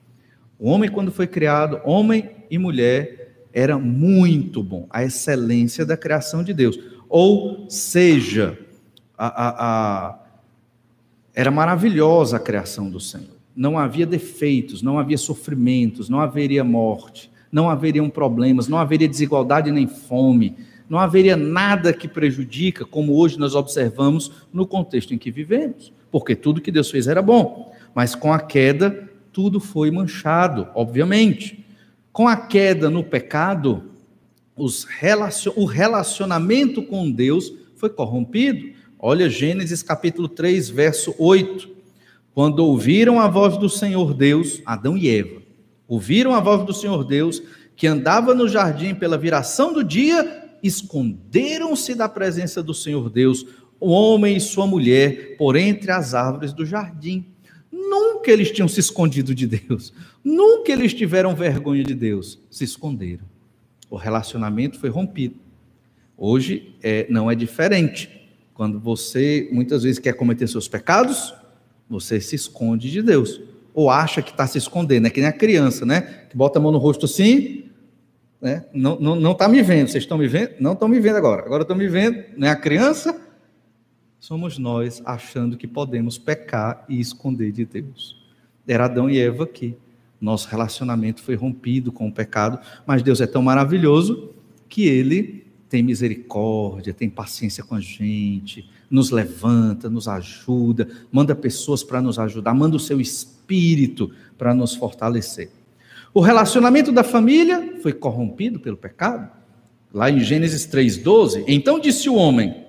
O 0.58 0.70
homem, 0.70 0.90
quando 0.90 1.12
foi 1.12 1.28
criado, 1.28 1.82
homem 1.84 2.30
e 2.50 2.58
mulher, 2.58 3.46
era 3.54 3.78
muito 3.78 4.62
bom, 4.62 4.88
a 4.90 5.04
excelência 5.04 5.86
da 5.86 5.96
criação 5.96 6.44
de 6.44 6.54
Deus. 6.54 6.80
Ou 7.08 7.70
seja, 7.70 8.58
a, 9.18 9.28
a, 9.28 10.08
a, 10.10 10.20
era 11.34 11.52
maravilhosa 11.52 12.38
a 12.38 12.40
criação 12.40 12.90
do 12.90 13.00
Senhor. 13.00 13.36
Não 13.56 13.78
havia 13.78 14.06
defeitos, 14.06 14.82
não 14.82 15.00
havia 15.00 15.18
sofrimentos, 15.18 16.10
não 16.10 16.20
haveria 16.20 16.64
morte, 16.64 17.32
não 17.52 17.70
haveriam 17.70 18.10
problemas, 18.10 18.68
não 18.68 18.78
haveria 18.78 19.08
desigualdade 19.08 19.72
nem 19.72 19.88
fome, 19.88 20.58
não 20.90 21.00
haveria 21.00 21.38
nada 21.38 21.94
que 21.94 22.08
prejudica, 22.08 22.86
como 22.86 23.16
hoje 23.16 23.40
nós 23.40 23.56
observamos 23.56 24.32
no 24.52 24.68
contexto 24.68 25.14
em 25.14 25.18
que 25.18 25.32
vivemos, 25.32 25.94
porque 26.12 26.36
tudo 26.36 26.62
que 26.62 26.72
Deus 26.72 26.92
fez 26.92 27.08
era 27.08 27.22
bom. 27.22 27.74
Mas 27.96 28.14
com 28.14 28.34
a 28.34 28.40
queda, 28.42 29.10
tudo 29.32 29.62
foi 29.62 29.90
manchado, 29.90 30.68
obviamente. 30.76 31.66
Com 32.12 32.28
a 32.28 32.36
queda 32.36 32.90
no 32.90 33.06
pecado, 33.06 33.92
relacion... 35.00 35.54
o 35.56 35.64
relacionamento 35.64 36.84
com 36.84 37.10
Deus 37.10 37.54
foi 37.78 37.90
corrompido. 37.90 38.76
Olha 39.00 39.30
Gênesis 39.30 39.82
capítulo 39.82 40.28
3, 40.28 40.70
verso 40.70 41.16
8. 41.18 41.70
Quando 42.34 42.60
ouviram 42.60 43.18
a 43.18 43.30
voz 43.30 43.58
do 43.58 43.70
Senhor 43.70 44.14
Deus, 44.14 44.62
Adão 44.66 44.98
e 44.98 45.10
Eva, 45.10 45.42
ouviram 45.88 46.34
a 46.34 46.42
voz 46.42 46.66
do 46.66 46.74
Senhor 46.74 47.06
Deus, 47.06 47.42
que 47.78 47.88
andava 47.88 48.36
no 48.36 48.46
jardim 48.50 48.94
pela 48.94 49.18
viração 49.18 49.72
do 49.72 49.82
dia, 49.82 50.50
esconderam-se 50.62 51.96
da 51.96 52.10
presença 52.10 52.62
do 52.62 52.74
Senhor 52.74 53.10
Deus, 53.10 53.46
o 53.80 53.90
homem 53.90 54.36
e 54.36 54.42
sua 54.42 54.68
mulher, 54.68 55.38
por 55.38 55.56
entre 55.56 55.92
as 55.92 56.14
árvores 56.14 56.52
do 56.52 56.66
jardim. 56.66 57.35
Nunca 57.90 58.32
eles 58.32 58.52
tinham 58.52 58.68
se 58.68 58.80
escondido 58.80 59.34
de 59.36 59.48
Deus. 59.48 59.94
Nunca 60.24 60.72
eles 60.72 60.94
tiveram 60.94 61.36
vergonha 61.36 61.84
de 61.84 61.94
Deus. 61.94 62.40
Se 62.50 62.64
esconderam. 62.64 63.26
O 63.90 63.96
relacionamento 63.96 64.80
foi 64.80 64.90
rompido. 64.90 65.36
Hoje 66.18 66.76
é, 66.82 67.06
não 67.10 67.30
é 67.30 67.36
diferente. 67.36 68.10
Quando 68.54 68.80
você 68.80 69.50
muitas 69.52 69.84
vezes 69.84 70.00
quer 70.00 70.14
cometer 70.14 70.48
seus 70.48 70.68
pecados, 70.68 71.34
você 71.90 72.20
se 72.20 72.36
esconde 72.36 72.90
de 72.90 73.02
Deus. 73.02 73.42
Ou 73.74 73.90
acha 73.90 74.22
que 74.22 74.32
está 74.32 74.48
se 74.48 74.58
escondendo. 74.58 75.08
É 75.08 75.10
que 75.10 75.20
nem 75.20 75.30
a 75.30 75.34
criança, 75.34 75.86
né? 75.86 76.02
Que 76.30 76.38
bota 76.38 76.58
a 76.58 76.62
mão 76.62 76.72
no 76.72 76.78
rosto 76.78 77.06
assim, 77.06 77.66
né? 78.42 78.66
não 78.74 78.94
está 78.94 79.04
não, 79.04 79.16
não 79.16 79.34
tá 79.34 79.48
me 79.48 79.62
vendo. 79.62 79.90
Vocês 79.90 80.04
estão 80.04 80.18
me 80.18 80.28
vendo? 80.28 80.52
Não 80.60 80.74
estão 80.74 80.88
me 80.88 81.00
vendo 81.00 81.18
agora. 81.18 81.44
Agora 81.46 81.64
estão 81.64 81.76
me 81.76 81.88
vendo. 81.88 82.24
Não 82.38 82.48
é 82.48 82.52
a 82.52 82.56
criança? 82.56 83.25
Somos 84.26 84.58
nós 84.58 85.04
achando 85.06 85.56
que 85.56 85.68
podemos 85.68 86.18
pecar 86.18 86.84
e 86.90 87.00
esconder 87.00 87.52
de 87.52 87.64
Deus. 87.64 88.18
Era 88.68 88.86
Adão 88.86 89.08
e 89.08 89.20
Eva 89.20 89.44
aqui. 89.44 89.78
Nosso 90.20 90.48
relacionamento 90.48 91.22
foi 91.22 91.36
rompido 91.36 91.92
com 91.92 92.08
o 92.08 92.12
pecado, 92.12 92.58
mas 92.88 93.04
Deus 93.04 93.22
é 93.22 93.28
tão 93.28 93.44
maravilhoso 93.44 94.32
que 94.68 94.88
ele 94.88 95.46
tem 95.70 95.84
misericórdia, 95.84 96.92
tem 96.92 97.08
paciência 97.08 97.64
com 97.64 97.76
a 97.76 97.80
gente, 97.80 98.68
nos 98.90 99.12
levanta, 99.12 99.92
nos 99.92 100.08
ajuda, 100.08 100.90
manda 101.12 101.36
pessoas 101.36 101.84
para 101.84 102.02
nos 102.02 102.18
ajudar, 102.18 102.56
manda 102.56 102.76
o 102.76 102.80
seu 102.80 103.00
espírito 103.00 104.10
para 104.40 104.56
nos 104.56 104.74
fortalecer. 104.74 105.52
O 106.12 106.20
relacionamento 106.20 106.92
da 106.92 107.04
família 107.04 107.78
foi 107.80 107.94
corrompido 107.94 108.60
pelo 108.60 108.76
pecado. 108.76 109.30
Lá 109.94 110.10
em 110.10 110.20
Gênesis 110.22 110.66
3:12, 110.66 111.44
então 111.48 111.80
disse 111.80 112.10
o 112.10 112.16
homem: 112.16 112.65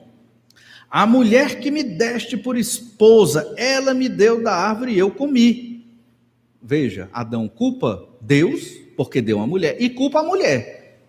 A 0.91 1.07
mulher 1.07 1.61
que 1.61 1.70
me 1.70 1.82
deste 1.82 2.37
por 2.37 2.57
esposa, 2.57 3.55
ela 3.57 3.93
me 3.93 4.09
deu 4.09 4.43
da 4.43 4.55
árvore 4.55 4.93
e 4.93 4.99
eu 4.99 5.11
comi. 5.11 5.84
Veja, 6.62 7.09
Adão 7.12 7.49
culpa 7.49 8.09
Deus 8.20 8.72
porque 8.97 9.20
deu 9.20 9.41
a 9.41 9.47
mulher 9.47 9.76
e 9.80 9.91
culpa 9.91 10.20
a 10.20 10.22
mulher. 10.22 11.01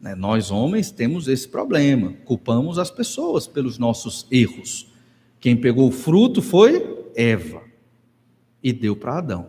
Né, 0.00 0.14
nós 0.14 0.50
homens 0.50 0.90
temos 0.90 1.26
esse 1.26 1.48
problema, 1.48 2.14
culpamos 2.24 2.78
as 2.78 2.90
pessoas 2.90 3.46
pelos 3.46 3.78
nossos 3.78 4.26
erros. 4.30 4.92
Quem 5.40 5.56
pegou 5.56 5.88
o 5.88 5.92
fruto 5.92 6.40
foi 6.42 7.04
Eva 7.14 7.62
e 8.62 8.72
deu 8.72 8.94
para 8.94 9.18
Adão. 9.18 9.46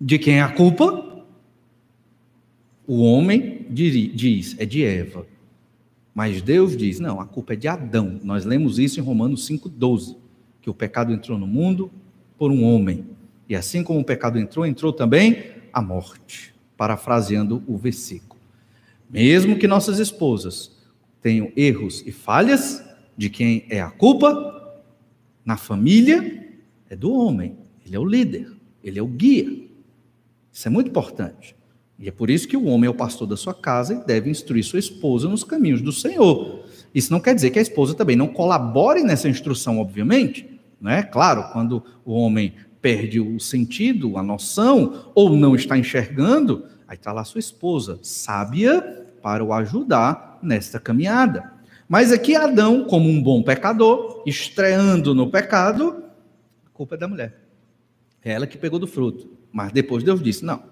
De 0.00 0.18
quem 0.18 0.38
é 0.38 0.42
a 0.42 0.52
culpa? 0.52 1.24
O 2.86 3.02
homem 3.02 3.66
diz, 3.68 4.56
é 4.58 4.64
de 4.64 4.84
Eva. 4.84 5.26
Mas 6.18 6.42
Deus 6.42 6.76
diz, 6.76 6.98
não, 6.98 7.20
a 7.20 7.24
culpa 7.24 7.52
é 7.52 7.56
de 7.56 7.68
Adão. 7.68 8.18
Nós 8.24 8.44
lemos 8.44 8.76
isso 8.80 8.98
em 8.98 9.02
Romanos 9.04 9.48
5,12, 9.48 10.16
que 10.60 10.68
o 10.68 10.74
pecado 10.74 11.12
entrou 11.12 11.38
no 11.38 11.46
mundo 11.46 11.92
por 12.36 12.50
um 12.50 12.64
homem. 12.64 13.06
E 13.48 13.54
assim 13.54 13.84
como 13.84 14.00
o 14.00 14.04
pecado 14.04 14.36
entrou, 14.36 14.66
entrou 14.66 14.92
também 14.92 15.44
a 15.72 15.80
morte. 15.80 16.52
Parafraseando 16.76 17.62
o 17.68 17.78
versículo. 17.78 18.40
Mesmo 19.08 19.60
que 19.60 19.68
nossas 19.68 20.00
esposas 20.00 20.76
tenham 21.22 21.52
erros 21.54 22.02
e 22.04 22.10
falhas, 22.10 22.82
de 23.16 23.30
quem 23.30 23.64
é 23.70 23.80
a 23.80 23.88
culpa? 23.88 24.76
Na 25.44 25.56
família, 25.56 26.48
é 26.90 26.96
do 26.96 27.12
homem. 27.12 27.56
Ele 27.86 27.94
é 27.94 28.00
o 28.00 28.04
líder, 28.04 28.50
ele 28.82 28.98
é 28.98 29.02
o 29.02 29.06
guia. 29.06 29.68
Isso 30.52 30.66
é 30.66 30.70
muito 30.72 30.88
importante. 30.88 31.54
E 31.98 32.08
é 32.08 32.12
por 32.12 32.30
isso 32.30 32.46
que 32.46 32.56
o 32.56 32.66
homem 32.66 32.86
é 32.86 32.90
o 32.90 32.94
pastor 32.94 33.26
da 33.26 33.36
sua 33.36 33.52
casa 33.52 33.94
e 33.94 34.06
deve 34.06 34.30
instruir 34.30 34.64
sua 34.64 34.78
esposa 34.78 35.28
nos 35.28 35.42
caminhos 35.42 35.82
do 35.82 35.90
Senhor. 35.90 36.64
Isso 36.94 37.12
não 37.12 37.18
quer 37.18 37.34
dizer 37.34 37.50
que 37.50 37.58
a 37.58 37.62
esposa 37.62 37.94
também 37.94 38.14
não 38.14 38.28
colabore 38.28 39.02
nessa 39.02 39.28
instrução, 39.28 39.80
obviamente. 39.80 40.48
Né? 40.80 41.02
Claro, 41.02 41.50
quando 41.52 41.82
o 42.04 42.12
homem 42.12 42.54
perde 42.80 43.20
o 43.20 43.40
sentido, 43.40 44.16
a 44.16 44.22
noção, 44.22 45.10
ou 45.14 45.36
não 45.36 45.56
está 45.56 45.76
enxergando, 45.76 46.64
aí 46.86 46.96
está 46.96 47.12
lá 47.12 47.24
sua 47.24 47.40
esposa, 47.40 47.98
sábia 48.02 48.80
para 49.20 49.44
o 49.44 49.52
ajudar 49.52 50.38
nesta 50.40 50.78
caminhada. 50.78 51.52
Mas 51.88 52.12
aqui 52.12 52.36
Adão, 52.36 52.84
como 52.84 53.08
um 53.08 53.20
bom 53.20 53.42
pecador, 53.42 54.22
estreando 54.24 55.14
no 55.14 55.30
pecado, 55.30 56.04
a 56.64 56.70
culpa 56.70 56.94
é 56.94 56.98
da 56.98 57.08
mulher. 57.08 57.48
É 58.22 58.32
ela 58.32 58.46
que 58.46 58.58
pegou 58.58 58.78
do 58.78 58.86
fruto. 58.86 59.30
Mas 59.50 59.72
depois 59.72 60.04
Deus 60.04 60.22
disse: 60.22 60.44
não, 60.44 60.62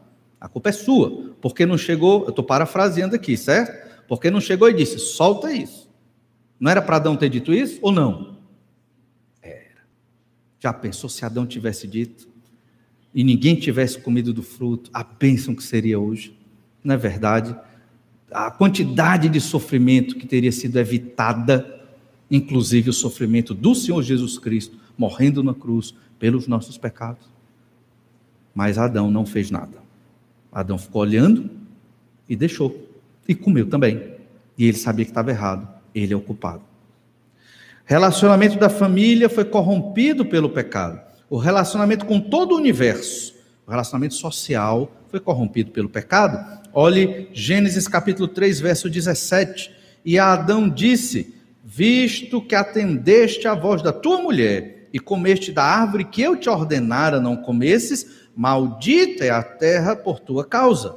a 0.40 0.48
culpa 0.48 0.68
é 0.68 0.72
sua, 0.72 1.34
porque 1.40 1.64
não 1.64 1.78
chegou, 1.78 2.24
eu 2.24 2.30
estou 2.30 2.44
parafraseando 2.44 3.14
aqui, 3.14 3.36
certo? 3.36 3.86
Porque 4.06 4.30
não 4.30 4.40
chegou 4.40 4.68
e 4.68 4.74
disse, 4.74 4.98
solta 4.98 5.52
isso. 5.52 5.88
Não 6.58 6.70
era 6.70 6.80
para 6.80 6.96
Adão 6.96 7.16
ter 7.16 7.28
dito 7.28 7.52
isso 7.52 7.78
ou 7.82 7.90
não? 7.90 8.36
Era. 9.42 9.82
Já 10.60 10.72
pensou 10.72 11.08
se 11.08 11.24
Adão 11.24 11.46
tivesse 11.46 11.86
dito 11.86 12.28
e 13.14 13.24
ninguém 13.24 13.56
tivesse 13.56 13.98
comido 13.98 14.32
do 14.32 14.42
fruto, 14.42 14.90
a 14.92 15.02
bênção 15.02 15.54
que 15.54 15.62
seria 15.62 15.98
hoje? 15.98 16.36
Não 16.84 16.94
é 16.94 16.98
verdade? 16.98 17.56
A 18.30 18.50
quantidade 18.50 19.28
de 19.28 19.40
sofrimento 19.40 20.16
que 20.16 20.26
teria 20.26 20.52
sido 20.52 20.78
evitada, 20.78 21.80
inclusive 22.30 22.90
o 22.90 22.92
sofrimento 22.92 23.54
do 23.54 23.74
Senhor 23.74 24.02
Jesus 24.02 24.38
Cristo, 24.38 24.76
morrendo 24.96 25.42
na 25.42 25.54
cruz 25.54 25.94
pelos 26.18 26.46
nossos 26.46 26.76
pecados. 26.76 27.24
Mas 28.54 28.78
Adão 28.78 29.10
não 29.10 29.26
fez 29.26 29.50
nada. 29.50 29.85
Adão 30.56 30.78
ficou 30.78 31.02
olhando 31.02 31.50
e 32.26 32.34
deixou. 32.34 32.88
E 33.28 33.34
comeu 33.34 33.68
também. 33.68 34.14
E 34.56 34.64
ele 34.64 34.78
sabia 34.78 35.04
que 35.04 35.10
estava 35.10 35.30
errado. 35.30 35.68
Ele 35.94 36.14
é 36.14 36.16
o 36.16 36.20
culpado. 36.20 36.62
Relacionamento 37.84 38.58
da 38.58 38.70
família 38.70 39.28
foi 39.28 39.44
corrompido 39.44 40.24
pelo 40.24 40.48
pecado. 40.48 40.98
O 41.28 41.36
relacionamento 41.36 42.06
com 42.06 42.18
todo 42.18 42.52
o 42.52 42.56
universo, 42.56 43.34
o 43.66 43.70
relacionamento 43.70 44.14
social 44.14 44.90
foi 45.10 45.20
corrompido 45.20 45.72
pelo 45.72 45.90
pecado. 45.90 46.62
Olhe 46.72 47.28
Gênesis 47.34 47.86
capítulo 47.86 48.26
3, 48.26 48.58
verso 48.58 48.88
17. 48.88 49.70
E 50.06 50.18
Adão 50.18 50.70
disse: 50.70 51.34
Visto 51.62 52.40
que 52.40 52.54
atendeste 52.54 53.46
à 53.46 53.54
voz 53.54 53.82
da 53.82 53.92
tua 53.92 54.22
mulher 54.22 54.88
e 54.90 54.98
comeste 54.98 55.52
da 55.52 55.64
árvore 55.64 56.04
que 56.04 56.22
eu 56.22 56.34
te 56.34 56.48
ordenara 56.48 57.20
não 57.20 57.36
comesses, 57.36 58.25
Maldita 58.36 59.24
é 59.24 59.30
a 59.30 59.42
terra 59.42 59.96
por 59.96 60.20
tua 60.20 60.44
causa. 60.44 60.94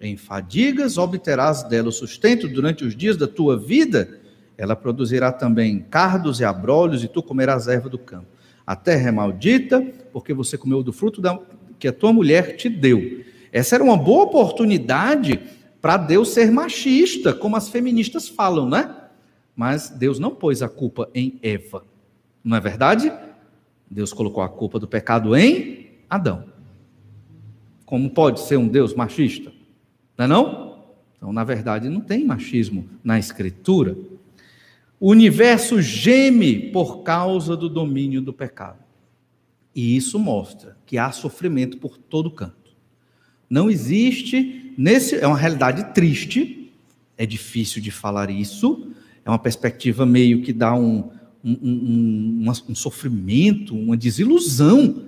Em 0.00 0.16
fadigas 0.16 0.96
obterás 0.96 1.64
dela 1.64 1.88
o 1.88 1.92
sustento 1.92 2.46
durante 2.46 2.84
os 2.84 2.94
dias 2.94 3.16
da 3.16 3.26
tua 3.26 3.58
vida. 3.58 4.20
Ela 4.56 4.76
produzirá 4.76 5.32
também 5.32 5.80
cardos 5.80 6.38
e 6.38 6.44
abrolhos, 6.44 7.02
e 7.02 7.08
tu 7.08 7.24
comerás 7.24 7.66
erva 7.66 7.88
do 7.88 7.98
campo. 7.98 8.28
A 8.64 8.76
terra 8.76 9.08
é 9.08 9.12
maldita, 9.12 9.84
porque 10.12 10.32
você 10.32 10.56
comeu 10.56 10.80
do 10.80 10.92
fruto 10.92 11.20
da, 11.20 11.36
que 11.76 11.88
a 11.88 11.92
tua 11.92 12.12
mulher 12.12 12.54
te 12.56 12.68
deu. 12.68 13.24
Essa 13.50 13.74
era 13.74 13.82
uma 13.82 13.96
boa 13.96 14.22
oportunidade 14.22 15.40
para 15.82 15.96
Deus 15.96 16.28
ser 16.28 16.52
machista, 16.52 17.34
como 17.34 17.56
as 17.56 17.68
feministas 17.68 18.28
falam, 18.28 18.68
né? 18.68 18.94
Mas 19.56 19.90
Deus 19.90 20.20
não 20.20 20.32
pôs 20.32 20.62
a 20.62 20.68
culpa 20.68 21.08
em 21.12 21.36
Eva. 21.42 21.84
Não 22.44 22.56
é 22.56 22.60
verdade? 22.60 23.12
Deus 23.90 24.12
colocou 24.12 24.42
a 24.42 24.48
culpa 24.48 24.78
do 24.78 24.86
pecado 24.86 25.34
em 25.34 25.90
Adão. 26.08 26.55
Como 27.86 28.10
pode 28.10 28.40
ser 28.40 28.58
um 28.58 28.66
Deus 28.66 28.92
machista? 28.92 29.52
Não 30.18 30.24
é 30.24 30.28
não? 30.28 30.84
Então, 31.16 31.32
na 31.32 31.44
verdade, 31.44 31.88
não 31.88 32.00
tem 32.00 32.24
machismo 32.24 32.86
na 33.02 33.18
escritura. 33.18 33.96
O 34.98 35.10
universo 35.10 35.80
geme 35.80 36.70
por 36.72 37.02
causa 37.02 37.56
do 37.56 37.68
domínio 37.68 38.20
do 38.20 38.32
pecado. 38.32 38.84
E 39.74 39.96
isso 39.96 40.18
mostra 40.18 40.76
que 40.84 40.98
há 40.98 41.12
sofrimento 41.12 41.78
por 41.78 41.96
todo 41.96 42.30
canto. 42.30 42.74
Não 43.48 43.70
existe 43.70 44.74
nesse 44.76 45.14
é 45.16 45.26
uma 45.26 45.38
realidade 45.38 45.94
triste, 45.94 46.72
é 47.16 47.24
difícil 47.24 47.80
de 47.80 47.90
falar 47.90 48.30
isso, 48.30 48.90
é 49.24 49.30
uma 49.30 49.38
perspectiva 49.38 50.04
meio 50.04 50.42
que 50.42 50.52
dá 50.52 50.74
um, 50.74 51.10
um, 51.44 51.52
um, 51.62 52.52
um 52.68 52.74
sofrimento, 52.74 53.76
uma 53.76 53.96
desilusão 53.96 55.04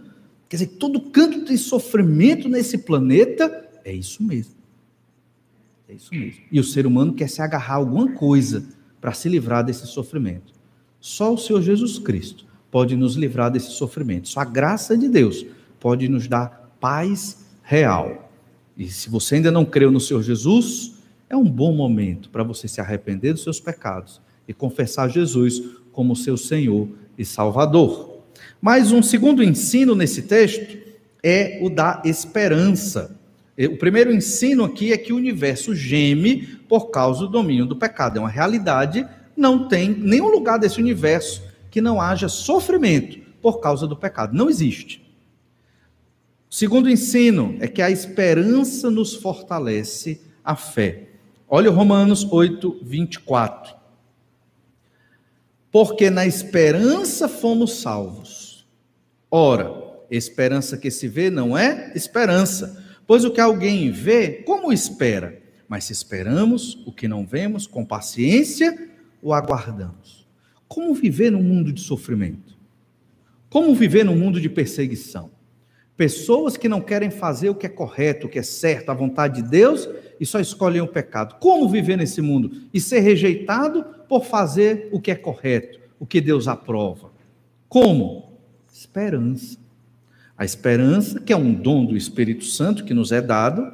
Quer 0.48 0.56
dizer, 0.56 0.66
todo 0.78 1.00
canto 1.00 1.44
tem 1.44 1.56
sofrimento 1.56 2.48
nesse 2.48 2.78
planeta, 2.78 3.68
é 3.84 3.92
isso 3.92 4.22
mesmo. 4.22 4.54
É 5.88 5.94
isso 5.94 6.14
mesmo. 6.14 6.40
E 6.50 6.58
o 6.58 6.64
ser 6.64 6.86
humano 6.86 7.14
quer 7.14 7.28
se 7.28 7.42
agarrar 7.42 7.74
a 7.74 7.76
alguma 7.76 8.12
coisa 8.12 8.64
para 9.00 9.12
se 9.12 9.28
livrar 9.28 9.64
desse 9.64 9.86
sofrimento. 9.86 10.52
Só 11.00 11.32
o 11.32 11.38
Senhor 11.38 11.62
Jesus 11.62 11.98
Cristo 11.98 12.46
pode 12.70 12.96
nos 12.96 13.14
livrar 13.14 13.50
desse 13.50 13.70
sofrimento. 13.70 14.28
Só 14.28 14.40
a 14.40 14.44
graça 14.44 14.96
de 14.96 15.08
Deus 15.08 15.46
pode 15.78 16.08
nos 16.08 16.26
dar 16.26 16.76
paz 16.80 17.46
real. 17.62 18.30
E 18.76 18.88
se 18.88 19.10
você 19.10 19.36
ainda 19.36 19.50
não 19.50 19.64
creu 19.64 19.90
no 19.90 20.00
Senhor 20.00 20.22
Jesus, 20.22 20.94
é 21.28 21.36
um 21.36 21.48
bom 21.48 21.72
momento 21.72 22.30
para 22.30 22.42
você 22.42 22.66
se 22.68 22.80
arrepender 22.80 23.32
dos 23.32 23.42
seus 23.42 23.60
pecados 23.60 24.20
e 24.46 24.54
confessar 24.54 25.08
Jesus 25.08 25.62
como 25.92 26.16
seu 26.16 26.36
Senhor 26.36 26.88
e 27.16 27.24
Salvador. 27.24 28.07
Mas 28.60 28.92
um 28.92 29.02
segundo 29.02 29.42
ensino 29.42 29.94
nesse 29.94 30.22
texto 30.22 30.76
é 31.22 31.58
o 31.62 31.70
da 31.70 32.02
esperança. 32.04 33.16
O 33.58 33.76
primeiro 33.76 34.12
ensino 34.12 34.64
aqui 34.64 34.92
é 34.92 34.98
que 34.98 35.12
o 35.12 35.16
universo 35.16 35.74
geme 35.74 36.46
por 36.68 36.90
causa 36.90 37.20
do 37.20 37.28
domínio 37.28 37.66
do 37.66 37.76
pecado. 37.76 38.18
É 38.18 38.20
uma 38.20 38.28
realidade, 38.28 39.06
não 39.36 39.68
tem 39.68 39.90
nenhum 39.90 40.28
lugar 40.28 40.58
desse 40.58 40.80
universo 40.80 41.42
que 41.70 41.80
não 41.80 42.00
haja 42.00 42.28
sofrimento 42.28 43.18
por 43.42 43.60
causa 43.60 43.86
do 43.86 43.96
pecado. 43.96 44.36
Não 44.36 44.48
existe. 44.48 45.04
O 46.50 46.54
segundo 46.54 46.88
ensino 46.88 47.56
é 47.60 47.68
que 47.68 47.82
a 47.82 47.90
esperança 47.90 48.90
nos 48.90 49.14
fortalece 49.14 50.20
a 50.44 50.56
fé. 50.56 51.08
Olha 51.48 51.70
Romanos 51.70 52.24
8, 52.30 52.80
24. 52.82 53.74
Porque 55.70 56.10
na 56.10 56.26
esperança 56.26 57.28
fomos 57.28 57.80
salvos. 57.80 58.37
Ora, 59.30 59.72
esperança 60.10 60.76
que 60.78 60.90
se 60.90 61.06
vê 61.06 61.30
não 61.30 61.56
é 61.56 61.92
esperança, 61.94 62.84
pois 63.06 63.24
o 63.24 63.30
que 63.30 63.40
alguém 63.40 63.90
vê, 63.90 64.42
como 64.44 64.72
espera? 64.72 65.40
Mas 65.68 65.84
se 65.84 65.92
esperamos 65.92 66.82
o 66.86 66.92
que 66.92 67.06
não 67.06 67.26
vemos, 67.26 67.66
com 67.66 67.84
paciência 67.84 68.88
o 69.22 69.34
aguardamos. 69.34 70.26
Como 70.66 70.94
viver 70.94 71.30
num 71.30 71.42
mundo 71.42 71.72
de 71.72 71.80
sofrimento? 71.80 72.56
Como 73.50 73.74
viver 73.74 74.04
num 74.04 74.16
mundo 74.16 74.40
de 74.40 74.48
perseguição? 74.48 75.30
Pessoas 75.96 76.56
que 76.56 76.68
não 76.68 76.80
querem 76.80 77.10
fazer 77.10 77.50
o 77.50 77.54
que 77.54 77.66
é 77.66 77.68
correto, 77.68 78.26
o 78.26 78.30
que 78.30 78.38
é 78.38 78.42
certo, 78.42 78.90
a 78.90 78.94
vontade 78.94 79.42
de 79.42 79.48
Deus 79.48 79.88
e 80.20 80.24
só 80.24 80.38
escolhem 80.38 80.80
o 80.80 80.86
pecado. 80.86 81.36
Como 81.40 81.68
viver 81.68 81.96
nesse 81.96 82.22
mundo 82.22 82.52
e 82.72 82.80
ser 82.80 83.00
rejeitado 83.00 83.84
por 84.08 84.24
fazer 84.24 84.88
o 84.92 85.00
que 85.00 85.10
é 85.10 85.16
correto, 85.16 85.80
o 85.98 86.06
que 86.06 86.20
Deus 86.20 86.46
aprova? 86.46 87.10
Como? 87.68 88.27
Esperança. 88.78 89.58
A 90.36 90.44
esperança, 90.44 91.18
que 91.18 91.32
é 91.32 91.36
um 91.36 91.52
dom 91.52 91.84
do 91.84 91.96
Espírito 91.96 92.44
Santo 92.44 92.84
que 92.84 92.94
nos 92.94 93.10
é 93.10 93.20
dado, 93.20 93.72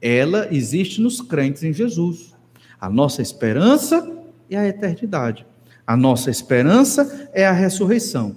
ela 0.00 0.48
existe 0.50 0.98
nos 0.98 1.20
crentes 1.20 1.62
em 1.62 1.74
Jesus. 1.74 2.34
A 2.80 2.88
nossa 2.88 3.20
esperança 3.20 4.18
é 4.48 4.56
a 4.56 4.66
eternidade. 4.66 5.44
A 5.86 5.94
nossa 5.94 6.30
esperança 6.30 7.28
é 7.34 7.46
a 7.46 7.52
ressurreição. 7.52 8.34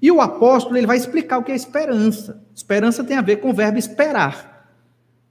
E 0.00 0.10
o 0.10 0.22
apóstolo 0.22 0.78
ele 0.78 0.86
vai 0.86 0.96
explicar 0.96 1.36
o 1.36 1.44
que 1.44 1.52
é 1.52 1.54
esperança. 1.54 2.42
Esperança 2.54 3.04
tem 3.04 3.18
a 3.18 3.22
ver 3.22 3.36
com 3.36 3.50
o 3.50 3.54
verbo 3.54 3.78
esperar. 3.78 4.72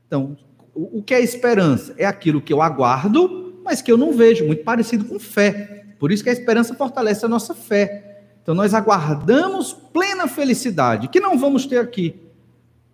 Então, 0.06 0.38
o 0.76 1.02
que 1.02 1.16
é 1.16 1.20
esperança? 1.20 1.96
É 1.98 2.06
aquilo 2.06 2.44
que 2.44 2.54
eu 2.54 2.62
aguardo, 2.62 3.60
mas 3.66 3.82
que 3.82 3.92
eu 3.92 3.98
não 3.98 4.14
vejo, 4.14 4.46
muito 4.46 4.64
parecido 4.64 5.04
com 5.04 5.18
fé. 5.18 5.84
Por 5.98 6.12
isso 6.12 6.24
que 6.24 6.30
a 6.30 6.34
esperança 6.34 6.76
fortalece 6.76 7.26
a 7.26 7.28
nossa 7.28 7.56
fé. 7.56 8.07
Então, 8.48 8.56
nós 8.56 8.74
aguardamos 8.74 9.74
plena 9.74 10.26
felicidade, 10.26 11.10
que 11.10 11.20
não 11.20 11.38
vamos 11.38 11.66
ter 11.66 11.80
aqui, 11.80 12.16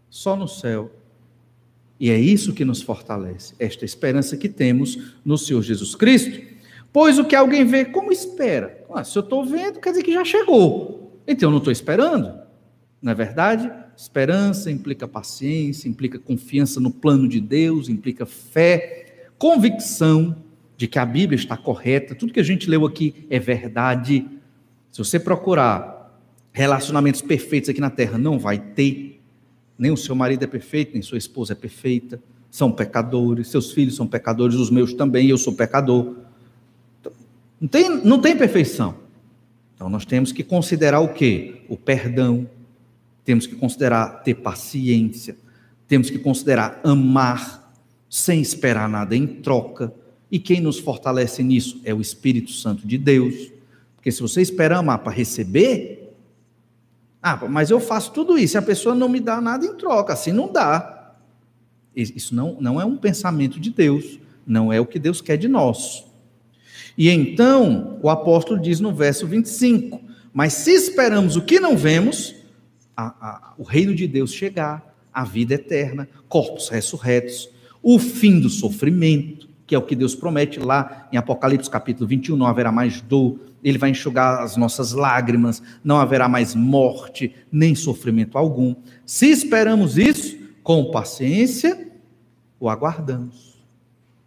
só 0.09 0.35
no 0.35 0.47
céu. 0.47 0.89
E 1.99 2.09
é 2.09 2.19
isso 2.19 2.53
que 2.53 2.65
nos 2.65 2.81
fortalece, 2.81 3.53
esta 3.59 3.85
esperança 3.85 4.35
que 4.35 4.49
temos 4.49 5.13
no 5.23 5.37
Senhor 5.37 5.61
Jesus 5.61 5.93
Cristo. 5.93 6.41
Pois 6.91 7.19
o 7.19 7.25
que 7.25 7.35
alguém 7.35 7.63
vê, 7.65 7.85
como 7.85 8.11
espera? 8.11 8.83
Ah, 8.91 9.03
se 9.03 9.15
eu 9.15 9.21
estou 9.21 9.45
vendo, 9.45 9.79
quer 9.79 9.91
dizer 9.91 10.01
que 10.01 10.11
já 10.11 10.25
chegou. 10.25 11.21
Então 11.27 11.49
eu 11.49 11.51
não 11.51 11.59
estou 11.59 11.71
esperando, 11.71 12.33
não 12.99 13.11
é 13.11 13.15
verdade? 13.15 13.71
Esperança 13.95 14.71
implica 14.71 15.07
paciência, 15.07 15.87
implica 15.87 16.17
confiança 16.17 16.79
no 16.79 16.89
plano 16.89 17.27
de 17.27 17.39
Deus, 17.39 17.89
implica 17.89 18.25
fé, 18.25 19.27
convicção 19.37 20.35
de 20.75 20.87
que 20.87 20.97
a 20.97 21.05
Bíblia 21.05 21.37
está 21.37 21.55
correta, 21.55 22.15
tudo 22.15 22.33
que 22.33 22.39
a 22.39 22.43
gente 22.43 22.67
leu 22.67 22.87
aqui 22.87 23.27
é 23.29 23.37
verdade. 23.37 24.25
Se 24.93 24.99
você 24.99 25.19
procurar 25.19 26.21
relacionamentos 26.51 27.19
perfeitos 27.19 27.67
aqui 27.67 27.81
na 27.81 27.89
terra, 27.89 28.15
não 28.15 28.37
vai 28.37 28.59
ter. 28.59 29.19
Nem 29.75 29.89
o 29.89 29.97
seu 29.97 30.13
marido 30.13 30.43
é 30.43 30.47
perfeito, 30.47 30.93
nem 30.93 31.01
sua 31.01 31.17
esposa 31.17 31.53
é 31.53 31.55
perfeita. 31.55 32.21
São 32.51 32.71
pecadores, 32.71 33.47
seus 33.47 33.71
filhos 33.71 33.95
são 33.95 34.05
pecadores, 34.05 34.55
os 34.55 34.69
meus 34.69 34.93
também, 34.93 35.27
eu 35.27 35.37
sou 35.39 35.53
pecador. 35.53 36.15
Não 37.59 37.67
tem, 37.67 38.05
não 38.05 38.21
tem 38.21 38.37
perfeição. 38.37 38.93
Então 39.73 39.89
nós 39.89 40.05
temos 40.05 40.31
que 40.31 40.43
considerar 40.43 40.99
o 40.99 41.11
quê? 41.11 41.63
O 41.67 41.75
perdão. 41.75 42.47
Temos 43.25 43.47
que 43.47 43.55
considerar 43.55 44.21
ter 44.21 44.35
paciência. 44.35 45.35
Temos 45.87 46.11
que 46.11 46.19
considerar 46.19 46.79
amar 46.83 47.73
sem 48.07 48.39
esperar 48.39 48.87
nada 48.87 49.15
em 49.15 49.25
troca. 49.25 49.91
E 50.29 50.37
quem 50.37 50.61
nos 50.61 50.77
fortalece 50.77 51.41
nisso 51.41 51.81
é 51.83 51.95
o 51.95 51.99
Espírito 51.99 52.51
Santo 52.51 52.85
de 52.87 52.99
Deus. 52.99 53.52
Porque 54.03 54.11
se 54.11 54.21
você 54.21 54.41
espera 54.41 54.79
amar 54.79 54.99
para 54.99 55.13
receber, 55.13 56.13
ah, 57.21 57.37
mas 57.49 57.69
eu 57.69 57.79
faço 57.79 58.11
tudo 58.11 58.37
isso 58.37 58.57
e 58.57 58.59
a 58.59 58.61
pessoa 58.61 58.93
não 58.93 59.07
me 59.07 59.21
dá 59.21 59.39
nada 59.39 59.65
em 59.65 59.75
troca, 59.75 60.11
assim 60.11 60.33
não 60.33 60.51
dá. 60.51 61.13
Isso 61.95 62.35
não, 62.35 62.57
não 62.59 62.81
é 62.81 62.83
um 62.83 62.97
pensamento 62.97 63.61
de 63.61 63.69
Deus, 63.69 64.19
não 64.45 64.73
é 64.73 64.81
o 64.81 64.85
que 64.85 64.99
Deus 64.99 65.21
quer 65.21 65.37
de 65.37 65.47
nós. 65.47 66.05
E 66.97 67.09
então, 67.09 67.97
o 68.01 68.09
apóstolo 68.09 68.59
diz 68.59 68.81
no 68.81 68.93
verso 68.93 69.25
25: 69.25 70.01
Mas 70.33 70.51
se 70.51 70.71
esperamos 70.71 71.37
o 71.37 71.41
que 71.41 71.57
não 71.57 71.77
vemos, 71.77 72.35
a, 72.97 73.05
a, 73.05 73.53
o 73.57 73.63
reino 73.63 73.95
de 73.95 74.05
Deus 74.05 74.33
chegar, 74.33 74.93
a 75.13 75.23
vida 75.23 75.53
eterna, 75.53 76.09
corpos 76.27 76.67
ressurretos, 76.67 77.49
o 77.81 77.97
fim 77.97 78.41
do 78.41 78.49
sofrimento, 78.49 79.47
que 79.65 79.73
é 79.73 79.77
o 79.77 79.81
que 79.81 79.95
Deus 79.95 80.13
promete 80.13 80.59
lá 80.59 81.07
em 81.09 81.15
Apocalipse 81.15 81.69
capítulo 81.69 82.05
21, 82.05 82.35
não 82.35 82.47
haverá 82.47 82.69
mais 82.69 82.99
dor, 82.99 83.52
ele 83.63 83.77
vai 83.77 83.91
enxugar 83.91 84.41
as 84.41 84.57
nossas 84.57 84.91
lágrimas, 84.91 85.63
não 85.83 85.97
haverá 85.97 86.27
mais 86.27 86.53
morte, 86.53 87.33
nem 87.51 87.73
sofrimento 87.73 88.37
algum. 88.37 88.75
Se 89.05 89.27
esperamos 89.27 89.97
isso, 89.97 90.37
com 90.61 90.91
paciência, 90.91 91.91
o 92.59 92.69
aguardamos. 92.69 93.57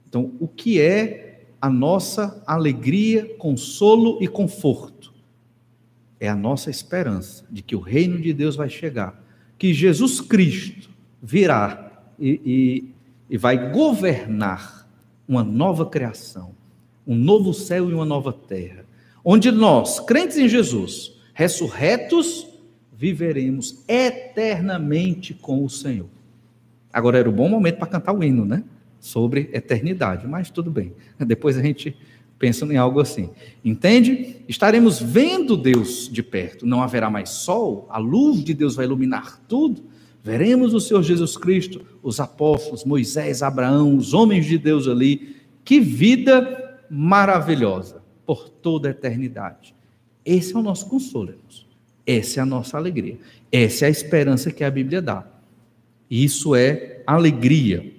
Então, 0.08 0.32
o 0.40 0.48
que 0.48 0.80
é 0.80 1.26
a 1.60 1.68
nossa 1.68 2.42
alegria, 2.46 3.36
consolo 3.38 4.18
e 4.20 4.28
conforto. 4.28 5.12
É 6.18 6.28
a 6.28 6.34
nossa 6.34 6.70
esperança 6.70 7.44
de 7.50 7.62
que 7.62 7.76
o 7.76 7.80
reino 7.80 8.20
de 8.20 8.32
Deus 8.32 8.56
vai 8.56 8.70
chegar, 8.70 9.22
que 9.58 9.74
Jesus 9.74 10.20
Cristo 10.20 10.88
virá 11.22 11.90
e, 12.18 12.40
e, 12.44 13.34
e 13.34 13.36
vai 13.36 13.72
governar 13.72 14.88
uma 15.28 15.42
nova 15.42 15.84
criação, 15.84 16.54
um 17.06 17.14
novo 17.14 17.52
céu 17.52 17.90
e 17.90 17.94
uma 17.94 18.04
nova 18.04 18.32
terra, 18.32 18.85
onde 19.28 19.50
nós, 19.50 19.98
crentes 19.98 20.38
em 20.38 20.48
Jesus, 20.48 21.12
ressurretos, 21.34 22.46
viveremos 22.96 23.82
eternamente 23.88 25.34
com 25.34 25.64
o 25.64 25.68
Senhor. 25.68 26.06
Agora 26.92 27.18
era 27.18 27.28
o 27.28 27.32
um 27.32 27.34
bom 27.34 27.48
momento 27.48 27.78
para 27.78 27.88
cantar 27.88 28.12
o 28.12 28.22
hino, 28.22 28.44
né? 28.44 28.62
sobre 29.00 29.50
eternidade, 29.52 30.28
mas 30.28 30.48
tudo 30.48 30.70
bem. 30.70 30.94
Depois 31.18 31.58
a 31.58 31.62
gente 31.62 31.96
pensa 32.38 32.64
em 32.66 32.76
algo 32.76 33.00
assim. 33.00 33.30
Entende? 33.64 34.36
Estaremos 34.48 35.02
vendo 35.02 35.56
Deus 35.56 36.08
de 36.08 36.22
perto. 36.22 36.64
Não 36.64 36.80
haverá 36.80 37.10
mais 37.10 37.30
sol, 37.30 37.88
a 37.90 37.98
luz 37.98 38.44
de 38.44 38.54
Deus 38.54 38.76
vai 38.76 38.84
iluminar 38.84 39.40
tudo. 39.48 39.82
Veremos 40.22 40.72
o 40.72 40.80
Senhor 40.80 41.02
Jesus 41.02 41.36
Cristo, 41.36 41.84
os 42.00 42.20
apóstolos, 42.20 42.84
Moisés, 42.84 43.42
Abraão, 43.42 43.96
os 43.96 44.14
homens 44.14 44.46
de 44.46 44.56
Deus 44.56 44.86
ali. 44.86 45.36
Que 45.64 45.80
vida 45.80 46.80
maravilhosa 46.88 48.05
por 48.26 48.48
toda 48.48 48.88
a 48.88 48.90
eternidade. 48.90 49.74
Esse 50.24 50.54
é 50.54 50.58
o 50.58 50.62
nosso 50.62 50.86
consolo, 50.86 51.30
irmãos. 51.30 51.66
Essa 52.04 52.40
é 52.40 52.42
a 52.42 52.46
nossa 52.46 52.76
alegria. 52.76 53.18
Essa 53.50 53.84
é 53.84 53.88
a 53.88 53.90
esperança 53.90 54.50
que 54.50 54.64
a 54.64 54.70
Bíblia 54.70 55.00
dá. 55.00 55.26
Isso 56.10 56.54
é 56.54 57.02
alegria. 57.06 57.92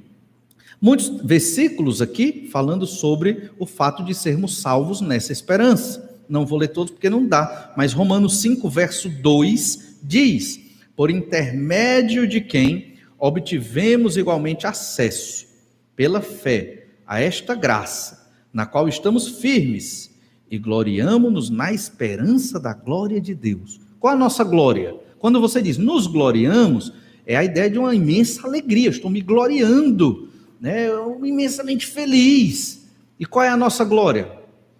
Muitos 0.80 1.10
versículos 1.24 2.02
aqui 2.02 2.48
falando 2.52 2.86
sobre 2.86 3.50
o 3.58 3.66
fato 3.66 4.04
de 4.04 4.14
sermos 4.14 4.58
salvos 4.58 5.02
nessa 5.02 5.32
esperança. 5.32 6.22
Não 6.30 6.46
vou 6.46 6.60
ler 6.60 6.68
todos 6.68 6.92
porque 6.92 7.10
não 7.10 7.26
dá, 7.26 7.74
mas 7.76 7.94
Romanos 7.94 8.42
5, 8.42 8.70
verso 8.70 9.10
2 9.10 10.00
diz: 10.04 10.60
Por 10.96 11.10
intermédio 11.10 12.28
de 12.28 12.42
quem 12.42 12.96
obtivemos 13.18 14.18
igualmente 14.18 14.68
acesso, 14.68 15.48
pela 15.96 16.22
fé, 16.22 16.88
a 17.06 17.22
esta 17.22 17.56
graça, 17.56 18.30
na 18.54 18.66
qual 18.66 18.88
estamos 18.88 19.40
firmes 19.40 20.17
e 20.50 20.58
gloriamo-nos 20.58 21.50
na 21.50 21.74
esperança 21.74 22.60
da 22.60 22.74
glória 22.74 23.20
de 23.20 23.36
Deus. 23.36 23.80
Qual 24.00 24.14
a 24.14 24.18
nossa 24.18 24.44
glória? 24.44 24.96
Quando 25.20 25.42
você 25.42 25.62
diz 25.62 25.78
nos 25.78 26.08
gloriamos, 26.08 26.94
é 27.26 27.36
a 27.36 27.44
ideia 27.44 27.70
de 27.70 27.78
uma 27.78 27.94
imensa 27.94 28.48
alegria, 28.48 28.90
estou 28.90 29.12
me 29.12 29.22
gloriando 29.22 30.30
né, 30.60 30.88
imensamente 31.24 31.86
feliz. 31.86 32.88
E 33.20 33.26
qual 33.26 33.44
é 33.44 33.50
a 33.50 33.58
nossa 33.58 33.84
glória? 33.84 34.32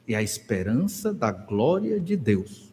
É 0.08 0.16
a 0.16 0.24
esperança 0.24 1.14
da 1.14 1.32
glória 1.32 2.00
de 2.00 2.16
Deus. 2.16 2.72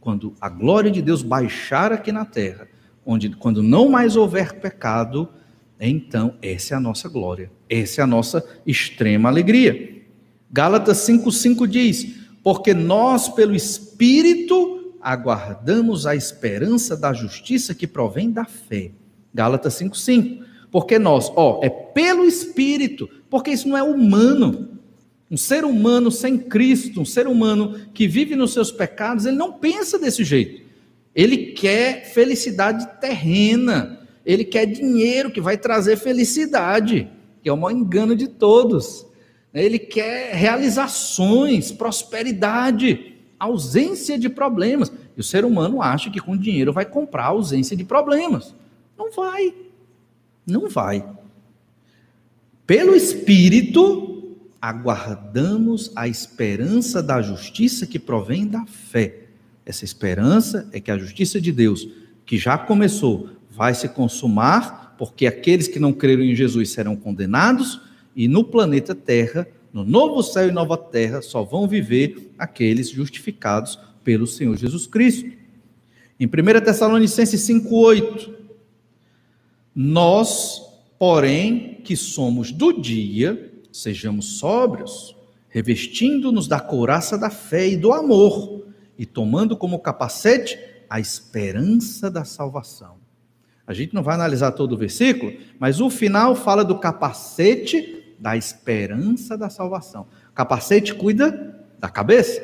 Quando 0.00 0.34
a 0.40 0.48
glória 0.48 0.90
de 0.90 1.00
Deus 1.00 1.22
baixar 1.22 1.92
aqui 1.92 2.12
na 2.12 2.24
terra, 2.24 2.68
onde 3.06 3.30
quando 3.30 3.62
não 3.62 3.88
mais 3.88 4.16
houver 4.16 4.60
pecado, 4.60 5.28
então 5.80 6.34
essa 6.42 6.74
é 6.74 6.76
a 6.76 6.80
nossa 6.80 7.08
glória, 7.08 7.50
essa 7.68 8.00
é 8.00 8.04
a 8.04 8.06
nossa 8.06 8.44
extrema 8.66 9.28
alegria. 9.28 10.02
Gálatas 10.50 10.98
5:5 10.98 11.66
diz: 11.66 12.23
"Porque 12.44 12.72
nós 12.72 13.28
pelo 13.28 13.56
espírito 13.56 14.94
aguardamos 15.00 16.06
a 16.06 16.14
esperança 16.14 16.96
da 16.96 17.12
justiça 17.12 17.74
que 17.74 17.88
provém 17.88 18.30
da 18.30 18.44
fé." 18.44 18.92
Gálatas 19.34 19.74
5:5. 19.74 20.44
Porque 20.74 20.98
nós, 20.98 21.30
ó, 21.36 21.60
é 21.62 21.70
pelo 21.70 22.24
Espírito, 22.24 23.08
porque 23.30 23.52
isso 23.52 23.68
não 23.68 23.76
é 23.76 23.82
humano. 23.84 24.70
Um 25.30 25.36
ser 25.36 25.64
humano 25.64 26.10
sem 26.10 26.36
Cristo, 26.36 27.00
um 27.00 27.04
ser 27.04 27.28
humano 27.28 27.80
que 27.94 28.08
vive 28.08 28.34
nos 28.34 28.52
seus 28.52 28.72
pecados, 28.72 29.24
ele 29.24 29.36
não 29.36 29.52
pensa 29.52 30.00
desse 30.00 30.24
jeito. 30.24 30.62
Ele 31.14 31.52
quer 31.52 32.06
felicidade 32.12 32.88
terrena, 33.00 34.00
ele 34.26 34.44
quer 34.44 34.66
dinheiro 34.66 35.30
que 35.30 35.40
vai 35.40 35.56
trazer 35.56 35.96
felicidade, 35.96 37.08
que 37.40 37.48
é 37.48 37.52
o 37.52 37.56
maior 37.56 37.76
engano 37.76 38.16
de 38.16 38.26
todos. 38.26 39.06
Ele 39.54 39.78
quer 39.78 40.34
realizações, 40.34 41.70
prosperidade, 41.70 43.14
ausência 43.38 44.18
de 44.18 44.28
problemas. 44.28 44.92
E 45.16 45.20
o 45.20 45.24
ser 45.24 45.44
humano 45.44 45.80
acha 45.80 46.10
que 46.10 46.20
com 46.20 46.36
dinheiro 46.36 46.72
vai 46.72 46.84
comprar 46.84 47.26
ausência 47.26 47.76
de 47.76 47.84
problemas. 47.84 48.54
Não 48.98 49.12
vai. 49.12 49.54
Não 50.44 50.68
vai. 50.68 51.08
Pelo 52.66 52.96
Espírito, 52.96 54.36
aguardamos 54.60 55.92
a 55.94 56.08
esperança 56.08 57.02
da 57.02 57.22
justiça 57.22 57.86
que 57.86 57.98
provém 57.98 58.46
da 58.46 58.64
fé. 58.66 59.24
Essa 59.64 59.84
esperança 59.84 60.68
é 60.72 60.80
que 60.80 60.90
a 60.90 60.98
justiça 60.98 61.40
de 61.40 61.52
Deus, 61.52 61.86
que 62.26 62.36
já 62.38 62.58
começou, 62.58 63.28
vai 63.50 63.74
se 63.74 63.88
consumar, 63.88 64.94
porque 64.98 65.26
aqueles 65.26 65.68
que 65.68 65.78
não 65.78 65.92
creram 65.92 66.22
em 66.22 66.34
Jesus 66.34 66.70
serão 66.70 66.96
condenados, 66.96 67.80
e 68.14 68.28
no 68.28 68.44
planeta 68.44 68.94
Terra, 68.94 69.46
no 69.74 69.82
novo 69.84 70.22
céu 70.22 70.48
e 70.48 70.52
nova 70.52 70.76
terra, 70.76 71.20
só 71.20 71.42
vão 71.42 71.66
viver 71.66 72.30
aqueles 72.38 72.88
justificados 72.88 73.76
pelo 74.04 74.24
Senhor 74.24 74.56
Jesus 74.56 74.86
Cristo. 74.86 75.28
Em 76.20 76.26
1 76.26 76.64
Tessalonicenses 76.64 77.40
5,8, 77.40 78.32
nós, 79.74 80.62
porém, 80.96 81.80
que 81.82 81.96
somos 81.96 82.52
do 82.52 82.72
dia, 82.72 83.52
sejamos 83.72 84.38
sóbrios, 84.38 85.16
revestindo-nos 85.48 86.46
da 86.46 86.60
couraça 86.60 87.18
da 87.18 87.30
fé 87.30 87.68
e 87.68 87.76
do 87.76 87.92
amor, 87.92 88.68
e 88.96 89.04
tomando 89.04 89.56
como 89.56 89.80
capacete 89.80 90.56
a 90.88 91.00
esperança 91.00 92.08
da 92.08 92.24
salvação. 92.24 92.94
A 93.66 93.74
gente 93.74 93.92
não 93.92 94.04
vai 94.04 94.14
analisar 94.14 94.52
todo 94.52 94.72
o 94.72 94.78
versículo, 94.78 95.32
mas 95.58 95.80
o 95.80 95.90
final 95.90 96.36
fala 96.36 96.64
do 96.64 96.78
capacete 96.78 98.03
da 98.24 98.38
esperança 98.38 99.36
da 99.36 99.50
salvação. 99.50 100.06
Capacete 100.34 100.94
cuida 100.94 101.62
da 101.78 101.90
cabeça, 101.90 102.40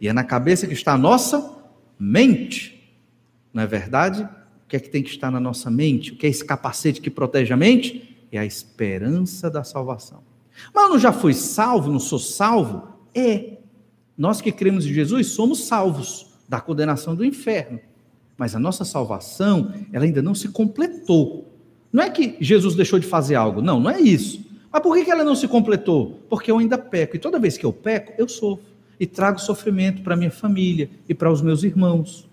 e 0.00 0.08
é 0.08 0.12
na 0.14 0.24
cabeça 0.24 0.66
que 0.66 0.72
está 0.72 0.94
a 0.94 0.98
nossa 0.98 1.54
mente. 1.98 2.96
Não 3.52 3.62
é 3.62 3.66
verdade? 3.66 4.22
O 4.22 4.66
que 4.66 4.76
é 4.76 4.80
que 4.80 4.88
tem 4.88 5.02
que 5.02 5.10
estar 5.10 5.30
na 5.30 5.38
nossa 5.38 5.70
mente? 5.70 6.12
O 6.12 6.16
que 6.16 6.26
é 6.26 6.30
esse 6.30 6.42
capacete 6.42 7.02
que 7.02 7.10
protege 7.10 7.52
a 7.52 7.58
mente? 7.58 8.16
É 8.32 8.38
a 8.38 8.46
esperança 8.46 9.50
da 9.50 9.62
salvação. 9.62 10.22
Mas 10.74 10.84
eu 10.84 10.90
não 10.92 10.98
já 10.98 11.12
fui 11.12 11.34
salvo, 11.34 11.92
não 11.92 12.00
sou 12.00 12.18
salvo? 12.18 12.88
É. 13.14 13.58
Nós 14.16 14.40
que 14.40 14.50
cremos 14.50 14.86
em 14.86 14.94
Jesus 14.94 15.26
somos 15.26 15.66
salvos 15.66 16.26
da 16.48 16.58
condenação 16.58 17.14
do 17.14 17.22
inferno. 17.22 17.78
Mas 18.34 18.56
a 18.56 18.58
nossa 18.58 18.82
salvação, 18.82 19.74
ela 19.92 20.06
ainda 20.06 20.22
não 20.22 20.34
se 20.34 20.48
completou. 20.48 21.54
Não 21.92 22.02
é 22.02 22.08
que 22.08 22.38
Jesus 22.40 22.74
deixou 22.74 22.98
de 22.98 23.06
fazer 23.06 23.34
algo, 23.34 23.60
não, 23.60 23.78
não 23.78 23.90
é 23.90 24.00
isso. 24.00 24.47
Mas 24.78 24.82
por 24.84 25.04
que 25.04 25.10
ela 25.10 25.24
não 25.24 25.34
se 25.34 25.48
completou? 25.48 26.20
Porque 26.30 26.52
eu 26.52 26.58
ainda 26.58 26.78
peco. 26.78 27.16
E 27.16 27.18
toda 27.18 27.40
vez 27.40 27.58
que 27.58 27.66
eu 27.66 27.72
peco, 27.72 28.12
eu 28.16 28.28
sofro. 28.28 28.64
E 29.00 29.06
trago 29.06 29.40
sofrimento 29.40 30.02
para 30.02 30.14
minha 30.14 30.30
família 30.30 30.88
e 31.08 31.14
para 31.14 31.32
os 31.32 31.42
meus 31.42 31.64
irmãos. 31.64 32.28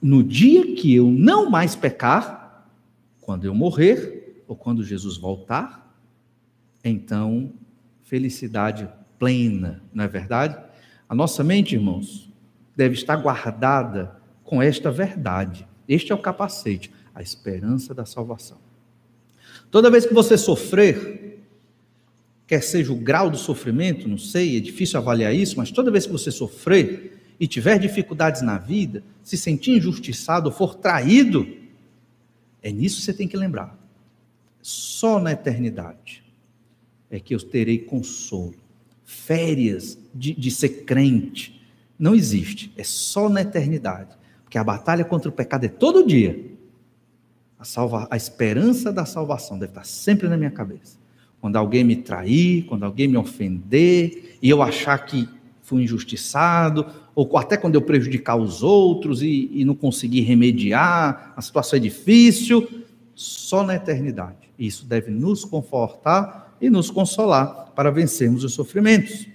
No 0.00 0.22
dia 0.22 0.74
que 0.74 0.94
eu 0.94 1.06
não 1.06 1.50
mais 1.50 1.76
pecar, 1.76 2.66
quando 3.20 3.44
eu 3.44 3.54
morrer, 3.54 4.42
ou 4.48 4.56
quando 4.56 4.82
Jesus 4.82 5.18
voltar, 5.18 5.94
então 6.82 7.52
felicidade 8.02 8.88
plena, 9.18 9.82
não 9.92 10.04
é 10.04 10.08
verdade? 10.08 10.56
A 11.06 11.14
nossa 11.14 11.44
mente, 11.44 11.74
irmãos, 11.74 12.32
deve 12.74 12.94
estar 12.94 13.16
guardada 13.16 14.16
com 14.42 14.62
esta 14.62 14.90
verdade. 14.90 15.68
Este 15.86 16.10
é 16.10 16.14
o 16.14 16.18
capacete, 16.18 16.90
a 17.14 17.20
esperança 17.20 17.92
da 17.92 18.06
salvação. 18.06 18.64
Toda 19.70 19.90
vez 19.90 20.06
que 20.06 20.14
você 20.14 20.38
sofrer, 20.38 21.23
quer 22.46 22.62
seja 22.62 22.92
o 22.92 22.96
grau 22.96 23.30
do 23.30 23.36
sofrimento, 23.36 24.08
não 24.08 24.18
sei, 24.18 24.56
é 24.56 24.60
difícil 24.60 24.98
avaliar 24.98 25.34
isso, 25.34 25.56
mas 25.56 25.70
toda 25.70 25.90
vez 25.90 26.06
que 26.06 26.12
você 26.12 26.30
sofrer 26.30 27.20
e 27.38 27.46
tiver 27.46 27.78
dificuldades 27.78 28.42
na 28.42 28.58
vida, 28.58 29.02
se 29.22 29.36
sentir 29.36 29.76
injustiçado, 29.78 30.50
for 30.50 30.74
traído, 30.74 31.46
é 32.62 32.70
nisso 32.70 32.96
que 32.96 33.02
você 33.02 33.14
tem 33.14 33.28
que 33.28 33.36
lembrar. 33.36 33.78
Só 34.62 35.18
na 35.18 35.32
eternidade 35.32 36.24
é 37.10 37.20
que 37.20 37.34
eu 37.34 37.40
terei 37.40 37.78
consolo. 37.78 38.54
Férias 39.04 39.98
de, 40.14 40.32
de 40.32 40.50
ser 40.50 40.84
crente 40.84 41.62
não 41.98 42.14
existe, 42.14 42.72
é 42.76 42.82
só 42.82 43.28
na 43.28 43.42
eternidade. 43.42 44.16
Porque 44.42 44.56
a 44.56 44.64
batalha 44.64 45.04
contra 45.04 45.28
o 45.28 45.32
pecado 45.32 45.64
é 45.64 45.68
todo 45.68 46.06
dia. 46.06 46.52
A, 47.58 47.64
salva, 47.64 48.08
a 48.10 48.16
esperança 48.16 48.92
da 48.92 49.04
salvação 49.04 49.58
deve 49.58 49.72
estar 49.72 49.84
sempre 49.84 50.28
na 50.28 50.36
minha 50.36 50.50
cabeça. 50.50 50.98
Quando 51.44 51.56
alguém 51.56 51.84
me 51.84 51.96
trair, 51.96 52.62
quando 52.62 52.84
alguém 52.84 53.06
me 53.06 53.18
ofender, 53.18 54.38
e 54.40 54.48
eu 54.48 54.62
achar 54.62 54.96
que 55.04 55.28
fui 55.60 55.82
injustiçado, 55.82 56.86
ou 57.14 57.36
até 57.36 57.54
quando 57.54 57.74
eu 57.74 57.82
prejudicar 57.82 58.34
os 58.34 58.62
outros 58.62 59.20
e, 59.20 59.50
e 59.52 59.62
não 59.62 59.74
conseguir 59.74 60.22
remediar, 60.22 61.34
a 61.36 61.42
situação 61.42 61.76
é 61.76 61.80
difícil, 61.80 62.66
só 63.14 63.62
na 63.62 63.74
eternidade. 63.74 64.38
Isso 64.58 64.86
deve 64.86 65.10
nos 65.10 65.44
confortar 65.44 66.56
e 66.62 66.70
nos 66.70 66.90
consolar 66.90 67.72
para 67.76 67.90
vencermos 67.90 68.42
os 68.42 68.54
sofrimentos. 68.54 69.26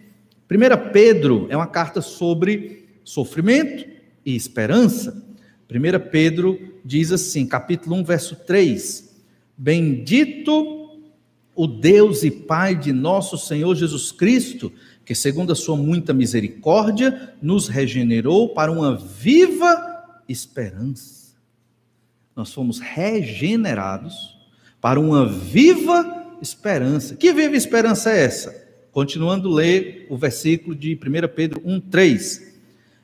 1 0.49 0.91
Pedro 0.91 1.45
é 1.47 1.55
uma 1.55 1.67
carta 1.67 2.01
sobre 2.01 2.87
sofrimento 3.03 3.87
e 4.25 4.35
esperança. 4.35 5.23
1 5.69 6.09
Pedro 6.09 6.59
diz 6.83 7.11
assim, 7.11 7.45
capítulo 7.45 7.95
1, 7.97 8.03
verso 8.03 8.35
3: 8.35 9.15
Bendito 9.55 10.78
o 11.59 11.67
Deus 11.67 12.23
e 12.23 12.31
Pai 12.31 12.73
de 12.73 12.93
nosso 12.93 13.37
Senhor 13.37 13.75
Jesus 13.75 14.13
Cristo, 14.13 14.71
que, 15.03 15.13
segundo 15.13 15.51
a 15.51 15.55
sua 15.55 15.75
muita 15.75 16.13
misericórdia, 16.13 17.33
nos 17.41 17.67
regenerou 17.67 18.53
para 18.53 18.71
uma 18.71 18.95
viva 18.95 20.23
esperança. 20.29 21.33
Nós 22.33 22.53
fomos 22.53 22.79
regenerados 22.79 24.37
para 24.79 25.01
uma 25.01 25.27
viva 25.27 26.37
esperança. 26.41 27.17
Que 27.17 27.33
viva 27.33 27.57
esperança 27.57 28.09
é 28.09 28.23
essa? 28.23 28.67
Continuando 28.93 29.49
a 29.49 29.55
ler 29.55 30.07
o 30.09 30.15
versículo 30.15 30.73
de 30.73 30.93
1 30.93 31.35
Pedro 31.35 31.59
1,3. 31.59 32.41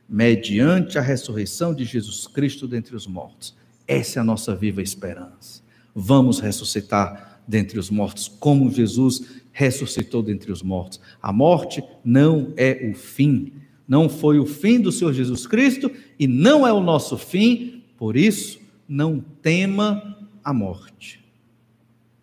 Mediante 0.08 0.98
a 0.98 1.02
ressurreição 1.02 1.76
de 1.76 1.84
Jesus 1.84 2.26
Cristo 2.26 2.70
dentre 2.70 2.96
os 2.96 3.06
mortos. 3.06 3.54
Essa 3.86 4.20
é 4.20 4.22
a 4.22 4.24
nossa 4.24 4.56
viva 4.56 4.82
esperança. 4.82 5.62
Vamos 5.94 6.40
ressuscitar 6.40 7.35
dentre 7.48 7.80
os 7.80 7.90
mortos, 7.90 8.28
como 8.28 8.72
Jesus 8.72 9.42
ressuscitou 9.52 10.22
dentre 10.22 10.52
os 10.52 10.62
mortos. 10.62 11.00
A 11.22 11.32
morte 11.32 11.84
não 12.04 12.54
é 12.58 12.90
o 12.92 12.96
fim. 12.96 13.54
Não 13.88 14.10
foi 14.10 14.40
o 14.40 14.46
fim 14.46 14.80
do 14.80 14.92
Senhor 14.92 15.14
Jesus 15.14 15.46
Cristo 15.46 15.92
e 16.20 16.28
não 16.28 16.66
é 16.66 16.74
o 16.74 16.82
nosso 16.82 17.18
fim, 17.18 17.84
por 17.98 18.18
isso, 18.18 18.60
não 18.88 19.24
tema 19.42 20.18
a 20.44 20.54
morte. 20.54 21.24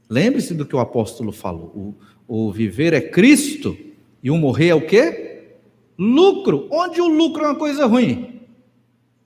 Lembre-se 0.08 0.54
do 0.54 0.66
que 0.66 0.76
o 0.76 0.80
apóstolo 0.80 1.32
falou. 1.32 1.96
O, 2.28 2.46
o 2.46 2.52
viver 2.52 2.92
é 2.92 3.00
Cristo 3.00 3.76
e 4.22 4.30
o 4.30 4.36
morrer 4.36 4.68
é 4.68 4.74
o 4.74 4.86
quê? 4.86 5.56
Lucro. 5.98 6.68
Onde 6.70 7.00
o 7.00 7.08
lucro 7.08 7.44
é 7.44 7.48
uma 7.48 7.54
coisa 7.54 7.86
ruim? 7.86 8.40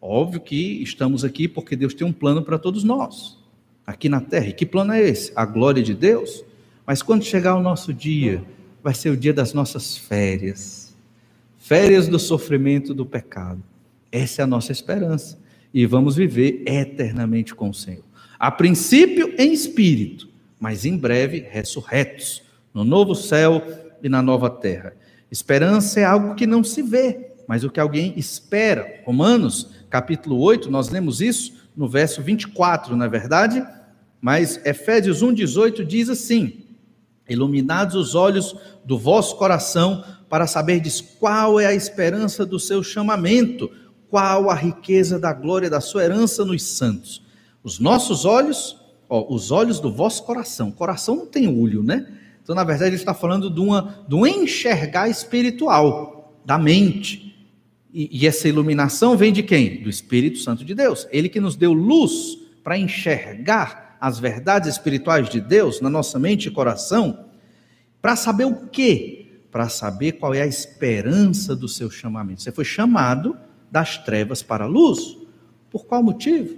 Óbvio 0.00 0.40
que 0.40 0.82
estamos 0.82 1.24
aqui 1.24 1.48
porque 1.48 1.74
Deus 1.74 1.94
tem 1.94 2.06
um 2.06 2.12
plano 2.12 2.42
para 2.42 2.58
todos 2.58 2.84
nós, 2.84 3.38
aqui 3.86 4.08
na 4.08 4.20
terra. 4.20 4.46
E 4.46 4.52
que 4.52 4.66
plano 4.66 4.92
é 4.92 5.00
esse? 5.00 5.32
A 5.36 5.44
glória 5.44 5.82
de 5.82 5.94
Deus. 5.94 6.44
Mas 6.86 7.02
quando 7.02 7.24
chegar 7.24 7.54
o 7.54 7.62
nosso 7.62 7.92
dia, 7.92 8.42
vai 8.82 8.94
ser 8.94 9.10
o 9.10 9.16
dia 9.16 9.32
das 9.32 9.52
nossas 9.52 9.96
férias 9.96 10.86
férias 11.66 12.06
do 12.06 12.16
sofrimento 12.16 12.94
do 12.94 13.04
pecado. 13.04 13.60
Essa 14.12 14.42
é 14.42 14.44
a 14.44 14.46
nossa 14.46 14.70
esperança. 14.70 15.36
E 15.74 15.84
vamos 15.84 16.14
viver 16.14 16.62
eternamente 16.64 17.56
com 17.56 17.70
o 17.70 17.74
Senhor. 17.74 18.04
A 18.38 18.52
princípio 18.52 19.34
em 19.36 19.52
espírito, 19.52 20.28
mas 20.60 20.84
em 20.84 20.96
breve 20.96 21.44
ressurretos, 21.50 22.40
no 22.72 22.84
novo 22.84 23.16
céu 23.16 23.60
e 24.00 24.08
na 24.08 24.22
nova 24.22 24.48
terra. 24.48 24.94
Esperança 25.28 25.98
é 25.98 26.04
algo 26.04 26.36
que 26.36 26.46
não 26.46 26.62
se 26.62 26.82
vê, 26.82 27.32
mas 27.48 27.64
o 27.64 27.70
que 27.70 27.80
alguém 27.80 28.14
espera. 28.16 29.00
Romanos, 29.04 29.72
capítulo 29.90 30.38
8, 30.38 30.70
nós 30.70 30.88
lemos 30.88 31.20
isso 31.20 31.66
no 31.76 31.88
verso 31.88 32.22
24, 32.22 32.94
não 32.94 33.06
é 33.06 33.08
verdade? 33.08 33.60
Mas 34.26 34.60
Efésios 34.66 35.22
1,18 35.22 35.84
diz 35.84 36.08
assim: 36.08 36.64
Iluminados 37.28 37.94
os 37.94 38.16
olhos 38.16 38.56
do 38.84 38.98
vosso 38.98 39.36
coração, 39.36 40.02
para 40.28 40.48
saberdes 40.48 41.00
qual 41.00 41.60
é 41.60 41.66
a 41.66 41.74
esperança 41.76 42.44
do 42.44 42.58
seu 42.58 42.82
chamamento, 42.82 43.70
qual 44.08 44.50
a 44.50 44.54
riqueza 44.56 45.16
da 45.16 45.32
glória 45.32 45.70
da 45.70 45.80
sua 45.80 46.02
herança 46.02 46.44
nos 46.44 46.64
santos. 46.64 47.22
Os 47.62 47.78
nossos 47.78 48.24
olhos 48.24 48.76
ó, 49.08 49.32
os 49.32 49.52
olhos 49.52 49.78
do 49.78 49.92
vosso 49.92 50.24
coração. 50.24 50.72
Coração 50.72 51.14
não 51.14 51.26
tem 51.26 51.46
olho, 51.46 51.84
né? 51.84 52.12
Então, 52.42 52.52
na 52.52 52.64
verdade, 52.64 52.88
ele 52.88 52.96
está 52.96 53.14
falando 53.14 53.48
de, 53.48 53.60
uma, 53.60 54.04
de 54.08 54.14
um 54.16 54.26
enxergar 54.26 55.08
espiritual, 55.08 56.34
da 56.44 56.58
mente. 56.58 57.32
E, 57.94 58.08
e 58.10 58.26
essa 58.26 58.48
iluminação 58.48 59.16
vem 59.16 59.32
de 59.32 59.44
quem? 59.44 59.84
Do 59.84 59.88
Espírito 59.88 60.38
Santo 60.38 60.64
de 60.64 60.74
Deus. 60.74 61.06
Ele 61.12 61.28
que 61.28 61.38
nos 61.38 61.54
deu 61.54 61.72
luz 61.72 62.36
para 62.64 62.76
enxergar 62.76 63.85
as 64.06 64.20
verdades 64.20 64.70
espirituais 64.70 65.28
de 65.28 65.40
Deus 65.40 65.80
na 65.80 65.90
nossa 65.90 66.16
mente 66.16 66.46
e 66.46 66.50
coração, 66.52 67.26
para 68.00 68.14
saber 68.14 68.44
o 68.44 68.68
quê? 68.68 69.40
Para 69.50 69.68
saber 69.68 70.12
qual 70.12 70.32
é 70.32 70.42
a 70.42 70.46
esperança 70.46 71.56
do 71.56 71.66
seu 71.66 71.90
chamamento. 71.90 72.40
Você 72.40 72.52
foi 72.52 72.64
chamado 72.64 73.36
das 73.68 73.98
trevas 73.98 74.44
para 74.44 74.62
a 74.62 74.68
luz. 74.68 75.18
Por 75.68 75.86
qual 75.86 76.04
motivo? 76.04 76.56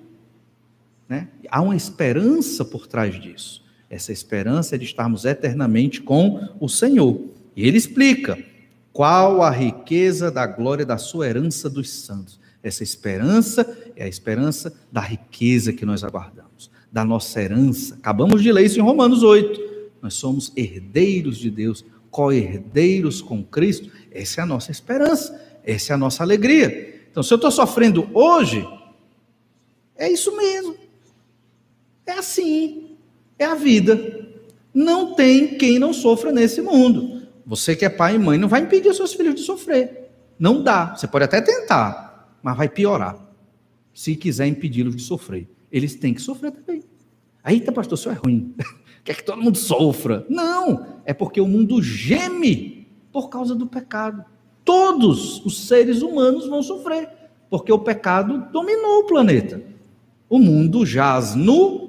Né? 1.09 1.29
Há 1.51 1.63
uma 1.63 1.75
esperança 1.75 2.67
por 2.67 2.87
trás 2.87 3.19
disso. 3.19 3.65
Essa 3.89 4.13
esperança 4.13 4.75
é 4.75 4.79
de 4.79 4.85
estarmos 4.85 5.25
eternamente 5.25 6.03
com 6.03 6.55
o 6.61 6.69
Senhor. 6.69 7.19
E 7.57 7.67
ele 7.67 7.79
explica 7.79 8.39
qual 8.93 9.41
a 9.41 9.49
riqueza 9.49 10.31
da 10.31 10.47
glória 10.47 10.85
da 10.85 10.99
sua 10.99 11.27
herança 11.27 11.71
dos 11.71 11.89
santos. 11.89 12.39
Essa 12.63 12.83
esperança 12.83 13.67
é 13.97 14.05
a 14.05 14.09
esperança 14.09 14.71
da 14.93 15.01
riqueza 15.01 15.73
que 15.73 15.87
nós 15.87 16.05
aguardamos, 16.05 16.71
da 16.91 17.05
nossa 17.05 17.41
herança. 17.43 17.95
Acabamos 17.97 18.43
de 18.43 18.51
ler 18.51 18.65
isso 18.65 18.79
em 18.79 18.83
Romanos 18.83 19.23
8. 19.23 19.69
Nós 20.01 20.15
somos 20.15 20.53
herdeiros 20.57 21.39
de 21.39 21.51
Deus, 21.51 21.85
co-herdeiros 22.11 23.21
com 23.21 23.43
Cristo. 23.43 23.91
Essa 24.11 24.41
é 24.41 24.45
a 24.45 24.47
nossa 24.47 24.71
esperança, 24.71 25.59
essa 25.65 25.93
é 25.93 25.95
a 25.95 25.99
nossa 25.99 26.23
alegria. 26.23 27.03
Então, 27.11 27.23
se 27.23 27.33
eu 27.33 27.37
estou 27.37 27.51
sofrendo 27.51 28.09
hoje, 28.15 28.67
é 29.97 30.11
isso 30.11 30.37
mesmo. 30.37 30.77
É 32.07 32.13
assim. 32.13 32.97
É 33.39 33.45
a 33.45 33.55
vida. 33.55 34.27
Não 34.73 35.15
tem 35.15 35.59
quem 35.59 35.79
não 35.79 35.93
sofra 35.93 36.33
nesse 36.33 36.61
mundo. 36.61 37.23
Você 37.45 37.75
que 37.75 37.85
é 37.85 37.89
pai 37.89 38.15
e 38.15 38.19
mãe 38.19 38.39
não 38.39 38.49
vai 38.49 38.61
impedir 38.61 38.95
seus 38.95 39.15
filhos 39.15 39.35
de 39.35 39.41
sofrer. 39.43 40.11
Não 40.39 40.63
dá. 40.63 40.95
Você 40.95 41.09
pode 41.09 41.25
até 41.25 41.41
tentar, 41.41 42.39
mas 42.43 42.57
vai 42.57 42.69
piorar. 42.69 43.17
Se 43.93 44.15
quiser 44.15 44.47
impedi-los 44.47 44.95
de 44.95 45.03
sofrer. 45.03 45.49
Eles 45.71 45.95
têm 45.95 46.15
que 46.15 46.23
sofrer 46.23 46.53
também. 46.53 46.83
Eita, 47.47 47.73
pastor, 47.73 47.99
isso 47.99 48.11
é 48.11 48.15
ruim. 48.15 48.55
Quer 49.05 49.17
que 49.17 49.25
todo 49.25 49.41
mundo 49.41 49.57
sofra. 49.57 50.27
Não, 50.29 50.87
é 51.05 51.15
porque 51.15 51.41
o 51.41 51.49
mundo 51.49 51.83
geme 51.83 52.87
por 53.13 53.29
causa 53.29 53.55
do 53.55 53.67
pecado. 53.67 54.25
Todos 54.65 55.45
os 55.47 55.67
seres 55.67 56.03
humanos 56.03 56.47
vão 56.47 56.63
sofrer, 56.63 57.09
porque 57.49 57.73
o 57.73 57.79
pecado 57.79 58.49
dominou 58.53 59.01
o 59.01 59.07
planeta. 59.07 59.63
O 60.29 60.39
mundo 60.39 60.85
jaz 60.85 61.35
no 61.35 61.89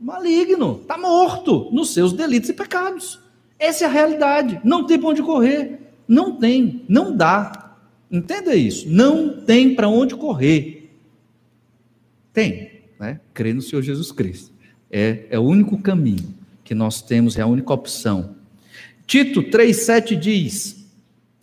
maligno, 0.00 0.80
está 0.82 0.98
morto 0.98 1.68
nos 1.70 1.94
seus 1.94 2.12
delitos 2.12 2.48
e 2.48 2.52
pecados. 2.52 3.20
Essa 3.58 3.84
é 3.84 3.86
a 3.86 3.90
realidade. 3.90 4.60
Não 4.64 4.86
tem 4.86 4.98
para 4.98 5.10
onde 5.10 5.22
correr. 5.22 5.92
Não 6.08 6.36
tem, 6.36 6.84
não 6.88 7.16
dá. 7.16 7.76
Entenda 8.10 8.56
isso. 8.56 8.88
Não 8.88 9.42
tem 9.42 9.74
para 9.74 9.88
onde 9.88 10.16
correr. 10.16 10.90
Tem, 12.32 12.69
né? 13.00 13.18
Crer 13.32 13.54
no 13.54 13.62
Senhor 13.62 13.82
Jesus 13.82 14.12
Cristo. 14.12 14.52
É, 14.90 15.24
é 15.30 15.38
o 15.38 15.42
único 15.42 15.80
caminho 15.80 16.34
que 16.62 16.74
nós 16.74 17.00
temos, 17.00 17.38
é 17.38 17.40
a 17.40 17.46
única 17.46 17.72
opção. 17.72 18.36
Tito 19.06 19.42
3,7 19.42 20.16
diz: 20.16 20.86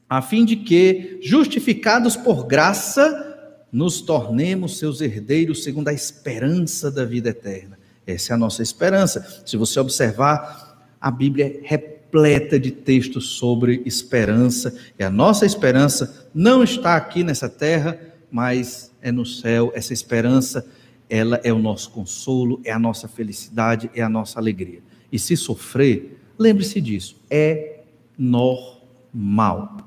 a 0.08 0.22
fim 0.22 0.46
de 0.46 0.56
que, 0.56 1.20
justificados 1.22 2.16
por 2.16 2.46
graça, 2.46 3.24
nos 3.72 4.00
tornemos 4.00 4.78
seus 4.78 5.02
herdeiros 5.02 5.64
segundo 5.64 5.90
a 5.90 5.94
esperança 5.94 6.90
da 6.90 7.04
vida 7.04 7.30
eterna. 7.30 7.78
Essa 8.06 8.32
é 8.32 8.36
a 8.36 8.38
nossa 8.38 8.64
esperança. 8.64 9.44
Se 9.46 9.58
você 9.58 9.80
observar, 9.80 10.88
a 11.02 11.12
Bíblia 11.12 11.46
é 11.46 11.60
repleta 11.62 12.58
de 12.58 12.72
textos 12.72 13.32
sobre 13.32 13.82
esperança, 13.86 14.74
e 14.98 15.04
a 15.04 15.10
nossa 15.10 15.46
esperança 15.46 16.30
não 16.34 16.64
está 16.64 16.96
aqui 16.96 17.24
nessa 17.24 17.50
terra, 17.50 18.00
mas 18.32 18.92
é 19.02 19.12
no 19.12 19.26
céu. 19.26 19.72
Essa 19.76 19.92
esperança, 19.92 20.66
ela 21.10 21.40
é 21.44 21.52
o 21.54 21.60
nosso 21.60 21.92
consolo, 21.92 22.62
é 22.64 22.72
a 22.72 22.80
nossa 22.80 23.08
felicidade, 23.08 23.90
é 23.94 24.02
a 24.02 24.10
nossa 24.10 24.40
alegria. 24.40 24.82
E 25.12 25.18
se 25.18 25.38
sofrer, 25.38 26.20
lembre-se 26.38 26.82
disso, 26.82 27.16
é 27.30 27.82
normal. 28.18 29.78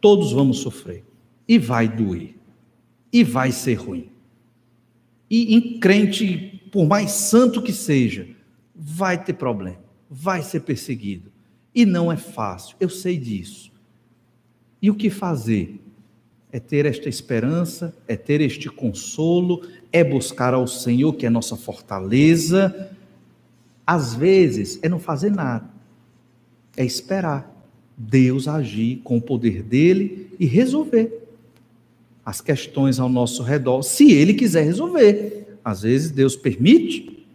Todos 0.00 0.32
vamos 0.32 0.58
sofrer 0.58 1.04
e 1.48 1.58
vai 1.58 1.88
doer 1.88 2.34
e 3.12 3.22
vai 3.24 3.52
ser 3.52 3.74
ruim. 3.74 4.08
E 5.30 5.54
em 5.54 5.80
crente, 5.80 6.62
por 6.70 6.86
mais 6.86 7.10
santo 7.12 7.62
que 7.62 7.72
seja, 7.72 8.28
vai 8.74 9.22
ter 9.22 9.34
problema, 9.34 9.82
vai 10.10 10.42
ser 10.42 10.60
perseguido. 10.60 11.32
E 11.74 11.86
não 11.86 12.12
é 12.12 12.16
fácil, 12.16 12.76
eu 12.78 12.88
sei 12.88 13.16
disso. 13.16 13.72
E 14.80 14.90
o 14.90 14.94
que 14.94 15.08
fazer? 15.08 15.80
É 16.50 16.60
ter 16.60 16.84
esta 16.84 17.08
esperança, 17.08 17.96
é 18.06 18.14
ter 18.14 18.42
este 18.42 18.68
consolo, 18.68 19.62
é 19.92 20.02
buscar 20.02 20.54
ao 20.54 20.66
Senhor, 20.66 21.12
que 21.12 21.26
é 21.26 21.30
nossa 21.30 21.56
fortaleza. 21.56 22.90
Às 23.86 24.14
vezes, 24.14 24.78
é 24.82 24.88
não 24.88 24.98
fazer 24.98 25.30
nada, 25.30 25.68
é 26.76 26.84
esperar 26.84 27.50
Deus 27.96 28.48
agir 28.48 29.00
com 29.04 29.18
o 29.18 29.22
poder 29.22 29.62
dele 29.62 30.34
e 30.38 30.46
resolver 30.46 31.20
as 32.24 32.40
questões 32.40 32.98
ao 32.98 33.08
nosso 33.08 33.42
redor, 33.42 33.82
se 33.82 34.12
Ele 34.12 34.34
quiser 34.34 34.64
resolver. 34.64 35.58
Às 35.64 35.82
vezes 35.82 36.10
Deus 36.10 36.34
permite 36.34 37.26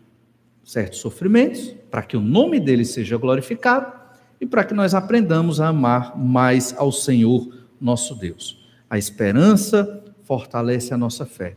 certos 0.63 0.99
sofrimentos 0.99 1.73
para 1.91 2.01
que 2.01 2.17
o 2.17 2.21
nome 2.21 2.59
dele 2.59 2.83
seja 2.83 3.17
glorificado 3.17 3.93
e 4.39 4.45
para 4.45 4.63
que 4.63 4.73
nós 4.73 4.93
aprendamos 4.93 5.59
a 5.61 5.69
amar 5.69 6.17
mais 6.17 6.73
ao 6.77 6.91
Senhor 6.91 7.47
nosso 7.79 8.15
Deus. 8.15 8.65
A 8.89 8.97
esperança 8.97 10.03
fortalece 10.23 10.93
a 10.93 10.97
nossa 10.97 11.25
fé. 11.25 11.55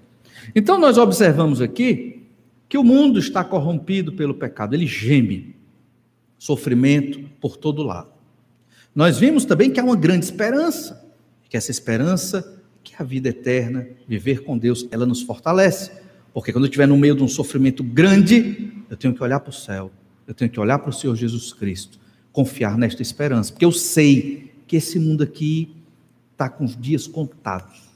Então 0.54 0.78
nós 0.78 0.98
observamos 0.98 1.60
aqui 1.60 2.22
que 2.68 2.78
o 2.78 2.84
mundo 2.84 3.18
está 3.18 3.42
corrompido 3.42 4.12
pelo 4.12 4.34
pecado, 4.34 4.74
ele 4.74 4.86
geme, 4.86 5.56
sofrimento 6.38 7.20
por 7.40 7.56
todo 7.56 7.82
lado. 7.82 8.12
Nós 8.94 9.18
vimos 9.18 9.44
também 9.44 9.70
que 9.70 9.80
há 9.80 9.84
uma 9.84 9.96
grande 9.96 10.24
esperança, 10.24 11.04
que 11.48 11.56
essa 11.56 11.70
esperança 11.70 12.60
que 12.82 12.94
a 12.98 13.04
vida 13.04 13.28
eterna, 13.28 13.86
viver 14.08 14.42
com 14.42 14.56
Deus, 14.56 14.86
ela 14.90 15.06
nos 15.06 15.22
fortalece. 15.22 15.90
Porque 16.32 16.52
quando 16.52 16.64
eu 16.64 16.68
estiver 16.68 16.86
no 16.86 16.96
meio 16.96 17.14
de 17.14 17.22
um 17.22 17.28
sofrimento 17.28 17.82
grande, 17.82 18.72
eu 18.88 18.96
tenho 18.96 19.14
que 19.14 19.22
olhar 19.22 19.40
para 19.40 19.50
o 19.50 19.52
céu, 19.52 19.90
eu 20.26 20.34
tenho 20.34 20.50
que 20.50 20.60
olhar 20.60 20.78
para 20.78 20.90
o 20.90 20.92
Senhor 20.92 21.14
Jesus 21.16 21.52
Cristo, 21.52 21.98
confiar 22.32 22.78
nesta 22.78 23.02
esperança, 23.02 23.52
porque 23.52 23.64
eu 23.64 23.72
sei 23.72 24.52
que 24.66 24.76
esse 24.76 24.98
mundo 24.98 25.22
aqui 25.22 25.74
está 26.32 26.48
com 26.48 26.64
os 26.64 26.76
dias 26.76 27.06
contados. 27.06 27.90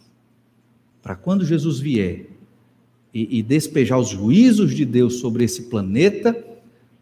Para 1.00 1.14
quando 1.14 1.44
Jesus 1.44 1.78
vier 1.78 2.26
e, 3.14 3.38
e 3.38 3.42
despejar 3.42 3.98
os 3.98 4.08
juízos 4.08 4.74
de 4.74 4.84
Deus 4.84 5.20
sobre 5.20 5.44
esse 5.44 5.62
planeta, 5.62 6.36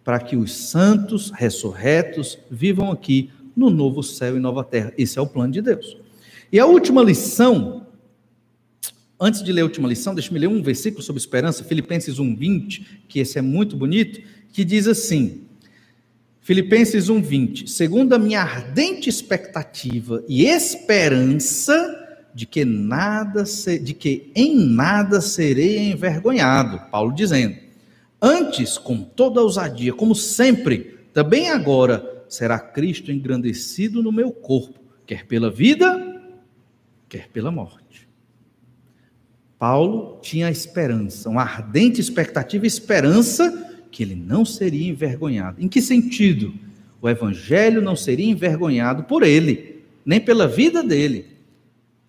para 0.04 0.20
que 0.20 0.36
os 0.36 0.52
santos 0.52 1.30
ressurretos 1.30 2.38
vivam 2.50 2.90
aqui 2.92 3.30
no 3.56 3.70
novo 3.70 4.02
céu 4.02 4.36
e 4.36 4.40
nova 4.40 4.62
terra. 4.62 4.92
Esse 4.98 5.18
é 5.18 5.22
o 5.22 5.26
plano 5.26 5.52
de 5.52 5.62
Deus. 5.62 5.96
E 6.52 6.58
a 6.58 6.66
última 6.66 7.02
lição, 7.02 7.86
antes 9.18 9.42
de 9.42 9.50
ler 9.52 9.62
a 9.62 9.64
última 9.64 9.88
lição, 9.88 10.14
deixa-me 10.14 10.38
ler 10.38 10.48
um 10.48 10.62
versículo 10.62 11.02
sobre 11.02 11.20
esperança, 11.20 11.64
Filipenses 11.64 12.18
1:20, 12.18 13.04
que 13.08 13.20
esse 13.20 13.38
é 13.38 13.42
muito 13.42 13.76
bonito, 13.76 14.20
que 14.52 14.64
diz 14.64 14.86
assim: 14.86 15.42
Filipenses 16.40 17.08
1:20, 17.08 17.68
segundo 17.68 18.12
a 18.12 18.18
minha 18.18 18.42
ardente 18.42 19.08
expectativa 19.08 20.22
e 20.28 20.44
esperança 20.44 22.01
de 22.34 22.46
que 22.46 22.64
nada 22.64 23.44
de 23.44 23.92
que 23.92 24.30
em 24.34 24.56
nada 24.56 25.20
serei 25.20 25.90
envergonhado, 25.90 26.80
Paulo 26.90 27.14
dizendo: 27.14 27.56
Antes, 28.20 28.78
com 28.78 29.02
toda 29.02 29.42
ousadia, 29.42 29.92
como 29.92 30.14
sempre, 30.14 30.98
também 31.12 31.50
agora 31.50 32.24
será 32.28 32.58
Cristo 32.58 33.12
engrandecido 33.12 34.02
no 34.02 34.10
meu 34.12 34.32
corpo, 34.32 34.80
quer 35.06 35.26
pela 35.26 35.50
vida, 35.50 36.22
quer 37.08 37.28
pela 37.28 37.50
morte. 37.50 38.08
Paulo 39.58 40.18
tinha 40.22 40.48
a 40.48 40.50
esperança, 40.50 41.28
uma 41.28 41.42
ardente 41.42 42.00
expectativa 42.00 42.64
e 42.64 42.68
esperança 42.68 43.70
que 43.90 44.02
ele 44.02 44.14
não 44.16 44.44
seria 44.44 44.88
envergonhado. 44.88 45.62
Em 45.62 45.68
que 45.68 45.82
sentido? 45.82 46.54
O 47.00 47.08
evangelho 47.08 47.82
não 47.82 47.94
seria 47.94 48.30
envergonhado 48.30 49.04
por 49.04 49.22
ele, 49.22 49.82
nem 50.04 50.20
pela 50.20 50.48
vida 50.48 50.82
dele. 50.82 51.31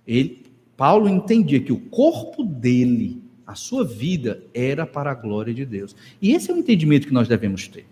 Ele, 0.07 0.43
Paulo 0.75 1.07
entendia 1.07 1.59
que 1.59 1.71
o 1.71 1.79
corpo 1.79 2.43
dele, 2.43 3.21
a 3.45 3.55
sua 3.55 3.83
vida, 3.83 4.43
era 4.53 4.85
para 4.85 5.11
a 5.11 5.15
glória 5.15 5.53
de 5.53 5.65
Deus. 5.65 5.95
E 6.21 6.31
esse 6.31 6.49
é 6.49 6.53
o 6.53 6.57
entendimento 6.57 7.07
que 7.07 7.13
nós 7.13 7.27
devemos 7.27 7.67
ter. 7.67 7.85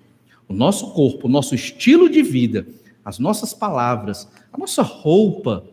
O 0.48 0.54
nosso 0.54 0.92
corpo, 0.92 1.28
o 1.28 1.32
nosso 1.32 1.56
estilo 1.56 2.10
de 2.10 2.22
vida, 2.22 2.68
as 3.04 3.20
nossas 3.20 3.54
palavras, 3.54 4.28
a 4.52 4.58
nossa 4.58 4.82
roupa, 4.82 5.66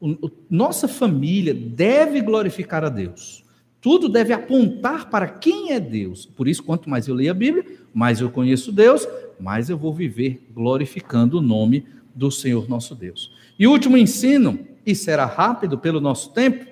o, 0.00 0.30
nossa 0.50 0.88
família 0.88 1.54
deve 1.54 2.20
glorificar 2.20 2.84
a 2.84 2.88
Deus. 2.88 3.44
Tudo 3.80 4.08
deve 4.08 4.32
apontar 4.32 5.08
para 5.10 5.28
quem 5.28 5.72
é 5.72 5.78
Deus. 5.78 6.26
Por 6.26 6.48
isso, 6.48 6.62
quanto 6.62 6.90
mais 6.90 7.06
eu 7.06 7.14
leio 7.14 7.30
a 7.30 7.34
Bíblia, 7.34 7.64
mais 7.94 8.20
eu 8.20 8.30
conheço 8.30 8.72
Deus, 8.72 9.06
mais 9.38 9.70
eu 9.70 9.78
vou 9.78 9.94
viver 9.94 10.44
glorificando 10.52 11.38
o 11.38 11.42
nome 11.42 11.84
do 12.14 12.30
Senhor 12.30 12.68
nosso 12.68 12.94
Deus. 12.94 13.30
E 13.58 13.66
o 13.66 13.70
último 13.70 13.96
ensino, 13.96 14.58
e 14.86 14.94
será 14.94 15.26
rápido 15.26 15.76
pelo 15.76 16.00
nosso 16.00 16.32
tempo, 16.32 16.64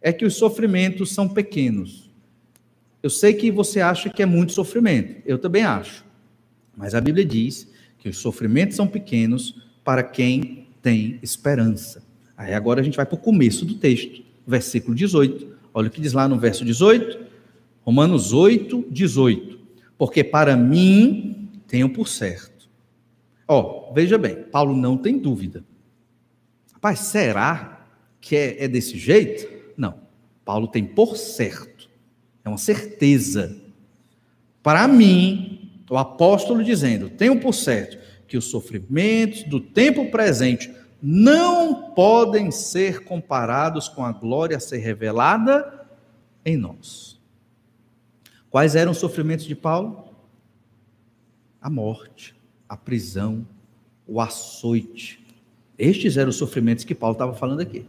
é 0.00 0.12
que 0.12 0.24
os 0.24 0.34
sofrimentos 0.34 1.12
são 1.12 1.28
pequenos. 1.28 2.10
Eu 3.00 3.08
sei 3.08 3.32
que 3.34 3.50
você 3.50 3.80
acha 3.80 4.10
que 4.10 4.22
é 4.22 4.26
muito 4.26 4.52
sofrimento, 4.52 5.22
eu 5.24 5.38
também 5.38 5.62
acho. 5.62 6.04
Mas 6.76 6.94
a 6.94 7.00
Bíblia 7.00 7.24
diz 7.24 7.70
que 7.98 8.08
os 8.08 8.18
sofrimentos 8.18 8.76
são 8.76 8.86
pequenos 8.86 9.62
para 9.84 10.02
quem 10.02 10.66
tem 10.82 11.18
esperança. 11.22 12.02
Aí 12.36 12.52
agora 12.52 12.80
a 12.80 12.82
gente 12.82 12.96
vai 12.96 13.06
para 13.06 13.14
o 13.14 13.18
começo 13.18 13.64
do 13.64 13.74
texto, 13.74 14.22
versículo 14.44 14.94
18. 14.94 15.52
Olha 15.72 15.88
o 15.88 15.90
que 15.90 16.00
diz 16.00 16.12
lá 16.12 16.26
no 16.26 16.38
verso 16.38 16.64
18, 16.64 17.18
Romanos 17.82 18.32
8, 18.32 18.86
18. 18.90 19.58
Porque 19.96 20.24
para 20.24 20.56
mim 20.56 21.48
tenho 21.68 21.88
por 21.88 22.08
certo. 22.08 22.68
Ó, 23.46 23.90
oh, 23.90 23.94
veja 23.94 24.18
bem, 24.18 24.36
Paulo 24.50 24.76
não 24.76 24.96
tem 24.96 25.18
dúvida. 25.18 25.64
Rapaz, 26.82 26.98
será 26.98 27.86
que 28.20 28.34
é, 28.34 28.64
é 28.64 28.66
desse 28.66 28.98
jeito? 28.98 29.48
Não. 29.76 30.00
Paulo 30.44 30.66
tem 30.66 30.84
por 30.84 31.16
certo, 31.16 31.88
é 32.44 32.48
uma 32.48 32.58
certeza. 32.58 33.56
Para 34.64 34.88
mim, 34.88 35.80
o 35.88 35.96
apóstolo 35.96 36.64
dizendo: 36.64 37.08
tenho 37.08 37.38
por 37.38 37.54
certo 37.54 37.96
que 38.26 38.36
os 38.36 38.46
sofrimentos 38.46 39.44
do 39.44 39.60
tempo 39.60 40.10
presente 40.10 40.74
não 41.00 41.92
podem 41.92 42.50
ser 42.50 43.04
comparados 43.04 43.88
com 43.88 44.04
a 44.04 44.10
glória 44.10 44.56
a 44.56 44.60
ser 44.60 44.78
revelada 44.78 45.86
em 46.44 46.56
nós. 46.56 47.20
Quais 48.50 48.74
eram 48.74 48.90
os 48.90 48.98
sofrimentos 48.98 49.44
de 49.44 49.54
Paulo? 49.54 50.12
A 51.60 51.70
morte, 51.70 52.34
a 52.68 52.76
prisão, 52.76 53.46
o 54.04 54.20
açoite. 54.20 55.21
Estes 55.82 56.16
eram 56.16 56.30
os 56.30 56.36
sofrimentos 56.36 56.84
que 56.84 56.94
Paulo 56.94 57.14
estava 57.14 57.34
falando 57.34 57.58
aqui. 57.58 57.84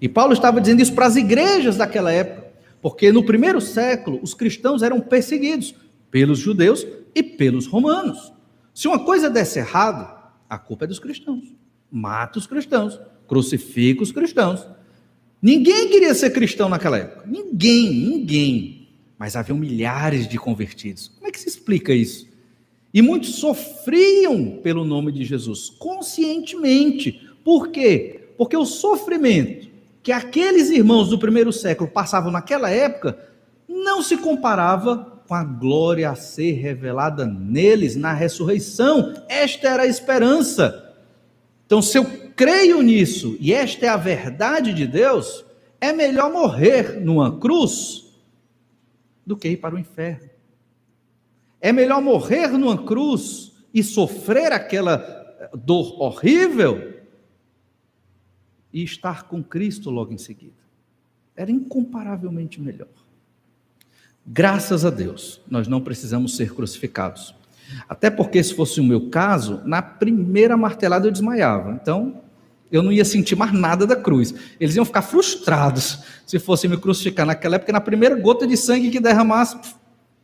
E 0.00 0.08
Paulo 0.08 0.32
estava 0.32 0.58
dizendo 0.58 0.80
isso 0.80 0.94
para 0.94 1.04
as 1.04 1.16
igrejas 1.16 1.76
daquela 1.76 2.10
época, 2.10 2.46
porque 2.80 3.12
no 3.12 3.22
primeiro 3.22 3.60
século 3.60 4.18
os 4.22 4.32
cristãos 4.32 4.82
eram 4.82 5.02
perseguidos 5.02 5.74
pelos 6.10 6.38
judeus 6.38 6.86
e 7.14 7.22
pelos 7.22 7.66
romanos. 7.66 8.32
Se 8.72 8.88
uma 8.88 8.98
coisa 8.98 9.28
desse 9.28 9.58
errado, 9.58 10.16
a 10.48 10.56
culpa 10.56 10.86
é 10.86 10.88
dos 10.88 10.98
cristãos. 10.98 11.54
Mata 11.92 12.38
os 12.38 12.46
cristãos, 12.46 12.98
crucifica 13.28 14.02
os 14.02 14.12
cristãos. 14.12 14.66
Ninguém 15.42 15.90
queria 15.90 16.14
ser 16.14 16.30
cristão 16.30 16.70
naquela 16.70 16.96
época. 16.96 17.26
Ninguém, 17.26 17.92
ninguém. 17.92 18.88
Mas 19.18 19.36
haviam 19.36 19.58
milhares 19.58 20.26
de 20.26 20.38
convertidos. 20.38 21.08
Como 21.08 21.26
é 21.26 21.30
que 21.30 21.38
se 21.38 21.48
explica 21.48 21.92
isso? 21.92 22.26
E 22.94 23.02
muitos 23.02 23.34
sofriam 23.34 24.58
pelo 24.62 24.82
nome 24.82 25.12
de 25.12 25.22
Jesus, 25.22 25.68
conscientemente. 25.68 27.25
Por 27.46 27.68
quê? 27.68 28.32
Porque 28.36 28.56
o 28.56 28.64
sofrimento 28.64 29.68
que 30.02 30.10
aqueles 30.10 30.68
irmãos 30.68 31.10
do 31.10 31.16
primeiro 31.16 31.52
século 31.52 31.88
passavam 31.88 32.32
naquela 32.32 32.68
época 32.70 33.16
não 33.68 34.02
se 34.02 34.16
comparava 34.16 35.22
com 35.28 35.32
a 35.32 35.44
glória 35.44 36.10
a 36.10 36.16
ser 36.16 36.54
revelada 36.54 37.24
neles 37.24 37.94
na 37.94 38.12
ressurreição. 38.12 39.14
Esta 39.28 39.68
era 39.68 39.84
a 39.84 39.86
esperança. 39.86 40.92
Então, 41.64 41.80
se 41.80 41.96
eu 41.96 42.04
creio 42.34 42.82
nisso 42.82 43.36
e 43.38 43.52
esta 43.52 43.86
é 43.86 43.90
a 43.90 43.96
verdade 43.96 44.74
de 44.74 44.84
Deus, 44.84 45.44
é 45.80 45.92
melhor 45.92 46.32
morrer 46.32 47.00
numa 47.00 47.38
cruz 47.38 48.12
do 49.24 49.36
que 49.36 49.50
ir 49.50 49.58
para 49.58 49.76
o 49.76 49.78
inferno. 49.78 50.28
É 51.60 51.72
melhor 51.72 52.02
morrer 52.02 52.48
numa 52.48 52.76
cruz 52.76 53.52
e 53.72 53.84
sofrer 53.84 54.50
aquela 54.50 54.98
dor 55.54 56.02
horrível 56.02 56.95
e 58.76 58.84
estar 58.84 59.22
com 59.22 59.42
Cristo 59.42 59.88
logo 59.88 60.12
em 60.12 60.18
seguida. 60.18 60.52
Era 61.34 61.50
incomparavelmente 61.50 62.60
melhor. 62.60 62.90
Graças 64.26 64.84
a 64.84 64.90
Deus, 64.90 65.40
nós 65.48 65.66
não 65.66 65.80
precisamos 65.80 66.36
ser 66.36 66.52
crucificados. 66.52 67.34
Até 67.88 68.10
porque, 68.10 68.42
se 68.44 68.52
fosse 68.52 68.78
o 68.78 68.84
meu 68.84 69.08
caso, 69.08 69.62
na 69.64 69.80
primeira 69.80 70.58
martelada 70.58 71.06
eu 71.06 71.10
desmaiava. 71.10 71.72
Então, 71.72 72.20
eu 72.70 72.82
não 72.82 72.92
ia 72.92 73.02
sentir 73.06 73.34
mais 73.34 73.50
nada 73.50 73.86
da 73.86 73.96
cruz. 73.96 74.34
Eles 74.60 74.76
iam 74.76 74.84
ficar 74.84 75.00
frustrados 75.00 76.00
se 76.26 76.38
fossem 76.38 76.68
me 76.68 76.76
crucificar 76.76 77.24
naquela 77.24 77.56
época, 77.56 77.72
na 77.72 77.80
primeira 77.80 78.14
gota 78.20 78.46
de 78.46 78.58
sangue 78.58 78.90
que 78.90 79.00
derramasse, 79.00 79.56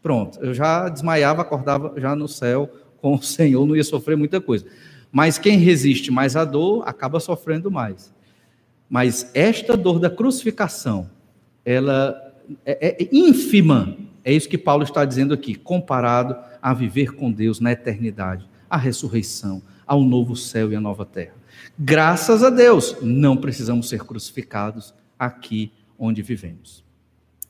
pronto, 0.02 0.38
eu 0.42 0.52
já 0.52 0.90
desmaiava, 0.90 1.40
acordava 1.40 1.94
já 1.98 2.14
no 2.14 2.28
céu 2.28 2.68
com 3.00 3.14
o 3.14 3.22
Senhor, 3.22 3.64
não 3.66 3.74
ia 3.74 3.84
sofrer 3.84 4.14
muita 4.14 4.42
coisa. 4.42 4.66
Mas 5.10 5.38
quem 5.38 5.56
resiste 5.56 6.10
mais 6.10 6.36
à 6.36 6.44
dor 6.44 6.86
acaba 6.86 7.18
sofrendo 7.18 7.70
mais. 7.70 8.12
Mas 8.92 9.30
esta 9.32 9.74
dor 9.74 9.98
da 9.98 10.10
crucificação, 10.10 11.08
ela 11.64 12.14
é, 12.62 13.02
é 13.02 13.08
ínfima, 13.10 13.96
é 14.22 14.34
isso 14.34 14.46
que 14.46 14.58
Paulo 14.58 14.84
está 14.84 15.02
dizendo 15.06 15.32
aqui, 15.32 15.54
comparado 15.54 16.36
a 16.60 16.74
viver 16.74 17.14
com 17.14 17.32
Deus 17.32 17.58
na 17.58 17.72
eternidade, 17.72 18.46
a 18.68 18.76
ressurreição, 18.76 19.62
ao 19.86 20.02
novo 20.02 20.36
céu 20.36 20.70
e 20.70 20.76
a 20.76 20.80
nova 20.80 21.06
terra. 21.06 21.32
Graças 21.78 22.44
a 22.44 22.50
Deus, 22.50 22.94
não 23.00 23.34
precisamos 23.34 23.88
ser 23.88 24.04
crucificados 24.04 24.92
aqui 25.18 25.72
onde 25.98 26.20
vivemos. 26.20 26.84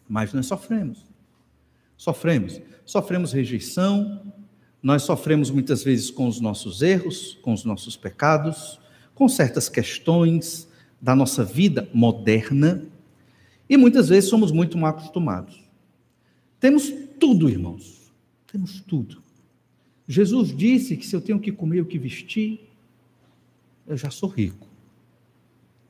Mas 0.08 0.32
nós 0.32 0.46
sofremos. 0.46 1.04
Sofremos. 1.96 2.60
Sofremos 2.86 3.32
rejeição, 3.32 4.32
nós 4.80 5.02
sofremos 5.02 5.50
muitas 5.50 5.82
vezes 5.82 6.08
com 6.08 6.28
os 6.28 6.40
nossos 6.40 6.82
erros, 6.82 7.36
com 7.42 7.52
os 7.52 7.64
nossos 7.64 7.96
pecados, 7.96 8.78
com 9.12 9.28
certas 9.28 9.68
questões 9.68 10.70
da 11.02 11.16
nossa 11.16 11.44
vida 11.44 11.88
moderna, 11.92 12.86
e 13.68 13.76
muitas 13.76 14.08
vezes 14.08 14.30
somos 14.30 14.52
muito 14.52 14.78
mal 14.78 14.90
acostumados. 14.90 15.60
Temos 16.60 16.92
tudo, 17.18 17.50
irmãos. 17.50 18.12
Temos 18.46 18.80
tudo. 18.80 19.20
Jesus 20.06 20.56
disse 20.56 20.96
que 20.96 21.06
se 21.06 21.16
eu 21.16 21.20
tenho 21.20 21.40
que 21.40 21.50
comer 21.50 21.80
o 21.80 21.86
que 21.86 21.98
vestir, 21.98 22.68
eu 23.86 23.96
já 23.96 24.10
sou 24.10 24.28
rico. 24.28 24.68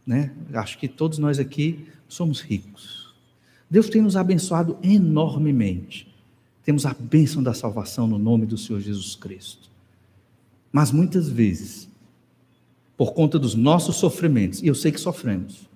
Né? 0.06 0.32
Acho 0.54 0.78
que 0.78 0.88
todos 0.88 1.18
nós 1.18 1.38
aqui 1.38 1.86
somos 2.08 2.40
ricos. 2.40 3.14
Deus 3.68 3.90
tem 3.90 4.00
nos 4.00 4.16
abençoado 4.16 4.78
enormemente. 4.82 6.06
Temos 6.64 6.86
a 6.86 6.94
bênção 6.94 7.42
da 7.42 7.52
salvação 7.52 8.06
no 8.06 8.18
nome 8.18 8.46
do 8.46 8.56
Senhor 8.56 8.80
Jesus 8.80 9.14
Cristo. 9.14 9.70
Mas 10.70 10.92
muitas 10.92 11.28
vezes, 11.28 11.88
por 12.96 13.12
conta 13.12 13.38
dos 13.38 13.54
nossos 13.54 13.96
sofrimentos, 13.96 14.62
e 14.62 14.66
eu 14.66 14.74
sei 14.74 14.92
que 14.92 15.00
sofremos, 15.00 15.68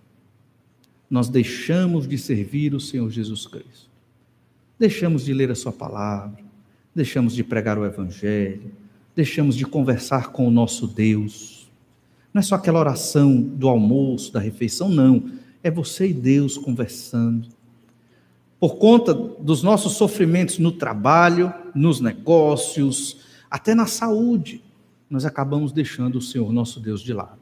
nós 1.08 1.28
deixamos 1.28 2.06
de 2.06 2.18
servir 2.18 2.74
o 2.74 2.80
Senhor 2.80 3.10
Jesus 3.10 3.46
Cristo. 3.46 3.90
Deixamos 4.78 5.24
de 5.24 5.32
ler 5.32 5.50
a 5.50 5.54
Sua 5.54 5.72
palavra, 5.72 6.44
deixamos 6.94 7.34
de 7.34 7.42
pregar 7.42 7.78
o 7.78 7.84
Evangelho, 7.84 8.72
deixamos 9.14 9.56
de 9.56 9.64
conversar 9.64 10.32
com 10.32 10.46
o 10.46 10.50
nosso 10.50 10.86
Deus. 10.86 11.70
Não 12.34 12.40
é 12.40 12.42
só 12.42 12.56
aquela 12.56 12.80
oração 12.80 13.40
do 13.40 13.68
almoço, 13.68 14.32
da 14.32 14.40
refeição, 14.40 14.90
não. 14.90 15.30
É 15.62 15.70
você 15.70 16.08
e 16.08 16.12
Deus 16.12 16.58
conversando. 16.58 17.48
Por 18.60 18.76
conta 18.76 19.14
dos 19.14 19.62
nossos 19.62 19.92
sofrimentos 19.92 20.58
no 20.58 20.72
trabalho, 20.72 21.52
nos 21.74 22.00
negócios, 22.00 23.18
até 23.50 23.74
na 23.74 23.86
saúde, 23.86 24.62
nós 25.08 25.24
acabamos 25.24 25.72
deixando 25.72 26.18
o 26.18 26.22
Senhor 26.22 26.52
nosso 26.52 26.80
Deus 26.80 27.00
de 27.00 27.12
lado. 27.12 27.38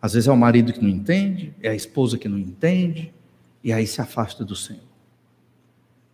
Às 0.00 0.14
vezes 0.14 0.28
é 0.28 0.32
o 0.32 0.36
marido 0.36 0.72
que 0.72 0.82
não 0.82 0.88
entende, 0.88 1.54
é 1.62 1.68
a 1.68 1.74
esposa 1.74 2.18
que 2.18 2.28
não 2.28 2.38
entende, 2.38 3.12
e 3.62 3.72
aí 3.72 3.86
se 3.86 4.00
afasta 4.00 4.44
do 4.44 4.56
Senhor. 4.56 4.82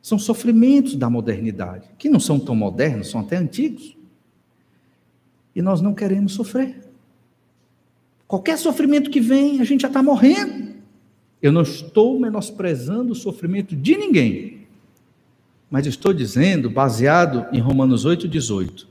São 0.00 0.18
sofrimentos 0.18 0.94
da 0.94 1.10
modernidade, 1.10 1.88
que 1.98 2.08
não 2.08 2.20
são 2.20 2.38
tão 2.38 2.54
modernos, 2.54 3.10
são 3.10 3.20
até 3.20 3.36
antigos. 3.36 3.96
E 5.54 5.62
nós 5.62 5.80
não 5.80 5.94
queremos 5.94 6.34
sofrer. 6.34 6.88
Qualquer 8.26 8.58
sofrimento 8.58 9.10
que 9.10 9.20
vem, 9.20 9.60
a 9.60 9.64
gente 9.64 9.80
já 9.80 9.88
está 9.88 10.02
morrendo. 10.02 10.74
Eu 11.40 11.50
não 11.50 11.62
estou 11.62 12.20
menosprezando 12.20 13.12
o 13.12 13.16
sofrimento 13.16 13.74
de 13.74 13.96
ninguém, 13.96 14.66
mas 15.70 15.86
estou 15.86 16.12
dizendo, 16.12 16.68
baseado 16.68 17.46
em 17.52 17.60
Romanos 17.60 18.04
8,18, 18.04 18.86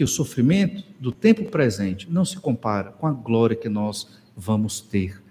que 0.00 0.04
o 0.04 0.08
sofrimento 0.08 0.82
do 0.98 1.12
tempo 1.12 1.44
presente 1.50 2.10
não 2.10 2.24
se 2.24 2.38
compara 2.38 2.90
com 2.90 3.06
a 3.06 3.12
glória 3.12 3.54
que 3.54 3.68
nós 3.68 4.08
vamos 4.34 4.80
ter 4.80 5.22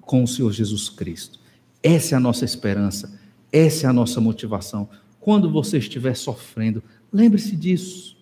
com 0.00 0.24
o 0.24 0.26
Senhor 0.26 0.50
Jesus 0.50 0.88
Cristo. 0.88 1.38
Essa 1.82 2.14
é 2.14 2.16
a 2.16 2.20
nossa 2.20 2.42
esperança, 2.42 3.20
essa 3.52 3.86
é 3.86 3.90
a 3.90 3.92
nossa 3.92 4.22
motivação. 4.22 4.88
Quando 5.20 5.50
você 5.50 5.76
estiver 5.76 6.14
sofrendo, 6.16 6.82
lembre-se 7.12 7.54
disso. 7.54 8.16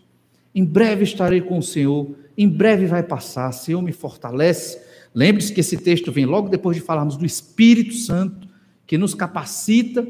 Em 0.53 0.65
breve 0.65 1.05
estarei 1.05 1.41
com 1.41 1.59
o 1.59 1.63
Senhor, 1.63 2.11
em 2.37 2.49
breve 2.49 2.87
vai 2.87 3.05
passar, 3.05 3.53
Senhor 3.53 3.81
me 3.81 3.93
fortalece. 3.93 4.83
Lembre-se 5.15 5.53
que 5.53 5.61
esse 5.61 5.77
texto 5.77 6.11
vem 6.11 6.27
logo 6.27 6.49
depois 6.49 6.77
de 6.77 6.83
falarmos 6.83 7.17
do 7.17 7.25
Espírito 7.25 7.95
Santo, 7.95 8.49
que 8.89 8.99
nos 8.99 9.15
capacita 9.15 10.05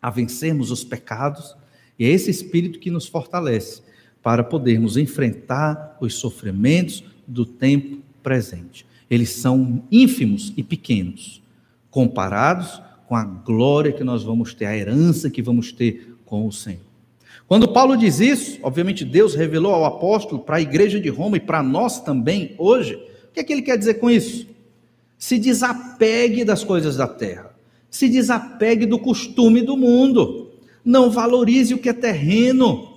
a 0.00 0.08
vencermos 0.08 0.70
os 0.70 0.82
pecados, 0.82 1.54
e 1.98 2.06
é 2.06 2.08
esse 2.08 2.30
Espírito 2.30 2.78
que 2.78 2.90
nos 2.90 3.06
fortalece 3.06 3.89
para 4.22 4.44
podermos 4.44 4.96
enfrentar 4.96 5.96
os 6.00 6.14
sofrimentos 6.14 7.04
do 7.26 7.44
tempo 7.44 7.98
presente 8.22 8.84
eles 9.10 9.30
são 9.30 9.82
ínfimos 9.90 10.52
e 10.56 10.62
pequenos, 10.62 11.42
comparados 11.90 12.80
com 13.08 13.16
a 13.16 13.24
glória 13.24 13.92
que 13.92 14.04
nós 14.04 14.22
vamos 14.22 14.54
ter, 14.54 14.66
a 14.66 14.76
herança 14.76 15.28
que 15.28 15.42
vamos 15.42 15.72
ter 15.72 16.14
com 16.24 16.46
o 16.46 16.52
Senhor. 16.52 16.88
Quando 17.48 17.72
Paulo 17.72 17.96
diz 17.96 18.20
isso, 18.20 18.60
obviamente 18.62 19.04
Deus 19.04 19.34
revelou 19.34 19.74
ao 19.74 19.84
apóstolo, 19.84 20.40
para 20.40 20.56
a 20.56 20.60
igreja 20.60 21.00
de 21.00 21.08
Roma 21.08 21.36
e 21.36 21.40
para 21.40 21.60
nós 21.60 22.00
também 22.00 22.54
hoje, 22.56 22.94
o 22.94 23.32
que 23.34 23.40
é 23.40 23.44
que 23.44 23.52
ele 23.52 23.62
quer 23.62 23.76
dizer 23.76 23.94
com 23.94 24.08
isso? 24.08 24.46
Se 25.18 25.36
desapegue 25.36 26.44
das 26.44 26.62
coisas 26.62 26.96
da 26.96 27.08
terra, 27.08 27.50
se 27.90 28.08
desapegue 28.08 28.86
do 28.86 29.00
costume 29.00 29.60
do 29.60 29.76
mundo, 29.76 30.52
não 30.84 31.10
valorize 31.10 31.74
o 31.74 31.78
que 31.78 31.88
é 31.88 31.92
terreno, 31.92 32.89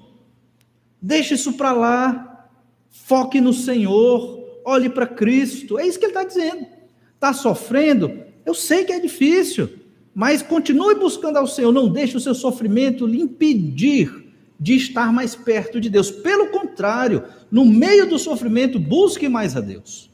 deixe 1.03 1.33
isso 1.33 1.53
para 1.53 1.73
lá, 1.73 2.47
foque 2.89 3.41
no 3.41 3.51
Senhor, 3.51 4.61
olhe 4.63 4.89
para 4.89 5.05
Cristo. 5.05 5.77
É 5.77 5.85
isso 5.85 5.99
que 5.99 6.05
ele 6.05 6.11
está 6.13 6.23
dizendo. 6.23 6.65
Está 7.13 7.33
sofrendo? 7.33 8.23
Eu 8.45 8.53
sei 8.53 8.85
que 8.85 8.93
é 8.93 8.99
difícil, 8.99 9.69
Mas 10.15 10.43
continue 10.43 10.93
buscando 10.93 11.37
ao 11.37 11.47
Senhor, 11.47 11.71
não 11.71 11.89
deixe 11.89 12.15
o 12.15 12.19
seu 12.19 12.35
sofrimento 12.35 13.07
lhe 13.07 13.19
impedir 13.19 14.31
de 14.59 14.75
estar 14.75 15.11
mais 15.11 15.35
perto 15.35 15.81
de 15.81 15.89
Deus. 15.89 16.11
Pelo 16.11 16.51
contrário, 16.51 17.23
no 17.49 17.65
meio 17.65 18.07
do 18.07 18.19
sofrimento, 18.19 18.79
busque 18.79 19.27
mais 19.27 19.57
a 19.57 19.59
Deus. 19.59 20.11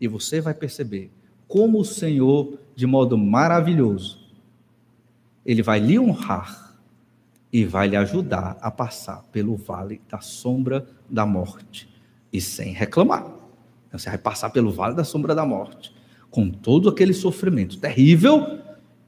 E 0.00 0.08
você 0.08 0.40
vai 0.40 0.54
perceber 0.54 1.12
como 1.46 1.78
o 1.78 1.84
Senhor, 1.84 2.58
de 2.74 2.84
modo 2.84 3.16
maravilhoso, 3.16 4.18
ele 5.46 5.62
vai 5.62 5.78
lhe 5.78 6.00
honrar 6.00 6.71
e 7.52 7.64
vai 7.64 7.88
lhe 7.88 7.96
ajudar 7.96 8.56
a 8.60 8.70
passar 8.70 9.22
pelo 9.30 9.56
vale 9.56 10.00
da 10.08 10.20
sombra 10.20 10.86
da 11.08 11.26
morte 11.26 11.88
e 12.32 12.40
sem 12.40 12.72
reclamar. 12.72 13.30
Você 13.92 14.08
vai 14.08 14.18
passar 14.18 14.50
pelo 14.50 14.72
vale 14.72 14.94
da 14.94 15.04
sombra 15.04 15.34
da 15.34 15.44
morte 15.44 15.94
com 16.30 16.50
todo 16.50 16.88
aquele 16.88 17.12
sofrimento 17.12 17.78
terrível 17.78 18.58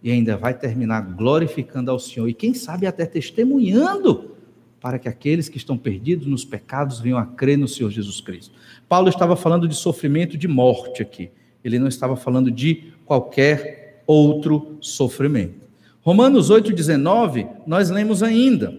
e 0.02 0.10
ainda 0.12 0.36
vai 0.36 0.52
terminar 0.52 1.00
glorificando 1.00 1.90
ao 1.90 1.98
Senhor 1.98 2.28
e 2.28 2.34
quem 2.34 2.52
sabe 2.52 2.86
até 2.86 3.06
testemunhando 3.06 4.32
para 4.78 4.98
que 4.98 5.08
aqueles 5.08 5.48
que 5.48 5.56
estão 5.56 5.78
perdidos 5.78 6.26
nos 6.26 6.44
pecados 6.44 7.00
venham 7.00 7.16
a 7.16 7.24
crer 7.24 7.56
no 7.56 7.66
Senhor 7.66 7.88
Jesus 7.90 8.20
Cristo. 8.20 8.54
Paulo 8.86 9.08
estava 9.08 9.34
falando 9.34 9.66
de 9.66 9.74
sofrimento 9.74 10.36
de 10.36 10.46
morte 10.46 11.00
aqui. 11.00 11.30
Ele 11.64 11.78
não 11.78 11.88
estava 11.88 12.14
falando 12.14 12.50
de 12.50 12.92
qualquer 13.06 14.02
outro 14.06 14.76
sofrimento. 14.82 15.63
Romanos 16.04 16.50
8,19, 16.50 17.48
nós 17.66 17.88
lemos 17.88 18.22
ainda. 18.22 18.76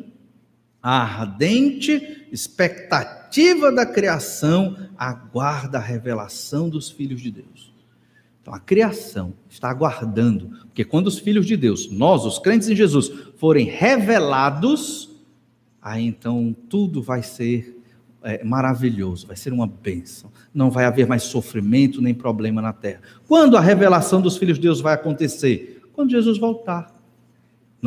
A 0.82 1.02
ardente 1.02 2.28
expectativa 2.32 3.72
da 3.72 3.84
criação 3.84 4.78
aguarda 4.96 5.80
a 5.80 5.82
revelação 5.82 6.70
dos 6.70 6.92
filhos 6.92 7.20
de 7.20 7.32
Deus. 7.32 7.74
Então, 8.40 8.54
a 8.54 8.60
criação 8.60 9.34
está 9.50 9.72
aguardando, 9.72 10.50
porque 10.66 10.86
quando 10.86 11.08
os 11.08 11.18
filhos 11.18 11.48
de 11.48 11.58
Deus, 11.58 11.90
nós, 11.90 12.26
os 12.26 12.38
crentes 12.38 12.70
em 12.70 12.76
Jesus, 12.76 13.12
forem 13.38 13.66
revelados, 13.66 15.10
aí 15.82 16.06
então 16.06 16.56
tudo 16.70 17.02
vai 17.02 17.24
ser 17.24 17.82
é, 18.22 18.44
maravilhoso, 18.44 19.26
vai 19.26 19.36
ser 19.36 19.52
uma 19.52 19.66
bênção. 19.66 20.32
Não 20.54 20.70
vai 20.70 20.86
haver 20.86 21.08
mais 21.08 21.24
sofrimento 21.24 22.04
nem 22.04 22.14
problema 22.14 22.62
na 22.62 22.72
terra. 22.72 23.02
Quando 23.28 23.58
a 23.58 23.62
revelação 23.62 24.22
dos 24.22 24.38
filhos 24.38 24.58
de 24.58 24.62
Deus 24.62 24.80
vai 24.80 24.94
acontecer? 24.94 25.82
Quando 25.92 26.12
Jesus 26.12 26.38
voltar. 26.38 26.95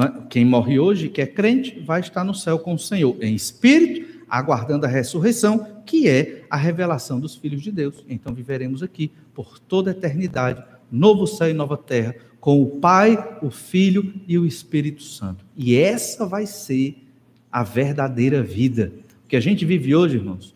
É? 0.05 0.13
Quem 0.29 0.45
morre 0.45 0.79
hoje, 0.79 1.09
que 1.09 1.21
é 1.21 1.27
crente, 1.27 1.81
vai 1.81 2.01
estar 2.01 2.25
no 2.25 2.35
céu 2.35 2.59
com 2.59 2.75
o 2.75 2.79
Senhor, 2.79 3.17
em 3.21 3.35
espírito, 3.35 4.19
aguardando 4.29 4.87
a 4.87 4.89
ressurreição, 4.89 5.83
que 5.87 6.09
é 6.09 6.45
a 6.51 6.57
revelação 6.57 7.19
dos 7.19 7.35
filhos 7.35 7.63
de 7.63 7.73
Deus. 7.73 8.05
Então 8.09 8.35
viveremos 8.35 8.83
aqui 8.83 9.11
por 9.35 9.59
toda 9.59 9.91
a 9.91 9.93
eternidade, 9.93 10.63
novo 10.91 11.27
céu 11.27 11.51
e 11.51 11.55
nova 11.55 11.77
terra, 11.77 12.15
com 12.41 12.63
o 12.63 12.79
Pai, 12.79 13.39
o 13.43 13.51
Filho 13.51 14.15
e 14.27 14.39
o 14.39 14.47
Espírito 14.47 15.03
Santo. 15.03 15.45
E 15.57 15.77
essa 15.77 16.27
vai 16.27 16.47
ser 16.47 17.03
a 17.51 17.63
verdadeira 17.63 18.43
vida. 18.43 18.93
O 19.25 19.29
que 19.29 19.37
a 19.37 19.41
gente 19.41 19.65
vive 19.65 19.95
hoje, 19.95 20.17
irmãos, 20.17 20.55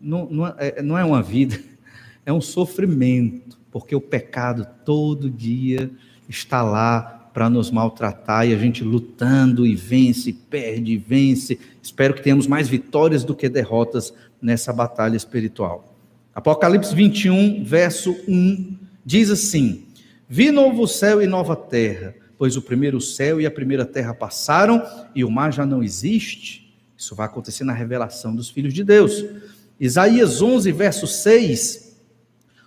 não, 0.00 0.26
não, 0.30 0.46
é, 0.46 0.82
não 0.82 0.98
é 0.98 1.04
uma 1.04 1.22
vida, 1.22 1.58
é 2.24 2.32
um 2.32 2.40
sofrimento, 2.40 3.58
porque 3.70 3.94
o 3.94 4.00
pecado 4.00 4.66
todo 4.84 5.30
dia 5.30 5.90
está 6.28 6.62
lá 6.62 7.13
para 7.34 7.50
nos 7.50 7.68
maltratar 7.72 8.46
e 8.46 8.54
a 8.54 8.56
gente 8.56 8.84
lutando 8.84 9.66
e 9.66 9.74
vence, 9.74 10.32
perde 10.32 10.92
e 10.92 10.96
vence. 10.96 11.58
Espero 11.82 12.14
que 12.14 12.22
tenhamos 12.22 12.46
mais 12.46 12.68
vitórias 12.68 13.24
do 13.24 13.34
que 13.34 13.48
derrotas 13.48 14.14
nessa 14.40 14.72
batalha 14.72 15.16
espiritual. 15.16 15.92
Apocalipse 16.32 16.94
21, 16.94 17.64
verso 17.64 18.16
1, 18.28 18.76
diz 19.04 19.30
assim: 19.30 19.84
Vi 20.28 20.52
novo 20.52 20.86
céu 20.86 21.20
e 21.20 21.26
nova 21.26 21.56
terra, 21.56 22.14
pois 22.38 22.56
o 22.56 22.62
primeiro 22.62 23.00
céu 23.00 23.40
e 23.40 23.46
a 23.46 23.50
primeira 23.50 23.84
terra 23.84 24.14
passaram 24.14 24.80
e 25.12 25.24
o 25.24 25.30
mar 25.30 25.52
já 25.52 25.66
não 25.66 25.82
existe. 25.82 26.72
Isso 26.96 27.16
vai 27.16 27.26
acontecer 27.26 27.64
na 27.64 27.72
revelação 27.72 28.34
dos 28.34 28.48
filhos 28.48 28.72
de 28.72 28.84
Deus. 28.84 29.24
Isaías 29.80 30.40
11, 30.40 30.70
verso 30.70 31.08
6 31.08 31.83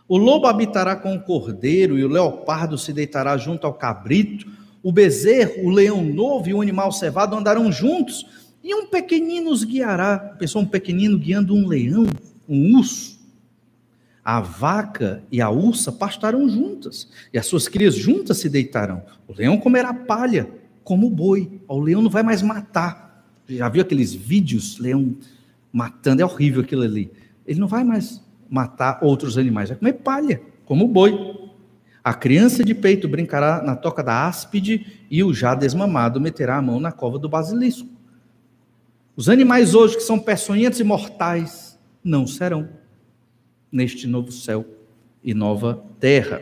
o 0.07 0.17
lobo 0.17 0.47
habitará 0.47 0.95
com 0.95 1.15
o 1.15 1.19
cordeiro, 1.19 1.99
e 1.99 2.05
o 2.05 2.07
leopardo 2.07 2.77
se 2.77 2.93
deitará 2.93 3.37
junto 3.37 3.67
ao 3.67 3.73
cabrito. 3.73 4.49
O 4.81 4.91
bezerro, 4.91 5.65
o 5.65 5.69
leão 5.69 6.01
novo 6.01 6.47
e 6.47 6.53
o 6.53 6.61
animal 6.61 6.91
cevado 6.91 7.35
andarão 7.35 7.69
juntos, 7.71 8.25
e 8.63 8.73
um 8.73 8.87
pequenino 8.87 9.51
os 9.51 9.63
guiará. 9.63 10.17
Pensou 10.17 10.61
um 10.61 10.65
pequenino 10.65 11.17
guiando 11.17 11.53
um 11.53 11.67
leão, 11.67 12.07
um 12.47 12.77
urso. 12.77 13.17
A 14.23 14.39
vaca 14.39 15.23
e 15.31 15.41
a 15.41 15.49
ursa 15.49 15.91
pastarão 15.91 16.47
juntas, 16.47 17.09
e 17.33 17.37
as 17.37 17.45
suas 17.45 17.67
crias 17.67 17.95
juntas 17.95 18.37
se 18.37 18.49
deitarão. 18.49 19.03
O 19.27 19.33
leão 19.33 19.57
comerá 19.57 19.93
palha, 19.93 20.49
como 20.85 21.07
o 21.07 21.09
boi. 21.09 21.59
O 21.67 21.79
leão 21.79 22.01
não 22.01 22.09
vai 22.09 22.23
mais 22.23 22.41
matar. 22.41 23.25
Já 23.47 23.67
viu 23.67 23.81
aqueles 23.81 24.13
vídeos, 24.13 24.79
leão 24.79 25.17
matando? 25.71 26.21
É 26.21 26.25
horrível 26.25 26.61
aquilo 26.61 26.83
ali. 26.83 27.11
Ele 27.45 27.59
não 27.59 27.67
vai 27.67 27.83
mais 27.83 28.21
matar 28.49 28.99
outros 29.01 29.37
animais, 29.37 29.69
vai 29.69 29.77
comer 29.77 29.93
palha, 29.93 30.41
como 30.65 30.85
o 30.85 30.87
boi. 30.87 31.47
A 32.03 32.13
criança 32.13 32.63
de 32.63 32.73
peito 32.73 33.07
brincará 33.07 33.61
na 33.61 33.75
toca 33.75 34.01
da 34.01 34.27
áspide 34.27 35.03
e 35.11 35.23
o 35.23 35.33
já 35.33 35.53
desmamado 35.53 36.21
meterá 36.21 36.57
a 36.57 36.61
mão 36.61 36.79
na 36.79 36.91
cova 36.91 37.19
do 37.19 37.27
basilisco. 37.27 37.89
Os 39.15 39.27
animais 39.27 39.73
hoje 39.73 39.97
que 39.97 40.03
são 40.03 40.19
peçonhentos 40.19 40.79
e 40.79 40.83
mortais 40.83 41.77
não 42.03 42.25
serão 42.25 42.69
neste 43.71 44.07
novo 44.07 44.31
céu 44.31 44.65
e 45.23 45.33
nova 45.33 45.83
terra. 45.99 46.41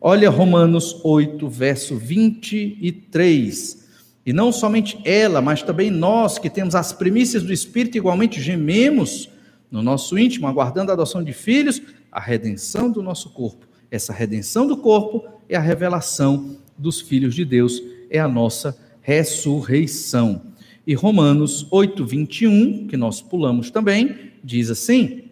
Olha 0.00 0.28
Romanos 0.28 1.00
8, 1.02 1.48
verso 1.48 1.96
23. 1.96 3.88
E 4.26 4.32
não 4.32 4.52
somente 4.52 5.00
ela, 5.04 5.40
mas 5.40 5.62
também 5.62 5.90
nós 5.90 6.38
que 6.38 6.50
temos 6.50 6.74
as 6.74 6.92
primícias 6.92 7.42
do 7.42 7.52
Espírito, 7.52 7.96
igualmente 7.96 8.42
gememos 8.42 9.30
no 9.70 9.82
nosso 9.82 10.18
íntimo, 10.18 10.46
aguardando 10.46 10.90
a 10.90 10.94
adoção 10.94 11.22
de 11.22 11.32
filhos, 11.32 11.80
a 12.10 12.20
redenção 12.20 12.90
do 12.90 13.02
nosso 13.02 13.30
corpo. 13.30 13.66
Essa 13.90 14.12
redenção 14.12 14.66
do 14.66 14.76
corpo 14.76 15.24
é 15.48 15.56
a 15.56 15.60
revelação 15.60 16.58
dos 16.76 17.00
filhos 17.00 17.34
de 17.34 17.44
Deus, 17.44 17.82
é 18.10 18.18
a 18.18 18.28
nossa 18.28 18.76
ressurreição. 19.00 20.42
E 20.86 20.94
Romanos 20.94 21.66
8, 21.70 22.04
21, 22.04 22.86
que 22.86 22.96
nós 22.96 23.20
pulamos 23.20 23.70
também, 23.70 24.32
diz 24.42 24.70
assim: 24.70 25.24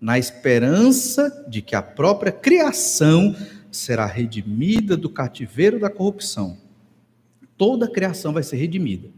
na 0.00 0.18
esperança 0.18 1.46
de 1.48 1.62
que 1.62 1.76
a 1.76 1.82
própria 1.82 2.32
criação 2.32 3.36
será 3.70 4.04
redimida 4.04 4.96
do 4.96 5.08
cativeiro 5.08 5.78
da 5.78 5.88
corrupção. 5.88 6.58
Toda 7.56 7.86
a 7.86 7.90
criação 7.90 8.32
vai 8.32 8.42
ser 8.42 8.56
redimida. 8.56 9.08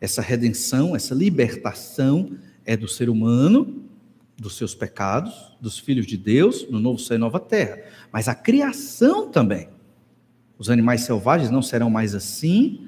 Essa 0.00 0.22
redenção, 0.22 0.94
essa 0.94 1.14
libertação 1.14 2.36
é 2.68 2.76
do 2.76 2.86
ser 2.86 3.08
humano, 3.08 3.82
dos 4.36 4.58
seus 4.58 4.74
pecados, 4.74 5.56
dos 5.58 5.78
filhos 5.78 6.06
de 6.06 6.18
Deus, 6.18 6.68
no 6.68 6.78
novo 6.78 6.98
céu 6.98 7.16
e 7.16 7.18
nova 7.18 7.40
terra. 7.40 7.80
Mas 8.12 8.28
a 8.28 8.34
criação 8.34 9.30
também. 9.30 9.70
Os 10.58 10.68
animais 10.68 11.00
selvagens 11.00 11.50
não 11.50 11.62
serão 11.62 11.88
mais 11.88 12.14
assim, 12.14 12.86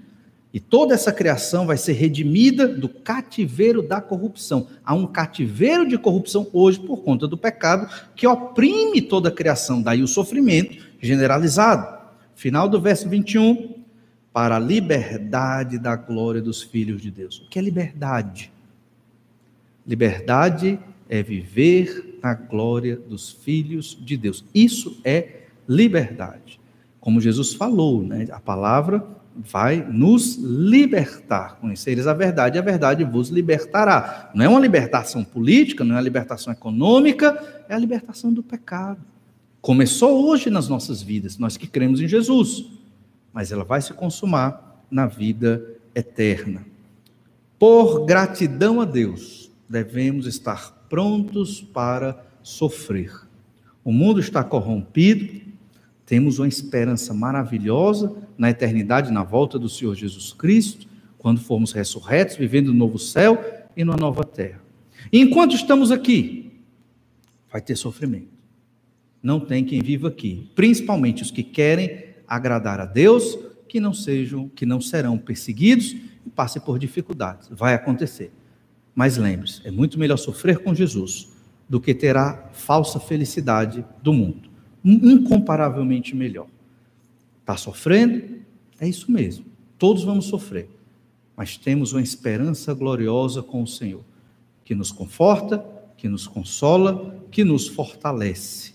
e 0.52 0.60
toda 0.60 0.92
essa 0.92 1.10
criação 1.10 1.66
vai 1.66 1.78
ser 1.78 1.94
redimida 1.94 2.68
do 2.68 2.90
cativeiro 2.90 3.80
da 3.80 4.02
corrupção. 4.02 4.66
Há 4.84 4.92
um 4.94 5.06
cativeiro 5.06 5.88
de 5.88 5.96
corrupção 5.96 6.46
hoje 6.52 6.78
por 6.78 6.98
conta 6.98 7.26
do 7.26 7.38
pecado 7.38 7.90
que 8.14 8.26
oprime 8.26 9.00
toda 9.00 9.30
a 9.30 9.32
criação, 9.32 9.80
daí 9.80 10.02
o 10.02 10.08
sofrimento 10.08 10.76
generalizado. 11.00 12.00
Final 12.34 12.68
do 12.68 12.78
verso 12.78 13.08
21, 13.08 13.76
para 14.30 14.56
a 14.56 14.60
liberdade 14.60 15.78
da 15.78 15.96
glória 15.96 16.42
dos 16.42 16.62
filhos 16.62 17.00
de 17.00 17.10
Deus. 17.10 17.38
O 17.38 17.48
que 17.48 17.58
é 17.58 17.62
liberdade? 17.62 18.52
Liberdade 19.90 20.78
é 21.08 21.20
viver 21.20 22.20
na 22.22 22.32
glória 22.32 22.94
dos 22.94 23.32
filhos 23.32 23.98
de 24.00 24.16
Deus. 24.16 24.44
Isso 24.54 25.00
é 25.04 25.46
liberdade. 25.68 26.60
Como 27.00 27.20
Jesus 27.20 27.54
falou, 27.54 28.00
né? 28.00 28.28
a 28.30 28.38
palavra 28.38 29.04
vai 29.34 29.84
nos 29.84 30.36
libertar. 30.36 31.56
Conhecereis 31.56 32.06
a 32.06 32.14
verdade, 32.14 32.56
a 32.56 32.62
verdade 32.62 33.02
vos 33.02 33.30
libertará. 33.30 34.30
Não 34.32 34.44
é 34.44 34.48
uma 34.48 34.60
libertação 34.60 35.24
política, 35.24 35.82
não 35.82 35.96
é 35.96 35.98
uma 35.98 36.04
libertação 36.04 36.52
econômica, 36.52 37.64
é 37.68 37.74
a 37.74 37.78
libertação 37.78 38.32
do 38.32 38.44
pecado. 38.44 39.00
Começou 39.60 40.24
hoje 40.24 40.50
nas 40.50 40.68
nossas 40.68 41.02
vidas, 41.02 41.36
nós 41.36 41.56
que 41.56 41.66
cremos 41.66 42.00
em 42.00 42.06
Jesus, 42.06 42.64
mas 43.32 43.50
ela 43.50 43.64
vai 43.64 43.82
se 43.82 43.92
consumar 43.92 44.84
na 44.88 45.06
vida 45.06 45.66
eterna. 45.96 46.64
Por 47.58 48.06
gratidão 48.06 48.80
a 48.80 48.84
Deus, 48.84 49.49
devemos 49.70 50.26
estar 50.26 50.84
prontos 50.88 51.60
para 51.60 52.26
sofrer. 52.42 53.12
O 53.84 53.92
mundo 53.92 54.18
está 54.18 54.42
corrompido, 54.42 55.40
temos 56.04 56.40
uma 56.40 56.48
esperança 56.48 57.14
maravilhosa 57.14 58.12
na 58.36 58.50
eternidade, 58.50 59.12
na 59.12 59.22
volta 59.22 59.60
do 59.60 59.68
Senhor 59.68 59.94
Jesus 59.94 60.32
Cristo, 60.32 60.88
quando 61.16 61.40
formos 61.40 61.70
ressurretos, 61.70 62.34
vivendo 62.34 62.72
no 62.72 62.78
novo 62.78 62.98
céu 62.98 63.38
e 63.76 63.84
na 63.84 63.96
nova 63.96 64.24
terra. 64.24 64.60
E 65.12 65.20
enquanto 65.20 65.54
estamos 65.54 65.92
aqui, 65.92 66.50
vai 67.48 67.60
ter 67.60 67.76
sofrimento. 67.76 68.40
Não 69.22 69.38
tem 69.38 69.64
quem 69.64 69.80
viva 69.80 70.08
aqui, 70.08 70.50
principalmente 70.56 71.22
os 71.22 71.30
que 71.30 71.44
querem 71.44 72.06
agradar 72.26 72.80
a 72.80 72.86
Deus 72.86 73.38
que 73.68 73.78
não 73.78 73.94
sejam, 73.94 74.48
que 74.48 74.66
não 74.66 74.80
serão 74.80 75.16
perseguidos 75.16 75.92
e 76.26 76.30
passem 76.34 76.60
por 76.60 76.76
dificuldades. 76.76 77.48
Vai 77.52 77.74
acontecer. 77.74 78.32
Mas 78.94 79.16
lembre-se, 79.16 79.66
é 79.66 79.70
muito 79.70 79.98
melhor 79.98 80.16
sofrer 80.16 80.58
com 80.58 80.74
Jesus 80.74 81.30
do 81.68 81.80
que 81.80 81.94
ter 81.94 82.16
a 82.16 82.50
falsa 82.52 82.98
felicidade 82.98 83.84
do 84.02 84.12
mundo. 84.12 84.50
Incomparavelmente 84.84 86.16
melhor. 86.16 86.48
Está 87.40 87.56
sofrendo? 87.56 88.40
É 88.80 88.88
isso 88.88 89.10
mesmo. 89.10 89.44
Todos 89.78 90.04
vamos 90.04 90.26
sofrer. 90.26 90.68
Mas 91.36 91.56
temos 91.56 91.92
uma 91.92 92.02
esperança 92.02 92.74
gloriosa 92.74 93.42
com 93.42 93.62
o 93.62 93.66
Senhor, 93.66 94.02
que 94.64 94.74
nos 94.74 94.90
conforta, 94.92 95.64
que 95.96 96.08
nos 96.08 96.26
consola, 96.26 97.16
que 97.30 97.44
nos 97.44 97.68
fortalece. 97.68 98.74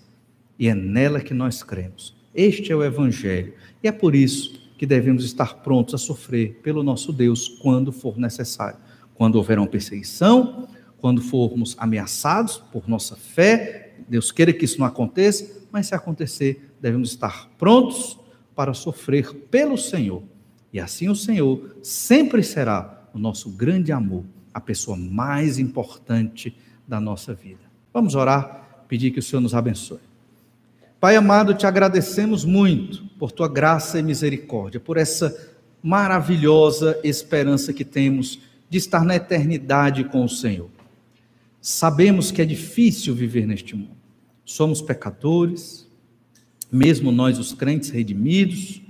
E 0.58 0.68
é 0.68 0.74
nela 0.74 1.20
que 1.20 1.34
nós 1.34 1.62
cremos. 1.62 2.16
Este 2.34 2.72
é 2.72 2.76
o 2.76 2.84
Evangelho. 2.84 3.54
E 3.84 3.88
é 3.88 3.92
por 3.92 4.16
isso 4.16 4.60
que 4.78 4.86
devemos 4.86 5.24
estar 5.24 5.56
prontos 5.56 5.94
a 5.94 5.98
sofrer 5.98 6.60
pelo 6.64 6.84
nosso 6.84 7.14
Deus 7.14 7.48
quando 7.48 7.92
for 7.92 8.18
necessário. 8.18 8.80
Quando 9.16 9.36
houver 9.36 9.58
uma 9.58 9.68
perseguição, 9.68 10.68
quando 11.00 11.22
formos 11.22 11.76
ameaçados 11.80 12.58
por 12.72 12.88
nossa 12.88 13.16
fé, 13.16 13.96
Deus 14.08 14.32
queira 14.32 14.54
que 14.54 14.66
isso 14.66 14.80
não 14.80 14.86
aconteça, 14.86 15.66
mas 15.72 15.88
se 15.88 15.96
acontecer, 15.96 16.72
devemos 16.82 17.10
estar 17.10 17.50
prontos 17.58 18.20
para 18.56 18.74
sofrer 18.74 19.34
pelo 19.50 19.78
Senhor. 19.78 20.24
E 20.72 20.80
assim 20.80 21.10
o 21.10 21.16
Senhor 21.16 21.78
sempre 21.82 22.44
será 22.44 23.08
o 23.14 23.18
nosso 23.20 23.50
grande 23.50 23.92
amor, 23.92 24.26
a 24.54 24.60
pessoa 24.60 24.98
mais 24.98 25.58
importante 25.60 26.56
da 26.88 27.00
nossa 27.00 27.34
vida. 27.34 27.62
Vamos 27.94 28.16
orar, 28.16 28.86
pedir 28.88 29.12
que 29.12 29.20
o 29.20 29.24
Senhor 29.24 29.42
nos 29.42 29.54
abençoe. 29.54 30.00
Pai 31.00 31.16
amado, 31.16 31.54
te 31.54 31.66
agradecemos 31.66 32.44
muito 32.44 33.06
por 33.20 33.32
tua 33.32 33.48
graça 33.48 34.00
e 34.00 34.04
misericórdia, 34.04 34.80
por 34.80 34.98
essa 34.98 35.54
maravilhosa 35.84 37.00
esperança 37.04 37.72
que 37.72 37.86
temos 37.86 38.40
de 38.70 38.78
estar 38.78 39.04
na 39.04 39.16
eternidade 39.16 40.04
com 40.06 40.24
o 40.24 40.30
Senhor. 40.30 40.70
Sabemos 41.62 42.32
que 42.32 42.42
é 42.42 42.46
difícil 42.46 43.16
viver 43.16 43.46
neste 43.46 43.76
mundo. 43.76 43.96
Somos 44.44 44.82
pecadores, 44.82 45.88
mesmo 46.72 47.12
nós, 47.12 47.40
os 47.40 47.54
crentes 47.54 47.90
redimidos, 47.90 48.82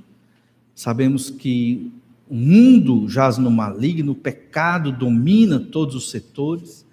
sabemos 0.73 1.29
que 1.29 1.91
o 2.29 2.35
mundo 2.35 3.07
jaz 3.07 3.37
no 3.37 3.51
maligno, 3.51 4.13
o 4.13 4.15
pecado 4.15 4.91
domina 4.91 5.59
todos 5.59 5.95
os 5.95 6.09
setores, 6.09 6.85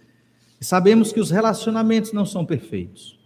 e 0.60 0.64
sabemos 0.64 1.12
que 1.12 1.20
os 1.20 1.30
relacionamentos 1.30 2.12
não 2.12 2.24
são 2.24 2.44
perfeitos. 2.44 3.18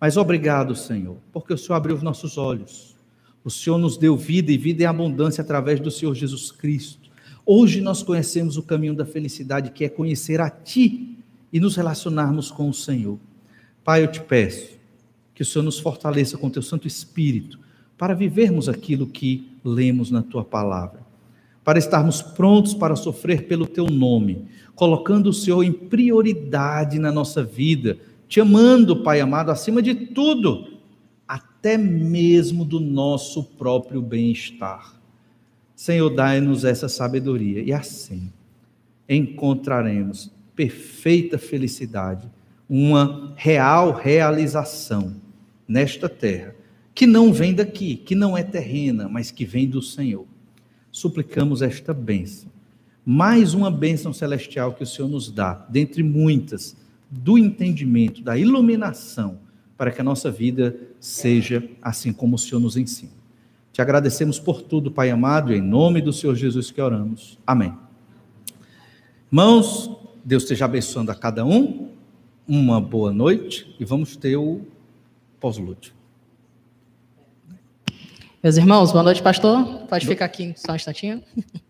Mas 0.00 0.16
obrigado, 0.16 0.74
Senhor, 0.74 1.18
porque 1.32 1.52
o 1.52 1.58
Senhor 1.58 1.74
abriu 1.74 1.96
os 1.96 2.02
nossos 2.02 2.38
olhos. 2.38 2.96
O 3.44 3.50
Senhor 3.50 3.78
nos 3.78 3.96
deu 3.96 4.16
vida 4.16 4.50
e 4.50 4.56
vida 4.56 4.82
em 4.82 4.86
abundância 4.86 5.42
através 5.42 5.80
do 5.80 5.90
Senhor 5.90 6.14
Jesus 6.14 6.50
Cristo. 6.50 6.99
Hoje 7.44 7.80
nós 7.80 8.02
conhecemos 8.02 8.56
o 8.56 8.62
caminho 8.62 8.94
da 8.94 9.04
felicidade, 9.04 9.70
que 9.70 9.84
é 9.84 9.88
conhecer 9.88 10.40
a 10.40 10.50
Ti 10.50 11.16
e 11.52 11.58
nos 11.58 11.76
relacionarmos 11.76 12.50
com 12.50 12.68
o 12.68 12.74
Senhor. 12.74 13.18
Pai, 13.84 14.02
eu 14.02 14.08
te 14.08 14.20
peço 14.20 14.78
que 15.34 15.42
o 15.42 15.44
Senhor 15.46 15.64
nos 15.64 15.78
fortaleça 15.78 16.36
com 16.36 16.50
Teu 16.50 16.62
Santo 16.62 16.86
Espírito 16.86 17.58
para 17.96 18.14
vivermos 18.14 18.68
aquilo 18.68 19.06
que 19.06 19.48
lemos 19.64 20.10
na 20.10 20.22
Tua 20.22 20.44
palavra, 20.44 21.00
para 21.64 21.78
estarmos 21.78 22.22
prontos 22.22 22.74
para 22.74 22.96
sofrer 22.96 23.46
pelo 23.46 23.66
Teu 23.66 23.86
nome, 23.86 24.46
colocando 24.74 25.30
o 25.30 25.34
Senhor 25.34 25.62
em 25.62 25.72
prioridade 25.72 26.98
na 26.98 27.10
nossa 27.10 27.42
vida 27.42 27.98
te 28.30 28.40
amando, 28.40 29.02
Pai 29.02 29.20
amado, 29.20 29.50
acima 29.50 29.82
de 29.82 29.92
tudo, 29.92 30.78
até 31.26 31.76
mesmo 31.76 32.64
do 32.64 32.78
nosso 32.78 33.42
próprio 33.42 34.00
bem-estar. 34.00 34.99
Senhor, 35.80 36.10
dai-nos 36.10 36.62
essa 36.62 36.90
sabedoria 36.90 37.62
e 37.62 37.72
assim 37.72 38.30
encontraremos 39.08 40.30
perfeita 40.54 41.38
felicidade, 41.38 42.30
uma 42.68 43.32
real 43.34 43.90
realização 43.90 45.16
nesta 45.66 46.06
terra, 46.06 46.54
que 46.94 47.06
não 47.06 47.32
vem 47.32 47.54
daqui, 47.54 47.96
que 47.96 48.14
não 48.14 48.36
é 48.36 48.42
terrena, 48.42 49.08
mas 49.08 49.30
que 49.30 49.46
vem 49.46 49.66
do 49.66 49.80
Senhor. 49.80 50.26
Suplicamos 50.92 51.62
esta 51.62 51.94
bênção, 51.94 52.50
mais 53.02 53.54
uma 53.54 53.70
bênção 53.70 54.12
celestial 54.12 54.74
que 54.74 54.82
o 54.82 54.86
Senhor 54.86 55.08
nos 55.08 55.32
dá, 55.32 55.66
dentre 55.70 56.02
muitas 56.02 56.76
do 57.10 57.38
entendimento, 57.38 58.20
da 58.20 58.36
iluminação, 58.36 59.38
para 59.78 59.90
que 59.90 60.02
a 60.02 60.04
nossa 60.04 60.30
vida 60.30 60.76
seja 61.00 61.66
assim 61.80 62.12
como 62.12 62.36
o 62.36 62.38
Senhor 62.38 62.60
nos 62.60 62.76
ensina. 62.76 63.19
Te 63.72 63.80
agradecemos 63.80 64.38
por 64.38 64.62
tudo, 64.62 64.90
Pai 64.90 65.10
amado, 65.10 65.52
e 65.52 65.56
em 65.56 65.60
nome 65.60 66.00
do 66.00 66.12
Senhor 66.12 66.34
Jesus 66.34 66.70
que 66.70 66.80
oramos. 66.80 67.38
Amém. 67.46 67.72
Irmãos, 69.30 69.90
Deus 70.24 70.42
esteja 70.42 70.64
abençoando 70.64 71.10
a 71.10 71.14
cada 71.14 71.44
um. 71.44 71.88
Uma 72.48 72.80
boa 72.80 73.12
noite 73.12 73.76
e 73.78 73.84
vamos 73.84 74.16
ter 74.16 74.36
o 74.36 74.62
pós-lúdio. 75.38 75.92
Meus 78.42 78.56
irmãos, 78.56 78.90
boa 78.90 79.04
noite, 79.04 79.22
pastor. 79.22 79.86
Pode 79.88 80.06
ficar 80.06 80.24
aqui 80.24 80.52
só 80.56 80.72
um 80.72 80.76
instantinho. 80.76 81.22